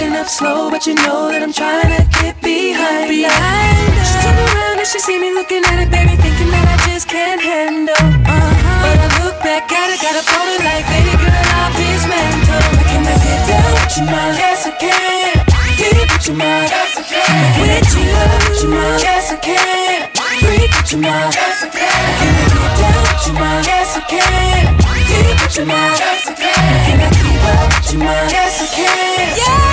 Walking 0.00 0.16
up 0.16 0.28
slow, 0.28 0.70
but 0.70 0.86
you 0.88 0.96
know 0.96 1.28
that 1.28 1.44
I'm 1.44 1.52
trying 1.52 1.92
to 1.92 2.00
get 2.24 2.32
behind, 2.40 3.12
behind. 3.12 3.92
She 4.00 4.16
turn 4.24 4.32
around 4.32 4.80
and 4.80 4.88
she 4.88 4.96
see 4.96 5.20
me 5.20 5.28
looking 5.28 5.60
at 5.60 5.76
it, 5.76 5.92
baby, 5.92 6.16
thinking 6.16 6.48
that 6.56 6.72
I 6.72 6.76
just 6.88 7.04
can't 7.04 7.36
handle. 7.36 7.92
Uh-huh. 7.92 8.80
But 8.80 8.96
I 8.96 9.08
look 9.20 9.36
back 9.44 9.68
at 9.68 9.92
it, 9.92 10.00
got 10.00 10.16
a 10.16 10.24
it 10.24 10.64
like, 10.64 10.88
baby 10.88 11.12
girl, 11.20 11.36
I'll 11.52 11.68
dismantle. 11.76 12.64
I 12.80 13.12
it 13.12 13.42
down 13.44 13.68
with 13.76 13.92
you, 14.00 14.04
my 14.08 14.24
yes 14.40 14.64
I 14.64 14.72
can. 14.80 15.36
Deep 15.76 16.08
with 16.08 16.24
you, 16.24 16.32
my 16.32 16.48
yes 16.64 16.96
I 16.96 17.02
can. 17.04 17.20
I 17.20 17.60
with 17.60 17.92
you, 17.92 18.08
with 18.08 18.56
you, 18.56 18.68
my 18.72 18.88
yes 19.04 19.28
I 19.28 19.36
can. 19.36 20.00
Freak 20.16 20.72
with 20.80 20.96
you, 20.96 20.98
my 21.04 21.28
yes 21.28 21.60
I 21.60 21.68
can. 21.68 21.84
I 21.84 22.12
can 22.16 22.32
make 22.40 22.56
it 22.56 22.72
down 22.80 23.04
with 23.04 23.20
you, 23.28 23.32
my 23.36 23.52
yes 23.68 23.92
I 23.92 24.02
can. 24.08 24.64
Deep 24.80 25.36
with 25.44 25.60
you, 25.60 25.64
my 25.68 25.92
yes 25.92 26.24
I 26.24 26.32
can. 26.40 26.56
I 26.56 26.88
can 26.88 27.04
keep 27.20 27.44
up 27.52 27.68
with 27.68 27.92
you, 27.92 28.00
my 28.00 28.16
yes 28.32 28.64
I 28.64 28.72
can. 28.72 29.28
Freak 29.36 29.69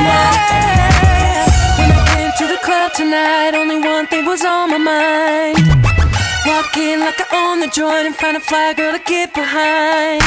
my 0.00 0.32
when 1.78 1.90
I 1.92 2.00
came 2.14 2.32
to 2.38 2.46
the 2.46 2.60
club 2.64 2.92
tonight, 2.94 3.52
only 3.54 3.78
one 3.78 4.06
thing 4.06 4.24
was 4.26 4.44
on 4.44 4.70
my 4.70 4.78
mind. 4.78 5.58
Walk 6.46 6.76
in 6.76 7.00
like 7.00 7.20
I 7.20 7.26
own 7.36 7.60
the 7.60 7.68
joint 7.68 8.06
and 8.06 8.16
find 8.16 8.36
a 8.36 8.40
fly 8.40 8.74
girl 8.74 8.92
to 8.92 9.02
get 9.04 9.34
behind. 9.34 10.22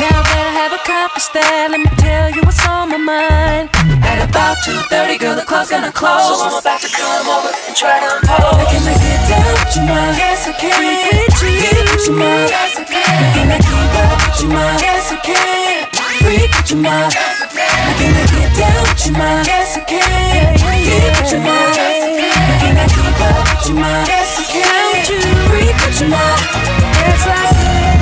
Now 0.00 0.18
that 0.24 0.38
I 0.40 0.50
have 0.56 0.72
a 0.72 0.80
compass 0.82 1.28
that, 1.36 1.70
let 1.70 1.78
me 1.78 1.90
tell 2.00 2.28
you 2.32 2.42
what's 2.42 2.60
on 2.66 2.90
my 2.90 2.98
mind. 2.98 3.70
At 4.02 4.18
about 4.24 4.58
2.30, 4.64 5.20
girl, 5.20 5.36
the 5.36 5.44
club's 5.44 5.70
gonna 5.70 5.92
close. 5.92 6.26
So 6.26 6.48
I'm 6.48 6.58
about 6.58 6.80
to 6.80 6.90
come 6.90 7.28
over 7.28 7.52
and 7.68 7.76
try 7.76 8.00
to 8.00 8.08
impose. 8.18 8.60
I 8.60 8.64
can 8.72 8.82
make 8.82 8.98
it 8.98 9.22
down 9.30 9.52
with 9.52 9.72
you, 9.76 9.82
my 9.86 10.16
yes 10.16 10.48
I 10.48 10.52
can. 10.58 10.74
Freak 10.74 11.06
with 11.06 11.38
you, 11.38 11.60
get 11.60 11.76
with 11.86 12.08
you, 12.08 12.14
my 12.16 12.50
yes 12.50 12.76
I 12.76 12.84
can. 12.88 12.98
I 12.98 13.28
can 13.36 13.46
make 13.52 13.62
it 13.62 13.94
up 14.00 14.20
with 14.20 14.42
you, 14.42 14.48
my 14.48 14.64
yes 14.80 15.12
I 15.12 15.16
can. 15.22 15.86
Freak 16.24 16.50
with 16.50 16.70
you, 16.72 16.78
my 16.82 17.08
yes 17.08 17.14
I 17.14 17.16
can. 17.16 17.41
I 17.41 17.41
make 18.62 18.78
with 18.82 19.06
you, 19.06 19.12
yes 19.12 19.76
I 19.76 19.82
can. 19.82 20.54
Get 20.54 21.02
with 21.18 21.32
you, 21.32 21.38
yes 21.42 21.98
I 22.02 22.14
can. 22.18 22.78
I 22.78 22.86
it 22.94 23.18
up 23.18 23.34
with 23.50 23.66
you, 23.68 23.74
yes 24.06 24.38
I 24.38 24.44
can. 24.52 25.02
Freak 25.50 25.76
with 25.82 26.00
you, 26.00 26.08
yes 27.02 27.22
I 27.26 27.50
can. 27.58 27.98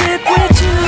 Get 0.00 0.20
with 0.26 0.58
you, 0.62 0.78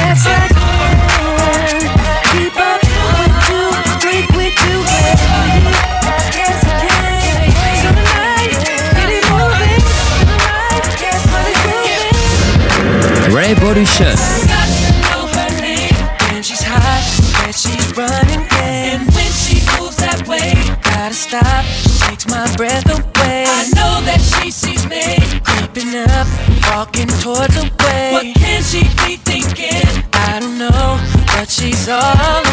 yes 0.00 0.24
I 0.26 0.48
can. 0.56 1.84
Keep 2.32 2.56
up 2.56 2.80
with 2.80 3.36
you, 3.50 3.62
freak 4.00 4.28
with 4.32 4.56
you. 4.66 4.76
Yes 6.36 6.60
I 6.64 6.80
can. 6.80 7.52
So 7.82 7.88
tonight, 7.92 8.56
get 8.96 9.08
it 9.12 9.24
moving. 9.28 9.84
Yes, 11.04 11.20
what 11.28 11.44
it 11.44 11.60
moving. 13.86 14.20
And 14.20 14.35
breath 22.56 22.88
away. 22.88 23.44
I 23.46 23.68
know 23.76 24.00
that 24.08 24.20
she 24.20 24.50
sees 24.50 24.86
me 24.88 25.18
creeping 25.44 25.94
up, 26.08 26.26
walking 26.72 27.08
towards 27.20 27.54
the 27.54 27.70
way. 27.84 28.12
What 28.12 28.26
can 28.36 28.62
she 28.62 28.82
be 29.04 29.16
thinking? 29.16 29.84
I 30.12 30.40
don't 30.40 30.58
know, 30.58 30.98
but 31.36 31.50
she's 31.50 31.88
all 31.88 32.45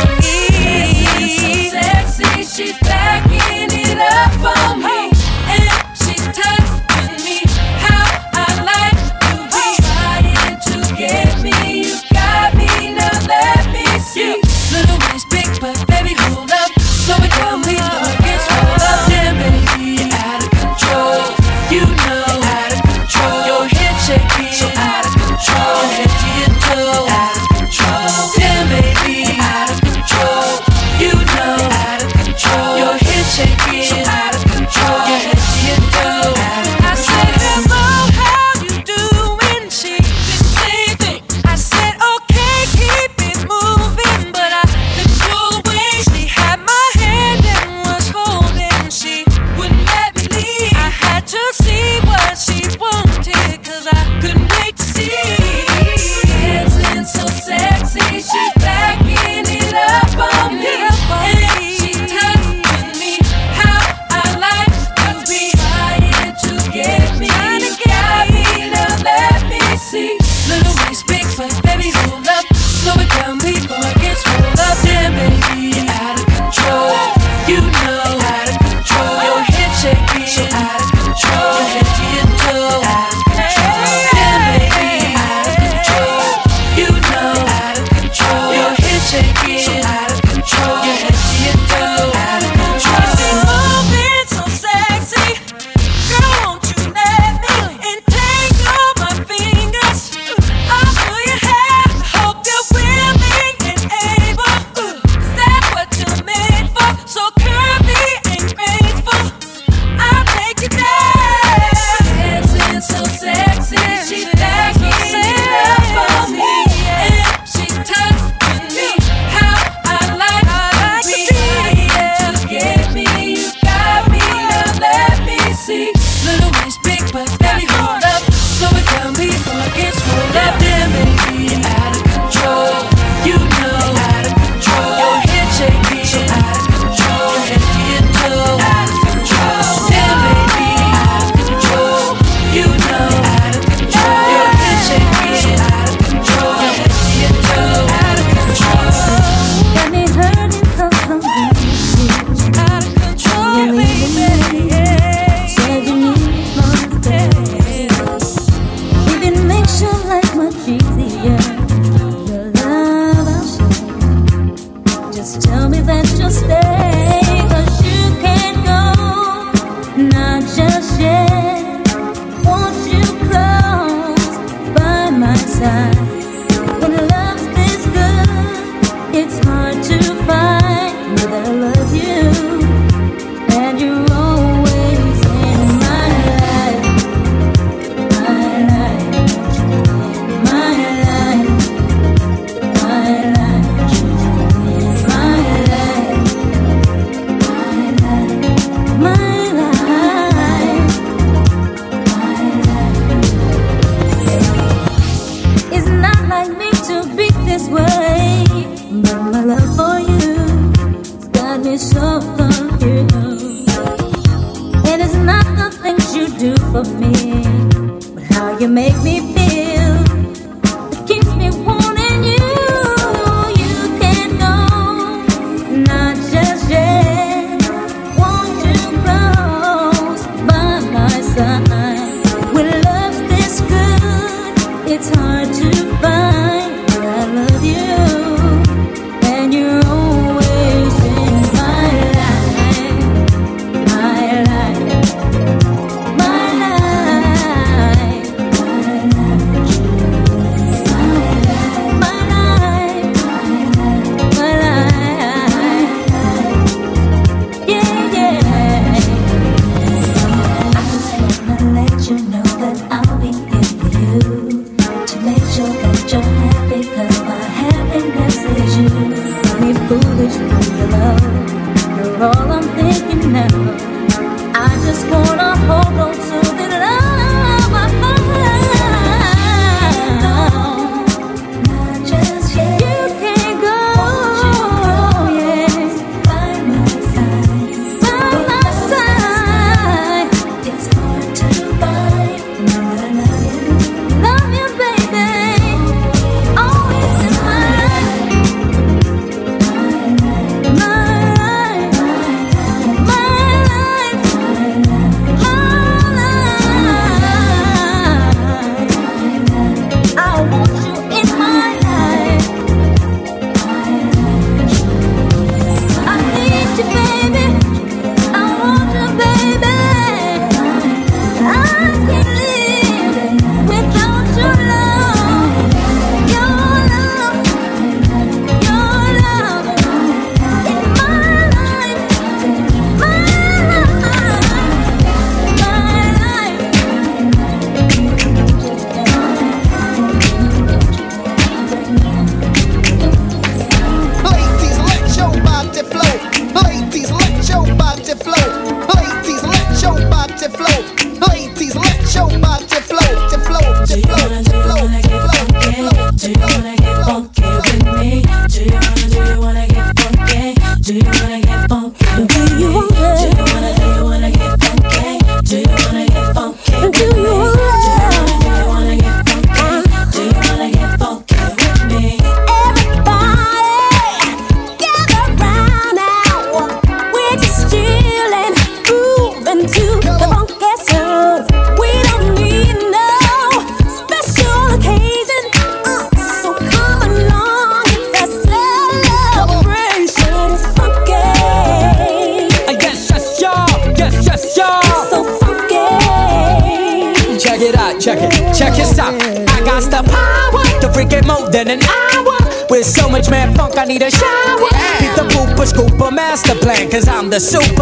the 407.33 407.39
super 407.39 407.72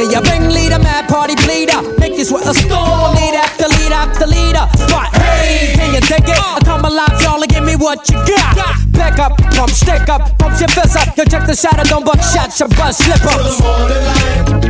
me 0.00 0.14
a 0.14 0.20
ringleader, 0.22 0.78
mad 0.78 1.08
party 1.08 1.34
bleeder. 1.44 1.80
Make 1.98 2.16
this 2.16 2.30
what 2.30 2.46
a 2.46 2.54
storm, 2.54 3.12
lead 3.16 3.36
after 3.36 3.68
lead 3.68 3.92
after 3.92 4.26
leader. 4.26 4.64
But 4.88 5.12
hey, 5.20 5.76
can 5.76 5.94
you 5.94 6.00
take 6.00 6.24
it? 6.24 6.38
I 6.38 6.58
come 6.64 6.84
alive, 6.84 7.20
y'all, 7.20 7.42
and 7.42 7.50
give 7.50 7.64
me 7.64 7.76
what 7.76 8.08
you 8.08 8.16
got. 8.24 8.56
Back 8.92 9.18
up, 9.18 9.36
pump, 9.52 9.70
stick 9.70 10.08
up, 10.08 10.38
pump 10.38 10.58
your 10.58 10.68
fist 10.68 10.96
up. 10.96 11.16
Yo, 11.16 11.24
check 11.24 11.46
the 11.46 11.54
shadow, 11.54 11.84
don't 11.84 12.04
buck 12.04 12.20
shots, 12.22 12.60
your 12.60 12.68
buzz 12.70 12.96
slip 12.96 13.20
up. 13.24 13.40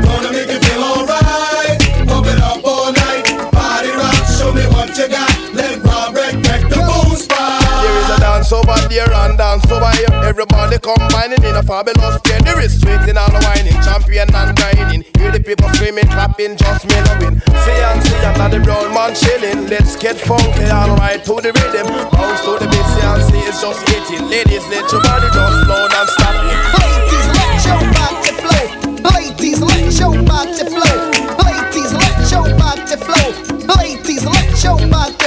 Gonna 0.02 0.32
make 0.32 0.51
you 0.51 0.59
feel 0.59 0.82
alright. 0.82 1.78
Pump 2.07 2.27
it 2.27 2.40
up 2.43 2.65
all 2.65 2.93
night. 2.93 3.27
Body 3.52 3.90
rock, 3.94 4.27
show 4.35 4.51
me 4.52 4.66
what 4.74 4.97
you 4.98 5.09
got. 5.09 5.31
Let 5.55 5.82
Rob 5.85 6.15
wreck, 6.15 6.35
wreck 6.43 6.62
the 6.66 6.82
boom 6.82 7.15
spot. 7.15 7.62
There 7.82 7.97
is 8.02 8.11
a 8.11 8.20
dance 8.20 8.52
over 8.52 8.78
there 8.89 9.12
and 9.12 9.39
dance 9.39 9.66
over 9.70 9.90
here. 9.94 10.10
Everybody 10.31 10.78
combining 10.78 11.43
in 11.43 11.57
a 11.59 11.62
fabulous 11.65 12.23
pair. 12.23 12.39
There 12.47 12.62
is 12.62 12.78
sweating 12.78 13.19
and 13.19 13.35
whining, 13.43 13.74
champion 13.82 14.31
and 14.31 14.55
grinding. 14.55 15.02
Hear 15.19 15.35
the 15.35 15.43
people 15.43 15.66
screaming, 15.74 16.07
clapping, 16.07 16.55
just 16.55 16.86
mellowing. 16.86 17.43
See 17.66 17.74
and 17.74 17.98
see 17.98 18.15
and 18.23 18.52
the 18.55 18.62
brown 18.62 18.94
man 18.94 19.11
chilling. 19.11 19.66
Let's 19.66 19.98
get 19.98 20.15
funky, 20.15 20.70
alright 20.70 21.19
to 21.27 21.35
the 21.43 21.51
rhythm. 21.51 21.90
Bounce 22.15 22.47
to 22.47 22.62
the 22.62 22.70
beat, 22.70 22.86
see 22.94 23.02
and 23.02 23.23
see 23.27 23.43
it's 23.43 23.59
just 23.59 23.82
hitting. 23.90 24.31
Ladies, 24.31 24.62
let 24.70 24.86
your 24.94 25.02
body 25.02 25.27
just 25.35 25.57
slow 25.66 25.90
and 25.98 26.09
stop 26.15 26.39
it. 26.47 26.59
Ladies, 26.78 27.27
let 27.35 27.59
your 27.66 27.82
body 27.90 28.31
flow. 28.39 28.65
Ladies, 29.11 29.59
let 29.66 29.90
your 29.98 30.15
body 30.31 30.62
flow. 30.62 30.94
Ladies, 31.43 31.90
let 31.90 32.23
your 32.31 32.47
body 32.55 32.97
flow. 33.02 33.27
Ladies, 33.66 34.23
let 34.31 34.47
your 34.62 34.78
body 34.86 35.19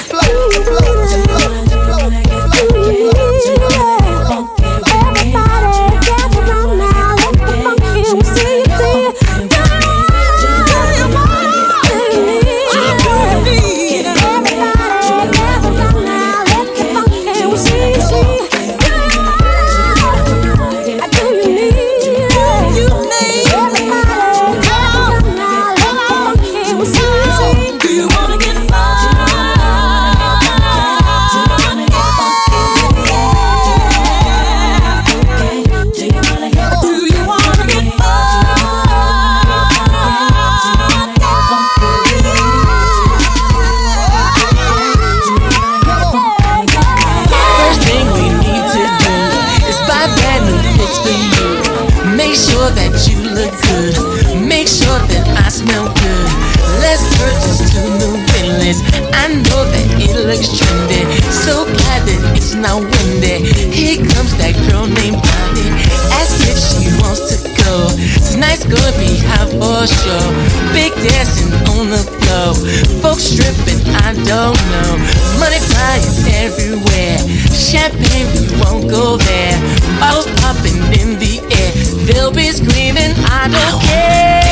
for 69.64 69.88
sure. 69.88 70.30
Big 70.76 70.92
dancing 71.00 71.54
on 71.72 71.88
the 71.88 72.04
floor. 72.04 72.52
Folks 73.00 73.24
stripping, 73.32 73.80
I 74.04 74.12
don't 74.28 74.60
know. 74.74 74.92
Money 75.40 75.60
flying 75.72 76.04
everywhere. 76.44 77.20
Champagne, 77.52 78.28
we 78.36 78.44
won't 78.60 78.90
go 78.92 79.18
there. 79.18 79.56
Bottles 80.00 80.28
popping 80.42 80.80
in 81.00 81.16
the 81.20 81.40
air. 81.48 81.72
They'll 82.08 82.32
be 82.32 82.52
screaming, 82.52 83.16
I 83.32 83.48
don't 83.48 83.80
care. 83.88 84.44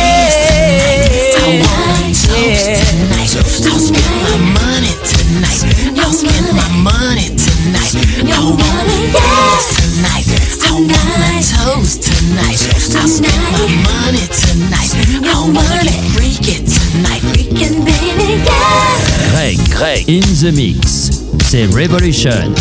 Yeah. 2.32 2.80
I'll 3.22 3.80
spend 3.80 4.16
my 4.24 4.38
money 4.56 4.94
tonight. 5.04 5.62
I'll 6.00 6.16
spend 6.16 6.48
my 6.56 6.70
money 6.80 7.28
tonight. 7.36 7.94
I 8.24 8.40
wanna 8.40 8.98
dance 9.12 9.68
tonight. 9.76 10.28
I 10.64 10.72
wanna 10.80 11.32
toast 11.44 12.04
tonight. 12.04 12.62
I'll 12.96 13.08
spend 13.08 13.44
my 13.52 13.81
Greg, 19.32 19.58
Greg, 19.70 20.08
in 20.08 20.22
the 20.42 20.52
mix. 20.54 21.10
C'est 21.44 21.66
Revolution. 21.66 22.54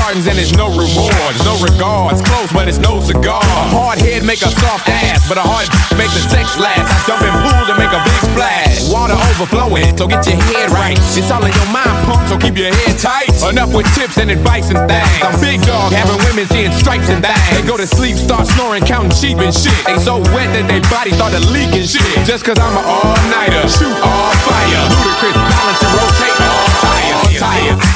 pardons 0.00 0.26
and 0.26 0.36
there's 0.36 0.56
no 0.56 0.72
rewards, 0.72 1.38
no 1.44 1.54
regards. 1.60 2.24
Close, 2.24 2.50
but 2.52 2.68
it's 2.68 2.80
no 2.80 3.00
cigar. 3.00 3.44
A 3.44 3.66
hard 3.68 3.98
head 4.00 4.24
make 4.24 4.40
a 4.40 4.48
soft 4.48 4.88
ass, 4.88 5.28
but 5.28 5.36
a 5.36 5.44
hard 5.44 5.68
make 6.00 6.08
the 6.16 6.22
sex 6.32 6.56
last. 6.56 6.88
Dumping 7.04 7.28
in 7.28 7.36
pools 7.44 7.68
and 7.68 7.76
make 7.76 7.92
a 7.92 8.00
big 8.00 8.20
splash. 8.32 8.88
Water 8.88 9.16
overflowing, 9.30 9.92
so 9.96 10.08
get 10.08 10.24
your 10.26 10.40
head 10.50 10.72
right. 10.72 10.96
It's 10.96 11.30
all 11.30 11.44
in 11.44 11.52
your 11.52 11.70
mind, 11.70 11.92
punk, 12.08 12.24
so 12.32 12.40
keep 12.40 12.56
your 12.56 12.72
head 12.72 12.96
tight. 12.96 13.28
Enough 13.44 13.76
with 13.76 13.88
tips 13.94 14.16
and 14.16 14.30
advice 14.32 14.72
and 14.72 14.80
things. 14.88 15.20
I'm 15.20 15.36
big 15.38 15.60
dog, 15.62 15.92
having 15.92 16.18
women 16.24 16.48
seeing 16.48 16.72
stripes 16.72 17.12
and 17.12 17.20
things. 17.20 17.44
They 17.52 17.62
go 17.66 17.76
to 17.76 17.86
sleep, 17.86 18.16
start 18.16 18.48
snoring, 18.48 18.84
counting 18.88 19.12
sheep 19.12 19.38
and 19.38 19.52
shit. 19.52 19.76
They 19.84 19.98
so 20.00 20.18
wet 20.32 20.48
that 20.56 20.64
their 20.64 20.82
body 20.88 21.12
started 21.12 21.44
leaking 21.52 21.84
shit. 21.84 22.06
Just 22.24 22.44
cause 22.44 22.58
I'm 22.58 22.72
an 22.72 22.84
all-nighter, 22.86 23.68
shoot 23.68 23.96
all 24.00 24.32
fire. 24.48 24.82
Ludacris 24.96 25.36
balance 25.36 25.80
and 25.84 25.92
rotate 25.92 26.38
all 26.40 26.68
tires. 26.80 27.20
All 27.20 27.76
tires. 27.76 27.89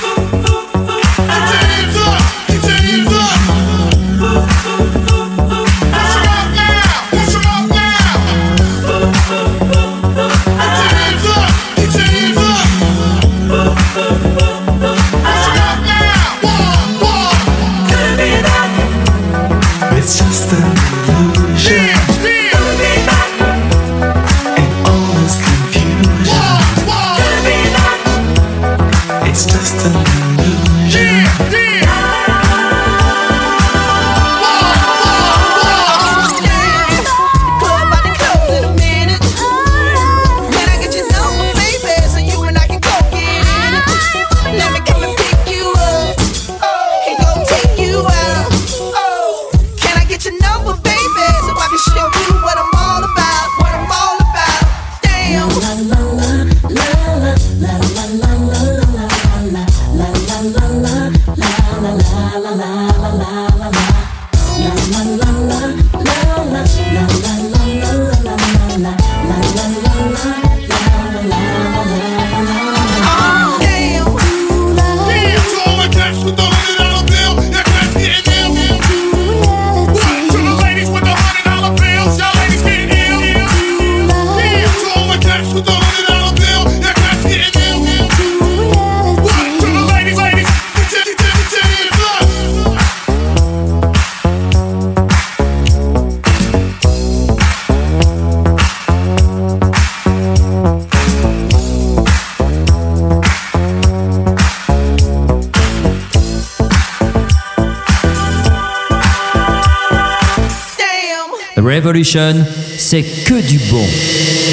C'est 112.04 113.02
que 113.02 113.40
du 113.40 113.58
bon. 113.70 113.86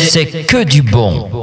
C'est 0.08 0.26
que 0.46 0.64
du 0.64 0.82
bon. 0.82 1.41